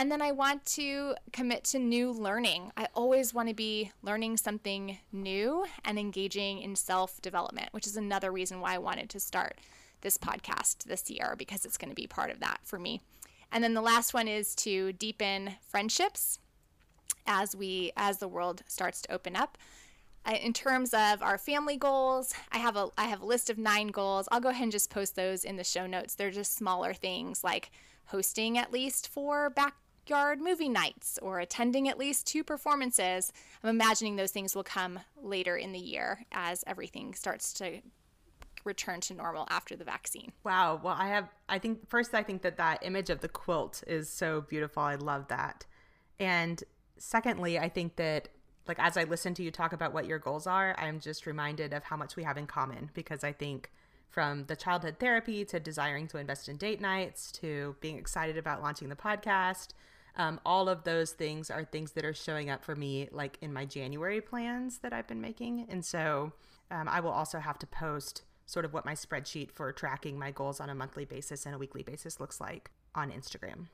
And 0.00 0.12
then 0.12 0.22
I 0.22 0.30
want 0.30 0.64
to 0.66 1.16
commit 1.32 1.64
to 1.64 1.78
new 1.80 2.12
learning. 2.12 2.70
I 2.76 2.86
always 2.94 3.34
want 3.34 3.48
to 3.48 3.54
be 3.54 3.90
learning 4.00 4.36
something 4.36 4.98
new 5.10 5.66
and 5.84 5.98
engaging 5.98 6.60
in 6.60 6.76
self 6.76 7.20
development, 7.20 7.70
which 7.72 7.84
is 7.84 7.96
another 7.96 8.30
reason 8.30 8.60
why 8.60 8.76
I 8.76 8.78
wanted 8.78 9.10
to 9.10 9.20
start 9.20 9.58
this 10.02 10.16
podcast 10.16 10.84
this 10.84 11.10
year 11.10 11.34
because 11.36 11.64
it's 11.64 11.76
going 11.76 11.88
to 11.88 11.96
be 11.96 12.06
part 12.06 12.30
of 12.30 12.38
that 12.38 12.60
for 12.62 12.78
me. 12.78 13.00
And 13.50 13.64
then 13.64 13.74
the 13.74 13.80
last 13.80 14.14
one 14.14 14.28
is 14.28 14.54
to 14.56 14.92
deepen 14.92 15.56
friendships 15.66 16.38
as 17.26 17.56
we 17.56 17.90
as 17.96 18.18
the 18.18 18.28
world 18.28 18.62
starts 18.68 19.02
to 19.02 19.12
open 19.12 19.34
up. 19.34 19.58
In 20.42 20.52
terms 20.52 20.94
of 20.94 21.22
our 21.22 21.38
family 21.38 21.76
goals, 21.76 22.34
I 22.52 22.58
have 22.58 22.76
a 22.76 22.90
I 22.96 23.06
have 23.06 23.22
a 23.22 23.26
list 23.26 23.50
of 23.50 23.58
9 23.58 23.88
goals. 23.88 24.28
I'll 24.30 24.38
go 24.38 24.50
ahead 24.50 24.62
and 24.62 24.72
just 24.72 24.90
post 24.90 25.16
those 25.16 25.42
in 25.42 25.56
the 25.56 25.64
show 25.64 25.88
notes. 25.88 26.14
They're 26.14 26.30
just 26.30 26.54
smaller 26.54 26.94
things 26.94 27.42
like 27.42 27.72
hosting 28.06 28.56
at 28.56 28.72
least 28.72 29.08
four 29.08 29.50
backyard 30.08 30.40
movie 30.40 30.70
nights 30.70 31.18
or 31.20 31.38
attending 31.38 31.86
at 31.86 31.98
least 31.98 32.26
two 32.26 32.42
performances. 32.42 33.30
I'm 33.62 33.68
imagining 33.68 34.16
those 34.16 34.30
things 34.30 34.54
will 34.54 34.64
come 34.64 35.00
later 35.22 35.54
in 35.54 35.72
the 35.72 35.78
year 35.78 36.24
as 36.32 36.64
everything 36.66 37.12
starts 37.12 37.52
to 37.54 37.82
return 38.64 39.00
to 39.02 39.14
normal 39.14 39.46
after 39.50 39.76
the 39.76 39.84
vaccine. 39.84 40.32
Wow. 40.44 40.80
Well, 40.82 40.96
I 40.98 41.08
have, 41.08 41.28
I 41.48 41.58
think, 41.58 41.86
first, 41.90 42.14
I 42.14 42.22
think 42.22 42.40
that 42.40 42.56
that 42.56 42.78
image 42.82 43.10
of 43.10 43.20
the 43.20 43.28
quilt 43.28 43.84
is 43.86 44.08
so 44.08 44.40
beautiful. 44.40 44.82
I 44.82 44.94
love 44.94 45.28
that. 45.28 45.66
And 46.18 46.64
secondly, 46.96 47.58
I 47.58 47.68
think 47.68 47.96
that, 47.96 48.28
like, 48.66 48.78
as 48.78 48.96
I 48.96 49.04
listen 49.04 49.34
to 49.34 49.42
you 49.42 49.50
talk 49.50 49.74
about 49.74 49.92
what 49.92 50.06
your 50.06 50.18
goals 50.18 50.46
are, 50.46 50.74
I'm 50.78 51.00
just 51.00 51.26
reminded 51.26 51.74
of 51.74 51.84
how 51.84 51.98
much 51.98 52.16
we 52.16 52.24
have 52.24 52.38
in 52.38 52.46
common 52.46 52.90
because 52.94 53.24
I 53.24 53.32
think 53.32 53.70
from 54.08 54.46
the 54.46 54.56
childhood 54.56 54.96
therapy 54.98 55.44
to 55.44 55.60
desiring 55.60 56.08
to 56.08 56.16
invest 56.16 56.48
in 56.48 56.56
date 56.56 56.80
nights 56.80 57.30
to 57.32 57.76
being 57.80 57.98
excited 57.98 58.38
about 58.38 58.62
launching 58.62 58.88
the 58.88 58.96
podcast. 58.96 59.68
Um, 60.18 60.40
all 60.44 60.68
of 60.68 60.82
those 60.82 61.12
things 61.12 61.50
are 61.50 61.64
things 61.64 61.92
that 61.92 62.04
are 62.04 62.12
showing 62.12 62.50
up 62.50 62.64
for 62.64 62.74
me 62.74 63.08
like 63.12 63.38
in 63.40 63.52
my 63.52 63.64
January 63.64 64.20
plans 64.20 64.78
that 64.78 64.92
I've 64.92 65.06
been 65.06 65.20
making. 65.20 65.66
And 65.70 65.84
so 65.84 66.32
um, 66.70 66.88
I 66.88 67.00
will 67.00 67.12
also 67.12 67.38
have 67.38 67.58
to 67.60 67.66
post 67.66 68.22
sort 68.44 68.64
of 68.64 68.72
what 68.72 68.84
my 68.84 68.94
spreadsheet 68.94 69.52
for 69.52 69.70
tracking 69.72 70.18
my 70.18 70.30
goals 70.30 70.58
on 70.58 70.70
a 70.70 70.74
monthly 70.74 71.04
basis 71.04 71.46
and 71.46 71.54
a 71.54 71.58
weekly 71.58 71.82
basis 71.82 72.18
looks 72.18 72.40
like 72.40 72.70
on 72.94 73.12
Instagram. 73.12 73.66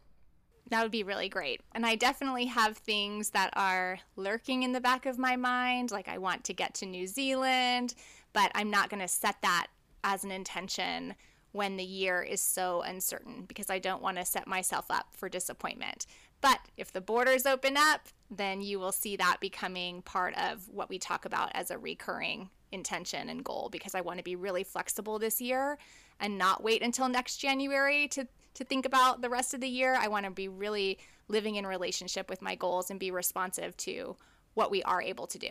That 0.71 0.83
would 0.83 0.91
be 0.91 1.03
really 1.03 1.29
great. 1.29 1.61
And 1.73 1.85
I 1.87 1.95
definitely 1.95 2.47
have 2.47 2.77
things 2.77 3.31
that 3.31 3.51
are 3.55 3.99
lurking 4.17 4.63
in 4.63 4.73
the 4.73 4.81
back 4.81 5.07
of 5.07 5.19
my 5.19 5.37
mind. 5.37 5.91
Like 5.91 6.09
I 6.09 6.19
want 6.19 6.45
to 6.45 6.55
get 6.55 6.75
to 6.75 6.87
New 6.87 7.07
Zealand, 7.07 7.95
but 8.33 8.51
I'm 8.55 8.71
not 8.71 8.91
going 8.91 9.01
to 9.01 9.09
set 9.09 9.37
that 9.43 9.69
as 10.03 10.25
an 10.25 10.31
intention 10.31 11.15
when 11.53 11.77
the 11.77 11.85
year 11.85 12.21
is 12.21 12.41
so 12.41 12.83
uncertain 12.83 13.45
because 13.47 13.71
I 13.71 13.79
don't 13.79 14.03
want 14.03 14.17
to 14.17 14.25
set 14.25 14.49
myself 14.49 14.87
up 14.91 15.07
for 15.13 15.29
disappointment. 15.29 16.07
But 16.45 16.61
if 16.77 16.93
the 16.93 17.01
borders 17.01 17.47
open 17.47 17.79
up, 17.79 18.07
then 18.31 18.61
you 18.61 18.79
will 18.79 18.93
see 18.93 19.17
that 19.17 19.39
becoming 19.41 20.03
part 20.03 20.37
of 20.37 20.69
what 20.69 20.91
we 20.91 20.99
talk 20.99 21.25
about 21.25 21.51
as 21.55 21.71
a 21.71 21.79
recurring 21.79 22.51
intention 22.71 23.31
and 23.31 23.43
goal 23.43 23.71
because 23.73 23.95
I 23.95 24.03
want 24.03 24.19
to 24.19 24.23
be 24.23 24.37
really 24.37 24.63
flexible 24.63 25.19
this 25.19 25.41
year 25.41 25.79
and 26.21 26.37
not 26.37 26.63
wait 26.63 26.83
until 26.83 27.09
next 27.09 27.39
January 27.39 28.09
to 28.09 28.29
to 28.57 28.65
think 28.65 28.85
about 28.85 29.23
the 29.23 29.31
rest 29.31 29.55
of 29.55 29.63
the 29.63 29.69
year. 29.69 29.95
I 29.95 30.09
want 30.09 30.27
to 30.27 30.31
be 30.31 30.49
really 30.49 30.99
living 31.29 31.57
in 31.57 31.67
relationship 31.67 32.29
with 32.29 32.43
my 32.43 32.57
goals 32.57 32.91
and 32.91 33.01
be 33.01 33.11
responsive 33.11 33.75
to 33.79 34.15
what 34.53 34.71
we 34.71 34.83
are 34.83 35.01
able 35.01 35.27
to 35.29 35.39
do. 35.39 35.49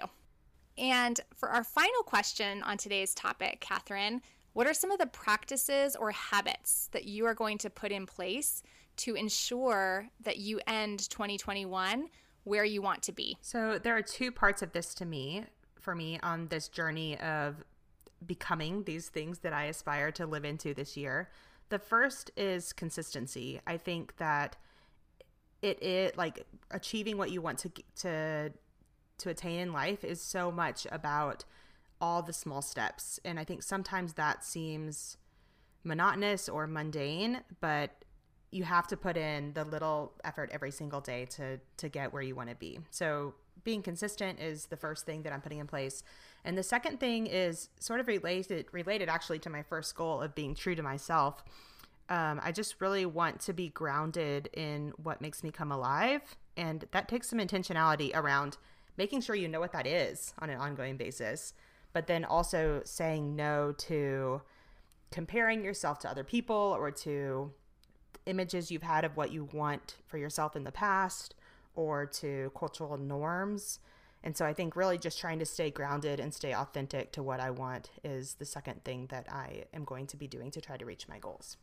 And 0.78 1.20
for 1.36 1.50
our 1.50 1.64
final 1.64 2.04
question 2.04 2.62
on 2.62 2.78
today's 2.78 3.16
topic, 3.16 3.62
Catherine, 3.62 4.22
what 4.54 4.68
are 4.68 4.76
some 4.76 4.92
of 4.92 5.00
the 5.00 5.08
practices 5.08 5.96
or 5.96 6.12
habits 6.12 6.88
that 6.92 7.06
you 7.06 7.26
are 7.26 7.34
going 7.34 7.58
to 7.58 7.72
put 7.72 7.92
in 7.92 8.06
place 8.06 8.62
to 8.98 9.16
ensure 9.16 10.10
that 10.22 10.38
you 10.38 10.60
end 10.68 11.10
2021 11.10 12.10
where 12.44 12.66
you 12.66 12.82
want 12.82 13.02
to 13.04 13.12
be? 13.12 13.38
So, 13.42 13.80
there 13.80 13.96
are 13.96 14.02
two 14.02 14.32
parts 14.32 14.62
of 14.62 14.72
this 14.74 14.94
to 14.96 15.06
me 15.06 15.46
for 15.80 15.96
me 15.96 16.20
on 16.24 16.48
this 16.48 16.68
journey 16.68 17.20
of 17.20 17.64
becoming 18.26 18.84
these 18.84 19.10
things 19.10 19.40
that 19.40 19.54
I 19.54 19.66
aspire 19.66 20.12
to 20.14 20.26
live 20.26 20.46
into 20.46 20.74
this 20.74 20.96
year. 20.96 21.30
The 21.70 21.80
first 21.80 22.32
is 22.38 22.74
consistency. 22.74 23.60
I 23.68 23.78
think 23.78 24.18
that 24.18 24.58
it 25.62 25.82
it 25.82 26.18
like 26.18 26.46
achieving 26.72 27.18
what 27.18 27.32
you 27.32 27.42
want 27.42 27.60
to 27.60 27.72
to 28.02 28.52
to 29.20 29.30
attain 29.30 29.60
in 29.60 29.74
life 29.74 30.04
is 30.04 30.22
so 30.22 30.52
much 30.52 30.86
about 30.92 31.46
all 32.02 32.22
the 32.22 32.34
small 32.34 32.62
steps. 32.62 33.20
And 33.24 33.40
I 33.40 33.44
think 33.44 33.64
sometimes 33.64 34.14
that 34.14 34.44
seems 34.44 35.18
monotonous 35.84 36.50
or 36.50 36.68
mundane, 36.68 37.42
but 37.62 38.03
you 38.54 38.64
have 38.64 38.88
to 38.88 38.98
put 38.98 39.18
in 39.18 39.54
the 39.54 39.66
little 39.66 40.14
effort 40.24 40.50
every 40.54 40.72
single 40.72 41.02
day 41.02 41.26
to 41.26 41.60
to 41.78 41.90
get 41.90 42.14
where 42.14 42.22
you 42.22 42.36
want 42.36 42.50
to 42.50 42.56
be. 42.56 42.80
So 42.92 43.34
being 43.64 43.82
consistent 43.82 44.40
is 44.40 44.68
the 44.68 44.78
first 44.78 45.06
thing 45.06 45.24
that 45.24 45.34
I'm 45.34 45.42
putting 45.42 45.60
in 45.60 45.68
place. 45.68 46.04
And 46.46 46.58
the 46.58 46.64
second 46.64 47.00
thing 47.00 47.28
is 47.28 47.70
sort 47.80 48.00
of 48.00 48.08
related 48.08 48.68
related 48.72 49.10
actually 49.10 49.40
to 49.40 49.50
my 49.50 49.64
first 49.64 49.96
goal 49.96 50.22
of 50.22 50.36
being 50.36 50.54
true 50.54 50.76
to 50.76 50.84
myself. 50.84 51.44
Um, 52.10 52.40
I 52.44 52.52
just 52.52 52.80
really 52.80 53.06
want 53.06 53.40
to 53.42 53.54
be 53.54 53.70
grounded 53.70 54.50
in 54.54 54.94
what 55.02 55.22
makes 55.22 55.42
me 55.42 55.52
come 55.52 55.72
alive, 55.72 56.22
and 56.58 56.86
that 56.92 57.08
takes 57.08 57.30
some 57.30 57.40
intentionality 57.40 58.12
around 58.14 58.58
making 58.98 59.22
sure 59.22 59.36
you 59.36 59.48
know 59.48 59.62
what 59.62 59.72
that 59.72 59.88
is 59.88 60.34
on 60.40 60.50
an 60.50 60.60
ongoing 60.60 60.98
basis, 60.98 61.54
but 61.94 62.08
then 62.08 62.26
also 62.26 62.82
saying 62.84 63.36
no 63.36 63.74
to 63.78 64.42
comparing 65.12 65.64
yourself 65.64 66.00
to 66.00 66.10
other 66.10 66.24
people 66.24 66.76
or 66.78 66.92
to 66.92 67.52
images 68.26 68.72
you've 68.72 68.84
had 68.84 69.06
of 69.06 69.18
what 69.18 69.32
you 69.32 69.50
want 69.54 69.98
for 70.08 70.18
yourself 70.18 70.56
in 70.56 70.64
the 70.64 70.72
past 70.72 71.36
or 71.76 72.06
to 72.06 72.52
cultural 72.58 72.98
norms. 72.98 73.80
And 74.24 74.38
so 74.38 74.46
I 74.46 74.54
think 74.54 74.76
really 74.76 74.98
just 74.98 75.20
trying 75.20 75.40
to 75.40 75.46
stay 75.46 75.70
grounded 75.70 76.20
and 76.20 76.34
stay 76.34 76.54
authentic 76.54 77.12
to 77.14 77.24
what 77.24 77.40
I 77.40 77.50
want 77.50 77.90
is 78.04 78.36
the 78.36 78.46
second 78.46 78.84
thing 78.84 79.08
that 79.08 79.28
I 79.30 79.66
am 79.74 79.84
going 79.84 80.08
to 80.08 80.18
be 80.18 80.28
doing 80.28 80.52
to 80.52 80.62
try 80.62 80.78
to 80.78 80.86
reach 80.86 81.10
my 81.10 81.20
goals. 81.20 81.58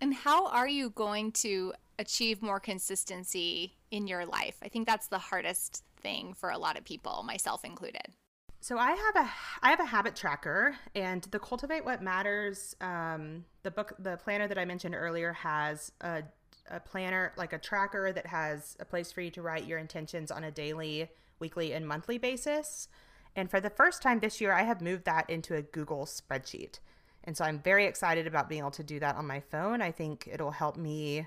And 0.00 0.14
how 0.14 0.46
are 0.46 0.68
you 0.68 0.90
going 0.90 1.32
to 1.32 1.74
achieve 1.98 2.42
more 2.42 2.60
consistency 2.60 3.76
in 3.90 4.06
your 4.06 4.24
life? 4.24 4.56
I 4.62 4.68
think 4.68 4.86
that's 4.86 5.08
the 5.08 5.18
hardest 5.18 5.84
thing 6.00 6.32
for 6.32 6.50
a 6.50 6.58
lot 6.58 6.78
of 6.78 6.84
people, 6.84 7.22
myself 7.26 7.64
included. 7.64 8.14
So 8.62 8.76
I 8.76 8.90
have 8.92 9.16
a 9.16 9.30
I 9.62 9.70
have 9.70 9.80
a 9.80 9.86
habit 9.86 10.14
tracker, 10.14 10.76
and 10.94 11.22
the 11.30 11.38
Cultivate 11.38 11.82
What 11.82 12.02
Matters, 12.02 12.76
um, 12.82 13.44
the 13.62 13.70
book, 13.70 13.94
the 13.98 14.18
planner 14.18 14.46
that 14.48 14.58
I 14.58 14.66
mentioned 14.66 14.94
earlier 14.94 15.32
has 15.32 15.92
a 16.02 16.22
a 16.70 16.78
planner, 16.78 17.32
like 17.36 17.52
a 17.52 17.58
tracker 17.58 18.12
that 18.12 18.26
has 18.26 18.76
a 18.78 18.84
place 18.84 19.10
for 19.10 19.22
you 19.22 19.30
to 19.30 19.42
write 19.42 19.66
your 19.66 19.78
intentions 19.78 20.30
on 20.30 20.44
a 20.44 20.50
daily, 20.50 21.08
weekly, 21.40 21.72
and 21.72 21.88
monthly 21.88 22.18
basis. 22.18 22.86
And 23.34 23.50
for 23.50 23.60
the 23.60 23.70
first 23.70 24.02
time 24.02 24.20
this 24.20 24.40
year, 24.40 24.52
I 24.52 24.62
have 24.62 24.80
moved 24.80 25.04
that 25.06 25.28
into 25.28 25.56
a 25.56 25.62
Google 25.62 26.04
spreadsheet. 26.04 26.78
And 27.24 27.36
so 27.36 27.44
I'm 27.44 27.60
very 27.60 27.86
excited 27.86 28.26
about 28.26 28.48
being 28.48 28.60
able 28.60 28.70
to 28.72 28.84
do 28.84 29.00
that 29.00 29.16
on 29.16 29.26
my 29.26 29.40
phone. 29.40 29.82
I 29.82 29.90
think 29.90 30.28
it'll 30.30 30.52
help 30.52 30.76
me 30.76 31.26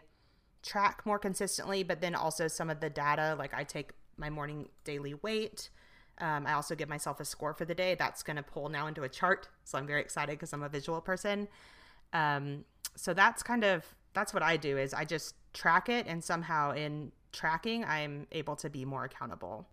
track 0.61 1.01
more 1.05 1.19
consistently, 1.19 1.83
but 1.83 1.99
then 1.99 2.15
also 2.15 2.47
some 2.47 2.69
of 2.69 2.79
the 2.79 2.89
data, 2.89 3.35
like 3.37 3.53
I 3.53 3.63
take 3.63 3.91
my 4.17 4.29
morning 4.29 4.69
daily 4.85 5.15
weight. 5.15 5.69
Um, 6.23 6.47
I 6.47 6.53
also 6.53 6.73
give 6.73 6.87
myself 6.87 7.19
a 7.19 7.25
score 7.25 7.53
for 7.53 7.65
the 7.65 7.75
day. 7.75 7.95
That's 7.99 8.23
going 8.23 8.37
to 8.37 8.43
pull 8.43 8.69
now 8.69 8.87
into 8.87 9.03
a 9.03 9.09
chart. 9.09 9.49
So 9.65 9.77
I'm 9.77 9.85
very 9.85 9.99
excited 9.99 10.31
because 10.31 10.53
I'm 10.53 10.63
a 10.63 10.69
visual 10.69 11.01
person. 11.01 11.49
Um, 12.13 12.63
so 12.95 13.13
that's 13.13 13.43
kind 13.43 13.65
of 13.65 13.83
that's 14.13 14.33
what 14.33 14.41
I 14.41 14.55
do 14.55 14.77
is 14.77 14.93
I 14.93 15.03
just 15.03 15.35
track 15.53 15.89
it 15.89 16.07
and 16.07 16.23
somehow 16.23 16.71
in 16.71 17.11
tracking 17.33 17.83
I'm 17.83 18.27
able 18.31 18.55
to 18.57 18.69
be 18.69 18.85
more 18.85 19.03
accountable. 19.03 19.67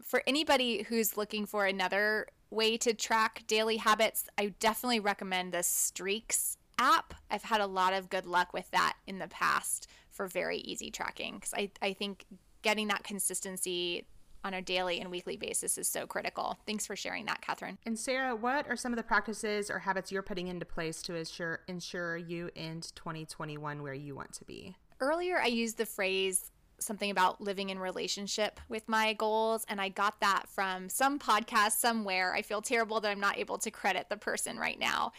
For 0.00 0.22
anybody 0.26 0.84
who's 0.84 1.18
looking 1.18 1.44
for 1.44 1.66
another 1.66 2.28
way 2.50 2.78
to 2.78 2.94
track 2.94 3.44
daily 3.46 3.76
habits, 3.76 4.26
I 4.38 4.54
definitely 4.60 5.00
recommend 5.00 5.52
the 5.52 5.62
Streaks 5.62 6.56
app. 6.78 7.12
I've 7.30 7.42
had 7.42 7.60
a 7.60 7.66
lot 7.66 7.92
of 7.92 8.08
good 8.08 8.26
luck 8.26 8.54
with 8.54 8.70
that 8.70 8.94
in 9.06 9.18
the 9.18 9.28
past 9.28 9.88
for 10.10 10.28
very 10.28 10.58
easy 10.58 10.90
tracking 10.90 11.34
because 11.34 11.52
I, 11.52 11.70
I 11.82 11.92
think 11.92 12.24
getting 12.62 12.88
that 12.88 13.04
consistency 13.04 14.06
on 14.44 14.54
a 14.54 14.62
daily 14.62 15.00
and 15.00 15.10
weekly 15.10 15.36
basis 15.36 15.78
is 15.78 15.88
so 15.88 16.06
critical. 16.06 16.58
Thanks 16.66 16.86
for 16.86 16.94
sharing 16.94 17.24
that, 17.26 17.40
Catherine. 17.40 17.78
And 17.86 17.98
Sarah, 17.98 18.36
what 18.36 18.68
are 18.68 18.76
some 18.76 18.92
of 18.92 18.96
the 18.96 19.02
practices 19.02 19.70
or 19.70 19.80
habits 19.80 20.12
you're 20.12 20.22
putting 20.22 20.48
into 20.48 20.66
place 20.66 21.02
to 21.02 21.14
ensure 21.14 21.60
ensure 21.66 22.16
you 22.16 22.50
end 22.54 22.92
2021 22.94 23.82
where 23.82 23.94
you 23.94 24.14
want 24.14 24.32
to 24.34 24.44
be? 24.44 24.76
Earlier, 25.00 25.40
I 25.40 25.46
used 25.46 25.78
the 25.78 25.86
phrase 25.86 26.50
something 26.78 27.10
about 27.10 27.40
living 27.40 27.70
in 27.70 27.78
relationship 27.78 28.60
with 28.68 28.88
my 28.88 29.12
goals 29.14 29.64
and 29.68 29.80
I 29.80 29.88
got 29.88 30.20
that 30.20 30.44
from 30.48 30.88
some 30.88 31.18
podcast 31.18 31.72
somewhere. 31.72 32.34
I 32.34 32.42
feel 32.42 32.60
terrible 32.60 33.00
that 33.00 33.10
I'm 33.10 33.20
not 33.20 33.38
able 33.38 33.58
to 33.58 33.70
credit 33.70 34.08
the 34.10 34.16
person 34.16 34.58
right 34.58 34.78
now. 34.78 35.12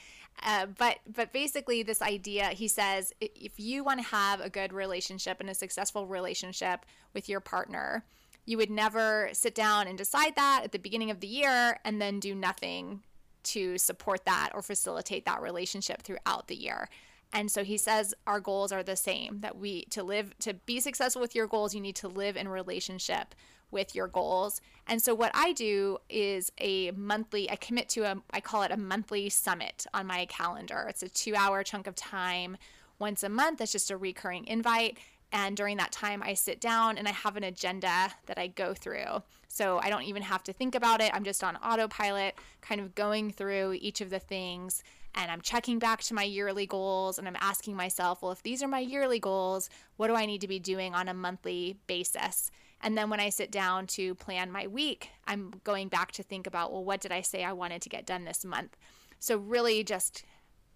Uh, 0.43 0.65
but 0.65 0.97
but 1.07 1.31
basically 1.31 1.81
this 1.81 2.01
idea 2.01 2.47
he 2.47 2.67
says 2.67 3.13
if 3.21 3.57
you 3.57 3.85
want 3.85 4.01
to 4.01 4.05
have 4.05 4.41
a 4.41 4.49
good 4.49 4.73
relationship 4.73 5.39
and 5.39 5.49
a 5.49 5.53
successful 5.53 6.07
relationship 6.07 6.85
with 7.13 7.29
your 7.29 7.39
partner 7.39 8.03
you 8.45 8.57
would 8.57 8.69
never 8.69 9.29
sit 9.33 9.55
down 9.55 9.87
and 9.87 9.97
decide 9.97 10.35
that 10.35 10.61
at 10.63 10.71
the 10.71 10.79
beginning 10.79 11.11
of 11.11 11.19
the 11.19 11.27
year 11.27 11.79
and 11.83 12.01
then 12.01 12.19
do 12.19 12.35
nothing 12.35 13.01
to 13.43 13.77
support 13.77 14.25
that 14.25 14.51
or 14.53 14.61
facilitate 14.61 15.25
that 15.25 15.41
relationship 15.41 16.01
throughout 16.01 16.47
the 16.47 16.55
year. 16.55 16.89
And 17.33 17.51
so 17.51 17.63
he 17.63 17.77
says 17.77 18.13
our 18.25 18.39
goals 18.39 18.71
are 18.71 18.83
the 18.83 18.95
same 18.95 19.41
that 19.41 19.57
we 19.57 19.85
to 19.85 20.03
live 20.03 20.37
to 20.39 20.53
be 20.53 20.79
successful 20.79 21.21
with 21.21 21.35
your 21.35 21.47
goals 21.47 21.75
you 21.75 21.81
need 21.81 21.95
to 21.97 22.07
live 22.07 22.37
in 22.37 22.47
relationship 22.47 23.35
with 23.71 23.95
your 23.95 24.07
goals. 24.07 24.61
And 24.87 25.01
so 25.01 25.13
what 25.13 25.31
I 25.33 25.51
do 25.51 25.97
is 26.09 26.51
a 26.59 26.91
monthly 26.91 27.49
I 27.49 27.55
commit 27.55 27.89
to 27.89 28.03
a 28.03 28.15
I 28.31 28.39
call 28.41 28.61
it 28.61 28.71
a 28.71 28.77
monthly 28.77 29.29
summit 29.29 29.85
on 29.93 30.07
my 30.07 30.25
calendar. 30.27 30.85
It's 30.87 31.03
a 31.03 31.09
2-hour 31.09 31.63
chunk 31.63 31.87
of 31.87 31.95
time 31.95 32.57
once 32.99 33.23
a 33.23 33.29
month. 33.29 33.59
It's 33.59 33.71
just 33.71 33.91
a 33.91 33.97
recurring 33.97 34.45
invite 34.47 34.97
and 35.35 35.57
during 35.57 35.75
that 35.77 35.91
time, 35.91 36.23
I 36.23 36.33
sit 36.33 36.61
down 36.61 36.97
and 36.97 37.09
I 37.09 37.11
have 37.11 37.35
an 37.35 37.43
agenda 37.43 38.13
that 38.25 38.37
I 38.37 38.47
go 38.47 38.73
through. 38.73 39.21
So 39.49 39.79
I 39.83 39.89
don't 39.89 40.03
even 40.03 40.21
have 40.21 40.43
to 40.43 40.53
think 40.53 40.75
about 40.75 41.01
it. 41.01 41.11
I'm 41.13 41.25
just 41.25 41.43
on 41.43 41.57
autopilot, 41.57 42.35
kind 42.61 42.79
of 42.79 42.95
going 42.95 43.31
through 43.31 43.73
each 43.81 43.99
of 43.99 44.09
the 44.09 44.19
things. 44.19 44.81
And 45.13 45.29
I'm 45.29 45.41
checking 45.41 45.77
back 45.77 46.01
to 46.03 46.13
my 46.13 46.23
yearly 46.23 46.65
goals 46.65 47.19
and 47.19 47.27
I'm 47.27 47.35
asking 47.41 47.75
myself, 47.75 48.21
well, 48.21 48.31
if 48.31 48.43
these 48.43 48.63
are 48.63 48.67
my 48.69 48.79
yearly 48.79 49.19
goals, 49.19 49.69
what 49.97 50.07
do 50.07 50.15
I 50.15 50.25
need 50.25 50.39
to 50.39 50.47
be 50.47 50.57
doing 50.57 50.95
on 50.95 51.09
a 51.09 51.13
monthly 51.13 51.75
basis? 51.85 52.49
And 52.81 52.97
then 52.97 53.09
when 53.09 53.19
I 53.19 53.27
sit 53.27 53.51
down 53.51 53.87
to 53.87 54.15
plan 54.15 54.53
my 54.53 54.67
week, 54.67 55.09
I'm 55.27 55.51
going 55.65 55.89
back 55.89 56.13
to 56.13 56.23
think 56.23 56.47
about, 56.47 56.71
well, 56.71 56.85
what 56.85 57.01
did 57.01 57.11
I 57.11 57.19
say 57.19 57.43
I 57.43 57.51
wanted 57.51 57.81
to 57.81 57.89
get 57.89 58.05
done 58.05 58.23
this 58.23 58.45
month? 58.45 58.77
So, 59.19 59.37
really 59.37 59.83
just 59.83 60.23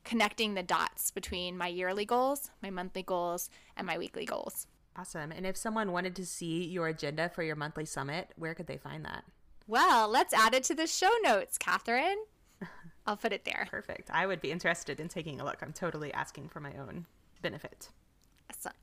connecting 0.10 0.56
the 0.56 0.64
dots 0.64 1.12
between 1.12 1.56
my 1.56 1.68
yearly 1.68 2.04
goals, 2.04 2.50
my 2.64 2.72
monthly 2.72 3.04
goals, 3.04 3.48
and 3.78 3.86
my 3.86 3.96
weekly 3.96 4.26
goals. 4.26 4.66
Awesome. 4.98 5.32
And 5.32 5.46
if 5.46 5.56
someone 5.56 5.92
wanted 5.92 6.16
to 6.16 6.26
see 6.26 6.66
your 6.66 6.88
agenda 6.88 7.30
for 7.30 7.44
your 7.44 7.56
monthly 7.56 7.86
summit, 7.86 8.32
where 8.36 8.56
could 8.56 8.66
they 8.66 8.78
find 8.78 9.06
that? 9.06 9.24
Well, 9.68 10.10
let's 10.10 10.34
add 10.34 10.56
it 10.56 10.64
to 10.64 10.74
the 10.74 10.88
show 10.88 11.12
notes, 11.22 11.60
Catherine. 11.60 12.18
I'll 13.06 13.18
put 13.18 13.34
it 13.34 13.46
there. 13.46 13.68
Perfect. 13.70 14.10
I 14.12 14.26
would 14.26 14.42
be 14.42 14.50
interested 14.50 15.00
in 15.00 15.10
taking 15.10 15.40
a 15.40 15.46
look. 15.46 15.60
I'm 15.62 15.74
totally 15.74 16.12
asking 16.12 16.50
for 16.50 16.60
my 16.60 16.74
own 16.74 17.06
benefit. 17.44 17.92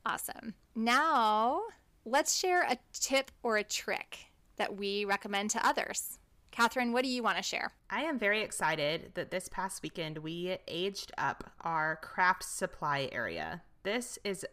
Awesome. 0.05 0.53
Now, 0.75 1.63
let's 2.05 2.37
share 2.37 2.61
a 2.61 2.77
tip 2.93 3.31
or 3.43 3.57
a 3.57 3.65
trick 3.65 4.27
that 4.55 4.77
we 4.77 5.03
recommend 5.03 5.49
to 5.51 5.67
others. 5.67 6.19
Catherine, 6.51 6.91
what 6.91 7.03
do 7.03 7.09
you 7.09 7.21
want 7.21 7.37
to 7.37 7.43
share? 7.43 7.71
I 7.89 8.01
am 8.03 8.17
very 8.17 8.41
excited 8.41 9.11
that 9.13 9.31
this 9.31 9.47
past 9.47 9.83
weekend 9.83 10.19
we 10.19 10.57
aged 10.67 11.11
up 11.17 11.51
our 11.61 11.97
craft 11.97 12.43
supply 12.43 13.09
area. 13.11 13.61
This 13.83 14.17
is 14.23 14.45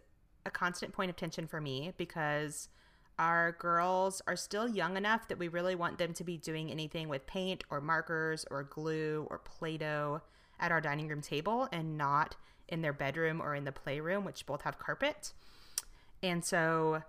a 0.44 0.50
constant 0.50 0.92
point 0.92 1.10
of 1.10 1.16
tension 1.16 1.46
for 1.46 1.60
me 1.60 1.92
because 1.96 2.68
our 3.18 3.52
girls 3.52 4.20
are 4.26 4.36
still 4.36 4.68
young 4.68 4.96
enough 4.96 5.28
that 5.28 5.38
we 5.38 5.48
really 5.48 5.74
want 5.74 5.98
them 5.98 6.12
to 6.14 6.24
be 6.24 6.36
doing 6.36 6.70
anything 6.70 7.08
with 7.08 7.26
paint 7.26 7.64
or 7.70 7.80
markers 7.80 8.44
or 8.50 8.64
glue 8.64 9.26
or 9.30 9.38
Play 9.38 9.76
Doh 9.76 10.20
at 10.60 10.72
our 10.72 10.80
dining 10.80 11.08
room 11.08 11.20
table 11.20 11.68
and 11.72 11.96
not 11.96 12.36
in 12.68 12.82
their 12.82 12.92
bedroom 12.92 13.40
or 13.40 13.54
in 13.54 13.64
the 13.64 13.72
playroom, 13.72 14.24
which 14.24 14.46
both 14.46 14.62
have 14.62 14.78
carpet. 14.78 15.32
And 16.22 16.44
so, 16.44 17.02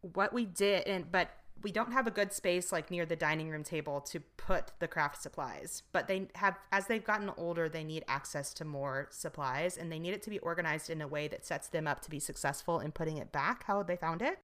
what 0.00 0.32
we 0.32 0.44
did, 0.44 0.86
and 0.86 1.10
but 1.10 1.30
we 1.62 1.72
don't 1.72 1.92
have 1.92 2.06
a 2.06 2.10
good 2.10 2.32
space 2.32 2.72
like 2.72 2.90
near 2.90 3.06
the 3.06 3.16
dining 3.16 3.48
room 3.48 3.64
table 3.64 4.00
to 4.00 4.20
put 4.36 4.72
the 4.80 4.88
craft 4.88 5.22
supplies 5.22 5.82
but 5.92 6.08
they 6.08 6.28
have 6.34 6.58
as 6.72 6.86
they've 6.86 7.04
gotten 7.04 7.30
older 7.36 7.68
they 7.68 7.84
need 7.84 8.04
access 8.08 8.52
to 8.52 8.64
more 8.64 9.08
supplies 9.10 9.76
and 9.76 9.90
they 9.90 9.98
need 9.98 10.12
it 10.12 10.22
to 10.22 10.30
be 10.30 10.38
organized 10.40 10.90
in 10.90 11.00
a 11.00 11.08
way 11.08 11.28
that 11.28 11.44
sets 11.44 11.68
them 11.68 11.86
up 11.86 12.00
to 12.00 12.10
be 12.10 12.18
successful 12.18 12.80
in 12.80 12.92
putting 12.92 13.16
it 13.16 13.32
back 13.32 13.64
how 13.64 13.82
they 13.82 13.96
found 13.96 14.22
it. 14.22 14.38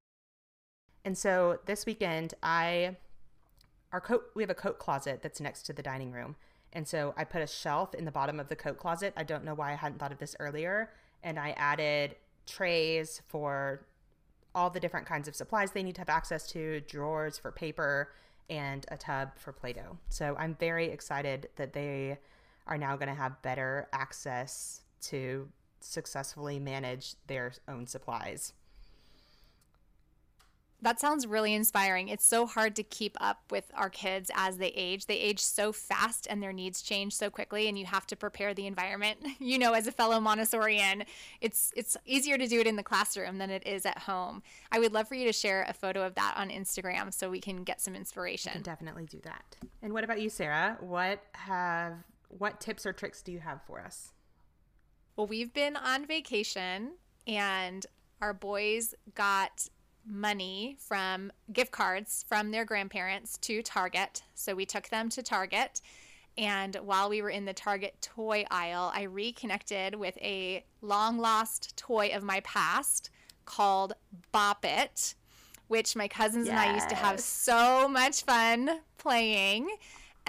And 1.05 1.17
so 1.17 1.59
this 1.67 1.87
weekend 1.87 2.35
i 2.43 2.97
our 3.93 4.01
coat 4.01 4.25
we 4.35 4.43
have 4.43 4.51
a 4.51 4.55
coat 4.55 4.79
closet 4.79 5.21
that's 5.23 5.41
next 5.41 5.63
to 5.65 5.73
the 5.73 5.83
dining 5.83 6.13
room. 6.13 6.37
And 6.73 6.87
so 6.87 7.15
i 7.17 7.25
put 7.25 7.43
a 7.43 7.47
shelf 7.47 7.95
in 7.95 8.05
the 8.05 8.13
bottom 8.13 8.41
of 8.41 8.49
the 8.49 8.57
coat 8.57 8.79
closet. 8.79 9.13
I 9.17 9.25
don't 9.25 9.45
know 9.45 9.55
why 9.55 9.73
i 9.73 9.75
hadn't 9.75 9.99
thought 9.99 10.13
of 10.13 10.19
this 10.19 10.37
earlier. 10.39 10.91
And 11.23 11.39
i 11.39 11.51
added 11.51 12.17
trays 12.47 13.21
for 13.29 13.87
all 14.55 14.71
the 14.71 14.81
different 14.81 15.07
kinds 15.07 15.29
of 15.29 15.35
supplies 15.35 15.73
they 15.73 15.83
need 15.83 15.95
to 15.95 16.01
have 16.01 16.09
access 16.09 16.47
to, 16.49 16.81
drawers 16.83 17.39
for 17.39 17.53
paper, 17.53 18.13
and 18.49 18.85
a 18.89 18.97
tub 18.97 19.31
for 19.37 19.53
Play 19.53 19.73
Doh. 19.73 19.97
So 20.09 20.37
I'm 20.39 20.57
very 20.57 20.87
excited 20.87 21.49
that 21.57 21.73
they 21.73 22.19
are 22.67 22.77
now 22.77 22.97
going 22.97 23.09
to 23.09 23.15
have 23.15 23.41
better 23.43 23.89
access 23.93 24.83
to 25.03 25.49
successfully 25.81 26.59
manage 26.59 27.15
their 27.27 27.53
own 27.69 27.87
supplies. 27.87 28.53
That 30.83 30.99
sounds 30.99 31.27
really 31.27 31.55
inspiring. 31.55 32.09
It's 32.09 32.25
so 32.25 32.47
hard 32.47 32.75
to 32.77 32.83
keep 32.83 33.17
up 33.21 33.43
with 33.51 33.71
our 33.75 33.91
kids 33.91 34.31
as 34.35 34.57
they 34.57 34.69
age. 34.69 35.07
They 35.07 35.19
age 35.19 35.41
so 35.41 35.73
fast 35.73 36.27
and 36.31 36.43
their 36.43 36.53
needs 36.53 36.81
change 36.81 37.15
so 37.15 37.29
quickly 37.29 37.69
and 37.69 37.79
you 37.79 37.87
have 37.87 38.07
to 38.07 38.17
prepare 38.17 38.55
the 38.55 38.67
environment. 38.67 39.19
You 39.41 39.59
know, 39.59 39.73
as 39.73 39.87
a 39.87 39.93
fellow 39.93 40.21
Montessorian, 40.21 41.07
it's 41.41 41.73
it's 41.75 41.97
easier 42.05 42.37
to 42.39 42.47
do 42.47 42.61
it 42.61 42.67
in 42.67 42.77
the 42.77 42.83
classroom 42.83 43.39
than 43.39 43.51
it 43.51 43.67
is 43.67 43.85
at 43.85 43.99
home. 43.99 44.43
I 44.71 44.79
would 44.79 44.93
love 44.93 45.09
for 45.09 45.15
you 45.15 45.27
to 45.27 45.33
share 45.33 45.65
a 45.69 45.73
photo 45.73 46.05
of 46.05 46.15
that 46.15 46.35
on 46.37 46.51
Instagram 46.51 47.13
so 47.13 47.31
we 47.31 47.41
can 47.41 47.65
get 47.65 47.81
some 47.81 47.97
inspiration. 47.97 48.63
definitely 48.63 49.07
do 49.07 49.19
that. 49.25 49.57
And 49.83 49.93
what 49.93 50.05
about 50.05 50.21
you, 50.21 50.29
Sarah? 50.29 50.77
What 50.81 51.23
have 51.33 51.95
what 52.29 52.61
tips 52.61 52.87
or 52.87 52.93
tricks 52.93 53.23
do 53.23 53.33
you 53.33 53.41
have 53.41 53.61
for 53.67 53.81
us? 53.81 54.13
Well, 55.17 55.27
we've 55.27 55.53
been 55.53 55.77
on 55.77 56.07
vacation 56.07 56.93
and 57.27 57.85
our 58.21 58.33
boys 58.33 58.95
got 59.15 59.69
money 60.07 60.77
from 60.79 61.33
gift 61.53 61.71
cards 61.71 62.25
from 62.29 62.51
their 62.51 62.65
grandparents 62.65 63.39
to 63.39 63.63
Target. 63.63 64.23
So 64.35 64.55
we 64.55 64.67
took 64.67 64.89
them 64.89 65.09
to 65.11 65.23
Target. 65.23 65.81
And 66.39 66.77
while 66.77 67.11
we 67.11 67.23
were 67.23 67.31
in 67.31 67.45
the 67.45 67.53
Target 67.53 67.95
toy 68.01 68.45
aisle, 68.51 68.93
I 68.95 69.03
reconnected 69.03 69.95
with 69.95 70.17
a 70.19 70.65
long 70.81 71.19
lost 71.19 71.77
toy 71.77 72.11
of 72.15 72.23
my 72.23 72.41
past 72.41 73.11
called 73.45 73.95
Bop 74.33 74.65
It, 74.65 75.15
which 75.69 75.97
my 75.97 76.09
cousins 76.09 76.47
yes. 76.47 76.53
and 76.53 76.61
I 76.61 76.75
used 76.75 76.89
to 76.89 76.95
have 76.95 77.21
so 77.21 77.89
much 77.89 78.23
fun 78.23 78.81
playing. 78.97 79.69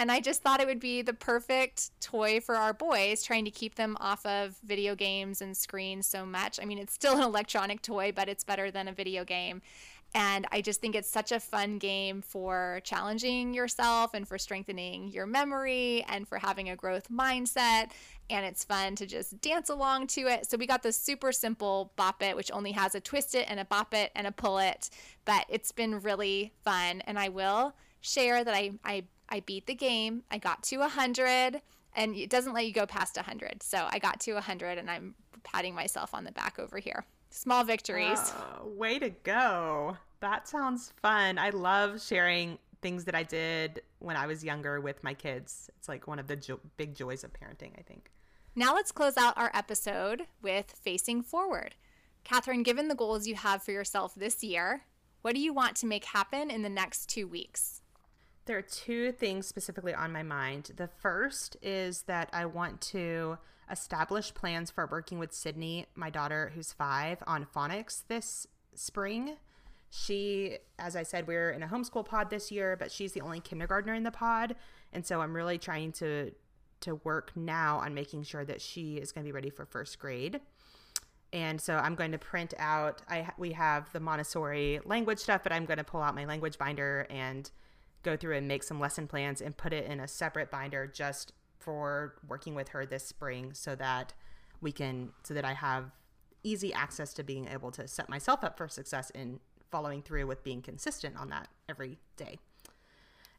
And 0.01 0.11
I 0.11 0.19
just 0.19 0.41
thought 0.41 0.59
it 0.59 0.65
would 0.65 0.79
be 0.79 1.03
the 1.03 1.13
perfect 1.13 1.91
toy 2.01 2.39
for 2.39 2.55
our 2.55 2.73
boys, 2.73 3.21
trying 3.21 3.45
to 3.45 3.51
keep 3.51 3.75
them 3.75 3.95
off 3.99 4.25
of 4.25 4.57
video 4.63 4.95
games 4.95 5.43
and 5.43 5.55
screens 5.55 6.07
so 6.07 6.25
much. 6.25 6.59
I 6.59 6.65
mean, 6.65 6.79
it's 6.79 6.91
still 6.91 7.17
an 7.17 7.21
electronic 7.21 7.83
toy, 7.83 8.11
but 8.11 8.27
it's 8.27 8.43
better 8.43 8.71
than 8.71 8.87
a 8.87 8.93
video 8.93 9.23
game. 9.23 9.61
And 10.15 10.47
I 10.51 10.61
just 10.61 10.81
think 10.81 10.95
it's 10.95 11.07
such 11.07 11.31
a 11.31 11.39
fun 11.39 11.77
game 11.77 12.23
for 12.23 12.81
challenging 12.83 13.53
yourself 13.53 14.15
and 14.15 14.27
for 14.27 14.39
strengthening 14.39 15.09
your 15.09 15.27
memory 15.27 16.03
and 16.09 16.27
for 16.27 16.39
having 16.39 16.67
a 16.67 16.75
growth 16.75 17.07
mindset. 17.11 17.91
And 18.27 18.43
it's 18.43 18.63
fun 18.63 18.95
to 18.95 19.05
just 19.05 19.39
dance 19.39 19.69
along 19.69 20.07
to 20.07 20.21
it. 20.21 20.49
So 20.49 20.57
we 20.57 20.65
got 20.65 20.81
this 20.81 20.97
super 20.97 21.31
simple 21.31 21.93
Bop 21.95 22.23
It, 22.23 22.35
which 22.35 22.49
only 22.51 22.71
has 22.71 22.95
a 22.95 22.99
twist 22.99 23.35
it 23.35 23.45
and 23.47 23.59
a 23.59 23.65
bop 23.65 23.93
it 23.93 24.11
and 24.15 24.25
a 24.25 24.31
pull 24.31 24.57
it. 24.57 24.89
But 25.25 25.45
it's 25.47 25.71
been 25.71 26.01
really 26.01 26.53
fun. 26.63 27.01
And 27.01 27.19
I 27.19 27.29
will 27.29 27.75
share 28.01 28.43
that 28.43 28.55
I, 28.55 28.71
I 28.83 29.03
I 29.31 29.39
beat 29.39 29.65
the 29.65 29.73
game. 29.73 30.23
I 30.29 30.37
got 30.37 30.61
to 30.63 30.77
100 30.77 31.61
and 31.95 32.15
it 32.15 32.29
doesn't 32.29 32.53
let 32.53 32.65
you 32.67 32.73
go 32.73 32.85
past 32.85 33.15
100. 33.15 33.63
So 33.63 33.87
I 33.89 33.97
got 33.97 34.19
to 34.21 34.33
100 34.33 34.77
and 34.77 34.91
I'm 34.91 35.15
patting 35.43 35.73
myself 35.73 36.13
on 36.13 36.23
the 36.23 36.31
back 36.31 36.59
over 36.59 36.77
here. 36.77 37.05
Small 37.29 37.63
victories. 37.63 38.33
Oh, 38.35 38.67
way 38.67 38.99
to 38.99 39.09
go. 39.09 39.97
That 40.19 40.47
sounds 40.47 40.93
fun. 41.01 41.37
I 41.37 41.49
love 41.49 42.01
sharing 42.01 42.59
things 42.81 43.05
that 43.05 43.15
I 43.15 43.23
did 43.23 43.81
when 43.99 44.17
I 44.17 44.27
was 44.27 44.43
younger 44.43 44.81
with 44.81 45.03
my 45.03 45.13
kids. 45.13 45.69
It's 45.77 45.87
like 45.87 46.07
one 46.07 46.19
of 46.19 46.27
the 46.27 46.35
jo- 46.35 46.59
big 46.77 46.93
joys 46.93 47.23
of 47.23 47.31
parenting, 47.31 47.71
I 47.77 47.83
think. 47.83 48.11
Now 48.55 48.75
let's 48.75 48.91
close 48.91 49.17
out 49.17 49.37
our 49.37 49.51
episode 49.53 50.23
with 50.41 50.73
facing 50.81 51.21
forward. 51.21 51.75
Catherine, 52.23 52.63
given 52.63 52.89
the 52.89 52.95
goals 52.95 53.27
you 53.27 53.35
have 53.35 53.63
for 53.63 53.71
yourself 53.71 54.13
this 54.13 54.43
year, 54.43 54.81
what 55.21 55.35
do 55.35 55.41
you 55.41 55.53
want 55.53 55.77
to 55.77 55.85
make 55.85 56.05
happen 56.05 56.51
in 56.51 56.61
the 56.61 56.69
next 56.69 57.07
two 57.07 57.27
weeks? 57.27 57.80
There 58.51 58.57
are 58.57 58.63
two 58.63 59.13
things 59.13 59.47
specifically 59.47 59.93
on 59.93 60.11
my 60.11 60.23
mind. 60.23 60.71
The 60.75 60.89
first 60.89 61.55
is 61.61 62.01
that 62.01 62.29
I 62.33 62.45
want 62.45 62.81
to 62.81 63.37
establish 63.71 64.33
plans 64.33 64.69
for 64.69 64.85
working 64.91 65.19
with 65.19 65.31
Sydney, 65.31 65.85
my 65.95 66.09
daughter 66.09 66.51
who's 66.53 66.73
five, 66.73 67.23
on 67.25 67.45
phonics 67.45 68.03
this 68.09 68.47
spring. 68.75 69.37
She, 69.89 70.57
as 70.77 70.97
I 70.97 71.03
said, 71.03 71.27
we're 71.27 71.51
in 71.51 71.63
a 71.63 71.67
homeschool 71.67 72.05
pod 72.05 72.29
this 72.29 72.51
year, 72.51 72.75
but 72.75 72.91
she's 72.91 73.13
the 73.13 73.21
only 73.21 73.39
kindergartner 73.39 73.93
in 73.93 74.03
the 74.03 74.11
pod. 74.11 74.57
And 74.91 75.05
so 75.05 75.21
I'm 75.21 75.33
really 75.33 75.57
trying 75.57 75.93
to 75.93 76.33
to 76.81 76.95
work 77.05 77.31
now 77.37 77.77
on 77.77 77.93
making 77.93 78.23
sure 78.23 78.43
that 78.43 78.59
she 78.59 78.97
is 78.97 79.13
going 79.13 79.23
to 79.23 79.29
be 79.29 79.31
ready 79.31 79.49
for 79.49 79.65
first 79.65 79.97
grade. 79.97 80.41
And 81.31 81.61
so 81.61 81.77
I'm 81.77 81.95
going 81.95 82.11
to 82.11 82.17
print 82.17 82.53
out 82.59 83.01
I 83.07 83.29
we 83.37 83.53
have 83.53 83.93
the 83.93 84.01
Montessori 84.01 84.81
language 84.83 85.19
stuff, 85.19 85.41
but 85.41 85.53
I'm 85.53 85.63
going 85.63 85.77
to 85.77 85.85
pull 85.85 86.01
out 86.01 86.15
my 86.15 86.25
language 86.25 86.57
binder 86.57 87.07
and 87.09 87.49
go 88.03 88.17
through 88.17 88.35
and 88.35 88.47
make 88.47 88.63
some 88.63 88.79
lesson 88.79 89.07
plans 89.07 89.41
and 89.41 89.55
put 89.55 89.73
it 89.73 89.85
in 89.85 89.99
a 89.99 90.07
separate 90.07 90.51
binder 90.51 90.87
just 90.87 91.33
for 91.59 92.15
working 92.27 92.55
with 92.55 92.69
her 92.69 92.85
this 92.85 93.05
spring 93.05 93.53
so 93.53 93.75
that 93.75 94.13
we 94.61 94.71
can 94.71 95.11
so 95.23 95.33
that 95.33 95.45
I 95.45 95.53
have 95.53 95.91
easy 96.43 96.73
access 96.73 97.13
to 97.13 97.23
being 97.23 97.47
able 97.47 97.71
to 97.71 97.87
set 97.87 98.09
myself 98.09 98.43
up 98.43 98.57
for 98.57 98.67
success 98.67 99.11
in 99.11 99.39
following 99.69 100.01
through 100.01 100.27
with 100.27 100.43
being 100.43 100.61
consistent 100.61 101.15
on 101.17 101.29
that 101.29 101.47
every 101.69 101.97
day. 102.17 102.39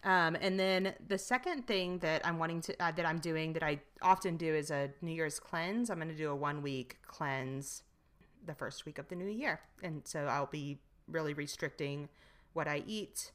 Um, 0.04 0.36
and 0.40 0.58
then 0.58 0.94
the 1.06 1.18
second 1.18 1.66
thing 1.66 1.98
that 1.98 2.26
I'm 2.26 2.38
wanting 2.38 2.60
to 2.62 2.82
uh, 2.82 2.90
that 2.92 3.06
I'm 3.06 3.18
doing 3.18 3.52
that 3.52 3.62
I 3.62 3.80
often 4.00 4.36
do 4.36 4.52
is 4.52 4.70
a 4.70 4.90
New 5.00 5.12
Year's 5.12 5.38
cleanse. 5.38 5.90
I'm 5.90 5.98
going 5.98 6.08
to 6.08 6.14
do 6.14 6.30
a 6.30 6.34
one 6.34 6.62
week 6.62 6.98
cleanse 7.06 7.82
the 8.44 8.54
first 8.54 8.84
week 8.84 8.98
of 8.98 9.08
the 9.08 9.14
new 9.14 9.28
year, 9.28 9.60
and 9.82 10.02
so 10.04 10.26
I'll 10.26 10.46
be 10.46 10.80
really 11.06 11.34
restricting 11.34 12.08
what 12.52 12.66
I 12.66 12.82
eat 12.86 13.30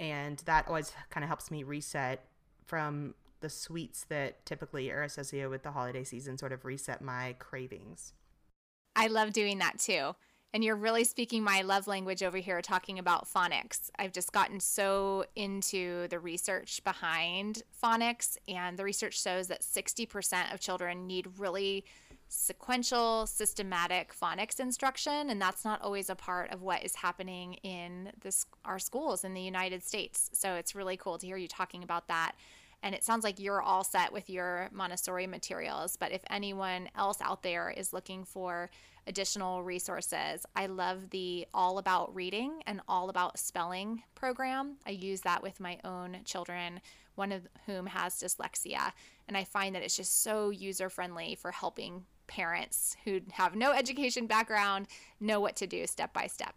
And 0.00 0.38
that 0.46 0.66
always 0.66 0.92
kind 1.10 1.22
of 1.22 1.28
helps 1.28 1.50
me 1.50 1.62
reset 1.62 2.24
from 2.64 3.14
the 3.40 3.50
sweets 3.50 4.06
that 4.08 4.44
typically 4.46 4.90
are 4.90 5.02
associated 5.02 5.50
with 5.50 5.62
the 5.62 5.72
holiday 5.72 6.04
season, 6.04 6.38
sort 6.38 6.52
of 6.52 6.64
reset 6.64 7.02
my 7.02 7.36
cravings. 7.38 8.14
I 8.96 9.06
love 9.06 9.32
doing 9.32 9.58
that 9.58 9.78
too. 9.78 10.14
And 10.52 10.64
you're 10.64 10.74
really 10.74 11.04
speaking 11.04 11.44
my 11.44 11.62
love 11.62 11.86
language 11.86 12.22
over 12.22 12.38
here, 12.38 12.60
talking 12.60 12.98
about 12.98 13.28
phonics. 13.28 13.90
I've 13.98 14.12
just 14.12 14.32
gotten 14.32 14.58
so 14.58 15.24
into 15.36 16.08
the 16.08 16.18
research 16.18 16.82
behind 16.82 17.62
phonics, 17.80 18.36
and 18.48 18.76
the 18.76 18.82
research 18.82 19.22
shows 19.22 19.46
that 19.46 19.62
60% 19.62 20.52
of 20.52 20.58
children 20.58 21.06
need 21.06 21.28
really 21.38 21.84
sequential, 22.32 23.26
systematic 23.26 24.14
phonics 24.14 24.60
instruction, 24.60 25.30
and 25.30 25.42
that's 25.42 25.64
not 25.64 25.82
always 25.82 26.08
a 26.08 26.14
part 26.14 26.52
of 26.52 26.62
what 26.62 26.84
is 26.84 26.94
happening 26.94 27.54
in 27.64 28.12
this, 28.22 28.46
our 28.64 28.78
schools 28.78 29.24
in 29.24 29.34
the 29.34 29.40
United 29.40 29.82
States. 29.82 30.30
So 30.32 30.54
it's 30.54 30.76
really 30.76 30.96
cool 30.96 31.18
to 31.18 31.26
hear 31.26 31.36
you 31.36 31.48
talking 31.48 31.82
about 31.82 32.06
that. 32.06 32.32
And 32.84 32.94
it 32.94 33.04
sounds 33.04 33.24
like 33.24 33.40
you're 33.40 33.60
all 33.60 33.82
set 33.82 34.12
with 34.12 34.30
your 34.30 34.70
Montessori 34.72 35.26
materials. 35.26 35.96
But 35.96 36.12
if 36.12 36.22
anyone 36.30 36.88
else 36.96 37.18
out 37.20 37.42
there 37.42 37.68
is 37.68 37.92
looking 37.92 38.24
for 38.24 38.70
additional 39.08 39.64
resources, 39.64 40.46
I 40.54 40.66
love 40.66 41.10
the 41.10 41.48
All 41.52 41.78
About 41.78 42.14
Reading 42.14 42.62
and 42.64 42.80
All 42.88 43.10
About 43.10 43.40
Spelling 43.40 44.04
program. 44.14 44.76
I 44.86 44.90
use 44.90 45.22
that 45.22 45.42
with 45.42 45.58
my 45.58 45.78
own 45.84 46.18
children, 46.24 46.80
one 47.16 47.32
of 47.32 47.48
whom 47.66 47.86
has 47.86 48.14
dyslexia. 48.14 48.92
And 49.26 49.36
I 49.36 49.44
find 49.44 49.74
that 49.74 49.82
it's 49.82 49.96
just 49.96 50.22
so 50.22 50.50
user 50.50 50.88
friendly 50.88 51.34
for 51.34 51.50
helping 51.50 52.04
parents 52.30 52.96
who 53.04 53.20
have 53.32 53.56
no 53.56 53.72
education 53.72 54.26
background 54.26 54.86
know 55.18 55.40
what 55.40 55.56
to 55.56 55.66
do 55.66 55.86
step 55.86 56.14
by 56.14 56.28
step. 56.28 56.54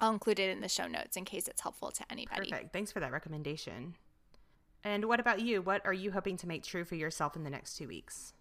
I'll 0.00 0.12
include 0.12 0.38
it 0.38 0.50
in 0.50 0.60
the 0.60 0.68
show 0.68 0.86
notes 0.86 1.16
in 1.16 1.24
case 1.24 1.46
it's 1.46 1.60
helpful 1.60 1.90
to 1.90 2.04
anybody. 2.10 2.50
Perfect. 2.50 2.72
Thanks 2.72 2.90
for 2.90 3.00
that 3.00 3.12
recommendation. 3.12 3.94
And 4.84 5.04
what 5.04 5.20
about 5.20 5.40
you? 5.40 5.60
What 5.60 5.84
are 5.84 5.92
you 5.92 6.12
hoping 6.12 6.36
to 6.38 6.48
make 6.48 6.62
true 6.62 6.84
for 6.84 6.94
yourself 6.94 7.36
in 7.36 7.44
the 7.44 7.50
next 7.50 7.76
two 7.76 7.86
weeks? 7.86 8.32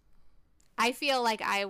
I 0.77 0.91
feel 0.91 1.21
like 1.21 1.41
I 1.43 1.65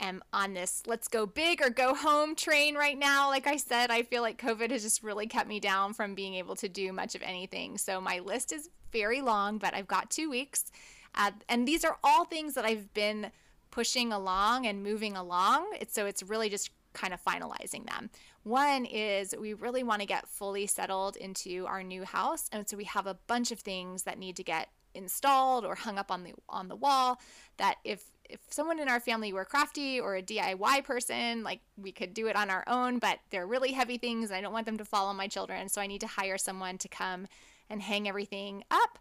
am 0.00 0.22
on 0.32 0.54
this 0.54 0.84
let's 0.86 1.08
go 1.08 1.26
big 1.26 1.60
or 1.60 1.68
go 1.68 1.94
home 1.94 2.34
train 2.34 2.76
right 2.76 2.98
now. 2.98 3.28
Like 3.28 3.46
I 3.46 3.56
said, 3.56 3.90
I 3.90 4.02
feel 4.02 4.22
like 4.22 4.40
COVID 4.40 4.70
has 4.70 4.82
just 4.82 5.02
really 5.02 5.26
kept 5.26 5.48
me 5.48 5.60
down 5.60 5.92
from 5.92 6.14
being 6.14 6.34
able 6.34 6.54
to 6.56 6.68
do 6.68 6.92
much 6.92 7.14
of 7.14 7.22
anything. 7.22 7.76
So 7.78 8.00
my 8.00 8.20
list 8.20 8.52
is 8.52 8.70
very 8.92 9.20
long, 9.20 9.58
but 9.58 9.74
I've 9.74 9.88
got 9.88 10.10
two 10.10 10.30
weeks. 10.30 10.70
Uh, 11.14 11.32
and 11.48 11.68
these 11.68 11.84
are 11.84 11.98
all 12.02 12.24
things 12.24 12.54
that 12.54 12.64
I've 12.64 12.94
been 12.94 13.30
pushing 13.72 14.12
along 14.12 14.66
and 14.66 14.84
moving 14.84 15.16
along. 15.16 15.66
It's, 15.80 15.92
so 15.92 16.06
it's 16.06 16.22
really 16.22 16.48
just 16.48 16.70
kind 16.92 17.12
of 17.12 17.24
finalizing 17.24 17.88
them. 17.88 18.10
One 18.44 18.84
is 18.84 19.34
we 19.38 19.54
really 19.54 19.82
want 19.82 20.00
to 20.00 20.06
get 20.06 20.28
fully 20.28 20.66
settled 20.66 21.16
into 21.16 21.66
our 21.66 21.82
new 21.82 22.04
house, 22.04 22.48
and 22.52 22.68
so 22.68 22.76
we 22.76 22.84
have 22.84 23.08
a 23.08 23.18
bunch 23.26 23.50
of 23.50 23.58
things 23.58 24.04
that 24.04 24.18
need 24.18 24.36
to 24.36 24.44
get 24.44 24.68
installed 24.94 25.64
or 25.64 25.74
hung 25.74 25.98
up 25.98 26.10
on 26.10 26.22
the 26.22 26.34
on 26.50 26.68
the 26.68 26.76
wall 26.76 27.18
that 27.56 27.76
if 27.82 28.10
if 28.28 28.40
someone 28.50 28.78
in 28.78 28.88
our 28.88 29.00
family 29.00 29.32
were 29.32 29.44
crafty 29.44 30.00
or 30.00 30.16
a 30.16 30.22
DIY 30.22 30.84
person, 30.84 31.42
like 31.42 31.60
we 31.76 31.92
could 31.92 32.14
do 32.14 32.28
it 32.28 32.36
on 32.36 32.50
our 32.50 32.64
own, 32.66 32.98
but 32.98 33.18
they're 33.30 33.46
really 33.46 33.72
heavy 33.72 33.98
things. 33.98 34.30
I 34.30 34.40
don't 34.40 34.52
want 34.52 34.66
them 34.66 34.78
to 34.78 34.84
fall 34.84 35.06
on 35.06 35.16
my 35.16 35.28
children, 35.28 35.68
so 35.68 35.80
I 35.80 35.86
need 35.86 36.00
to 36.00 36.06
hire 36.06 36.38
someone 36.38 36.78
to 36.78 36.88
come 36.88 37.26
and 37.68 37.82
hang 37.82 38.08
everything 38.08 38.64
up. 38.70 38.98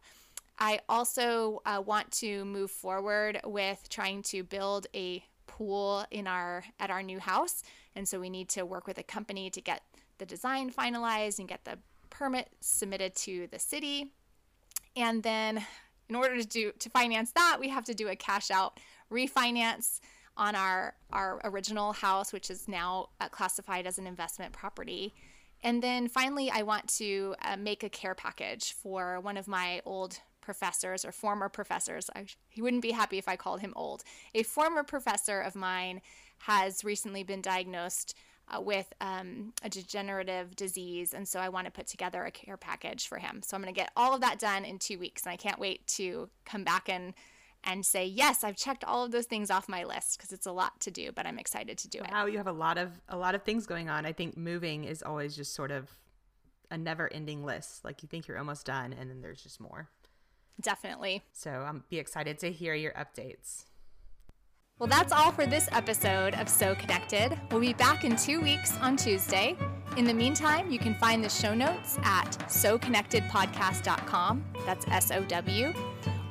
I 0.62 0.80
also 0.88 1.64
uh, 1.66 1.82
want 1.84 2.12
to 2.20 2.46
move 2.46 2.70
forward 2.70 3.42
with 3.44 3.90
trying 3.90 4.22
to 4.26 4.44
build 4.44 4.86
a 4.94 5.26
pool 5.48 6.06
in 6.12 6.28
our 6.28 6.64
at 6.80 6.92
our 6.92 7.02
new 7.02 7.20
house. 7.20 7.64
And 7.96 8.08
so 8.08 8.20
we 8.20 8.30
need 8.30 8.48
to 8.50 8.64
work 8.64 8.86
with 8.86 9.00
a 9.00 9.04
company 9.04 9.50
to 9.50 9.60
get 9.60 9.82
the 10.20 10.26
design 10.28 10.72
finalized 10.72 11.40
and 11.40 11.48
get 11.48 11.66
the 11.66 11.80
permit 12.12 12.48
submitted 12.60 13.16
to 13.16 13.48
the 13.48 13.58
city. 13.58 14.12
And 14.96 15.24
then 15.24 15.66
in 16.08 16.16
order 16.16 16.40
to 16.40 16.48
do 16.48 16.72
to 16.78 16.90
finance 16.92 17.32
that 17.32 17.58
we 17.60 17.70
have 17.70 17.86
to 17.86 17.96
do 17.96 18.10
a 18.10 18.16
cash 18.16 18.52
out 18.52 18.80
refinance 19.12 20.00
on 20.38 20.54
our 20.54 20.94
our 21.12 21.42
original 21.44 21.92
house 21.92 22.32
which 22.32 22.52
is 22.52 22.68
now 22.68 23.10
uh, 23.20 23.28
classified 23.30 23.88
as 23.88 23.98
an 23.98 24.06
investment 24.06 24.54
property. 24.54 25.16
And 25.64 25.82
then 25.82 26.08
finally 26.08 26.52
i 26.52 26.62
want 26.62 26.88
to 27.00 27.34
uh, 27.42 27.58
make 27.58 27.82
a 27.84 27.90
care 27.90 28.14
package 28.14 28.74
for 28.74 29.20
one 29.22 29.38
of 29.38 29.48
my 29.48 29.82
old 29.86 30.20
professors 30.52 31.06
or 31.06 31.14
former 31.14 31.48
professors. 31.48 32.10
I, 32.14 32.26
he 32.50 32.62
wouldn't 32.62 32.82
be 32.82 32.92
happy 32.92 33.18
if 33.18 33.30
I 33.30 33.38
called 33.38 33.62
him 33.62 33.74
old. 33.76 34.04
A 34.36 34.44
former 34.44 34.84
professor 34.84 35.40
of 35.40 35.56
mine 35.56 36.02
has 36.40 36.84
recently 36.84 37.24
been 37.24 37.42
diagnosed 37.42 38.18
uh, 38.50 38.60
with 38.60 38.92
um, 39.00 39.54
a 39.64 39.70
degenerative 39.70 40.54
disease, 40.58 41.14
and 41.14 41.26
so 41.26 41.40
I 41.40 41.48
want 41.48 41.66
to 41.68 41.72
put 41.72 41.88
together 41.88 42.26
a 42.26 42.32
care 42.32 42.58
package 42.58 43.08
for 43.08 43.18
him. 43.18 43.42
So 43.44 43.56
I'm 43.56 43.64
going 43.64 43.74
to 43.74 43.80
get 43.80 43.92
all 43.96 44.14
of 44.14 44.20
that 44.22 44.40
done 44.40 44.66
in 44.66 44.78
two 44.78 45.00
weeks, 45.00 45.24
and 45.24 45.32
I 45.32 45.38
can't 45.38 45.60
wait 45.60 45.88
to 46.00 46.30
come 46.46 46.66
back 46.66 46.90
and 46.90 47.14
and 47.64 47.86
say 47.86 48.06
yes, 48.06 48.44
I've 48.44 48.58
checked 48.58 48.84
all 48.84 49.06
of 49.06 49.12
those 49.12 49.28
things 49.28 49.52
off 49.52 49.70
my 49.70 49.84
list 49.84 50.18
because 50.18 50.34
it's 50.34 50.48
a 50.48 50.52
lot 50.52 50.82
to 50.82 50.92
do, 50.92 51.12
but 51.12 51.28
I'm 51.28 51.38
excited 51.38 51.78
to 51.78 51.88
do 51.88 52.00
wow, 52.00 52.06
it. 52.06 52.12
Wow, 52.12 52.26
you 52.26 52.38
have 52.38 52.48
a 52.48 52.52
lot 52.52 52.78
of 52.78 52.90
a 53.08 53.16
lot 53.16 53.36
of 53.36 53.44
things 53.44 53.68
going 53.68 53.88
on. 53.88 54.06
I 54.06 54.12
think 54.12 54.36
moving 54.36 54.84
is 54.84 55.02
always 55.04 55.36
just 55.36 55.54
sort 55.54 55.72
of 55.72 55.96
a 56.72 56.78
never-ending 56.78 57.46
list. 57.46 57.86
Like 57.86 58.02
you 58.02 58.10
think 58.10 58.28
you're 58.28 58.40
almost 58.40 58.66
done, 58.66 58.94
and 59.00 59.10
then 59.10 59.22
there's 59.22 59.44
just 59.44 59.62
more. 59.62 59.90
Definitely. 60.62 61.24
So 61.34 61.50
I'm 61.50 61.78
um, 61.78 61.84
be 61.90 61.98
excited 62.00 62.40
to 62.40 62.52
hear 62.52 62.74
your 62.74 62.94
updates. 62.94 63.66
Well, 64.82 64.88
that's 64.88 65.12
all 65.14 65.32
for 65.32 65.46
this 65.46 65.70
episode 65.72 66.34
of 66.36 66.50
Sow 66.50 66.74
Connected. 66.74 67.40
We'll 67.52 67.62
be 67.62 67.74
back 67.74 68.04
in 68.04 68.16
two 68.16 68.42
weeks 68.42 68.76
on 68.80 68.98
Tuesday. 68.98 69.56
In 69.96 70.06
the 70.06 70.14
meantime, 70.14 70.72
you 70.72 70.80
can 70.80 70.96
find 70.96 71.24
the 71.24 71.30
show 71.30 71.54
notes 71.54 72.00
at 72.02 72.32
sowconnectedpodcast.com. 72.48 74.44
That's 74.66 74.88
S 74.88 75.12
O 75.12 75.24
W. 75.24 75.74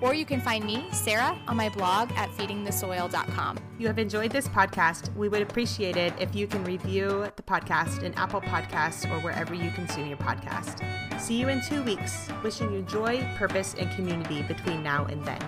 Or 0.01 0.15
you 0.15 0.25
can 0.25 0.41
find 0.41 0.65
me, 0.65 0.85
Sarah, 0.93 1.39
on 1.47 1.57
my 1.57 1.69
blog 1.69 2.11
at 2.13 2.31
feedingthesoil.com. 2.31 3.59
You 3.79 3.87
have 3.87 3.99
enjoyed 3.99 4.31
this 4.31 4.49
podcast. 4.49 5.15
We 5.15 5.29
would 5.29 5.43
appreciate 5.43 5.97
it 5.97 6.15
if 6.19 6.35
you 6.35 6.47
can 6.47 6.65
review 6.65 7.31
the 7.37 7.43
podcast 7.43 8.03
in 8.03 8.15
Apple 8.15 8.41
Podcasts 8.41 9.05
or 9.11 9.21
wherever 9.21 9.55
you 9.55 9.71
consume 9.73 10.07
your 10.07 10.19
podcast. 10.19 10.81
See 11.21 11.39
you 11.39 11.49
in 11.49 11.61
two 11.63 11.83
weeks. 11.83 12.29
Wishing 12.43 12.73
you 12.73 12.83
joy, 12.83 13.27
purpose, 13.37 13.75
and 13.79 13.91
community 13.95 14.43
between 14.43 14.83
now 14.83 15.05
and 15.05 15.23
then. 15.25 15.41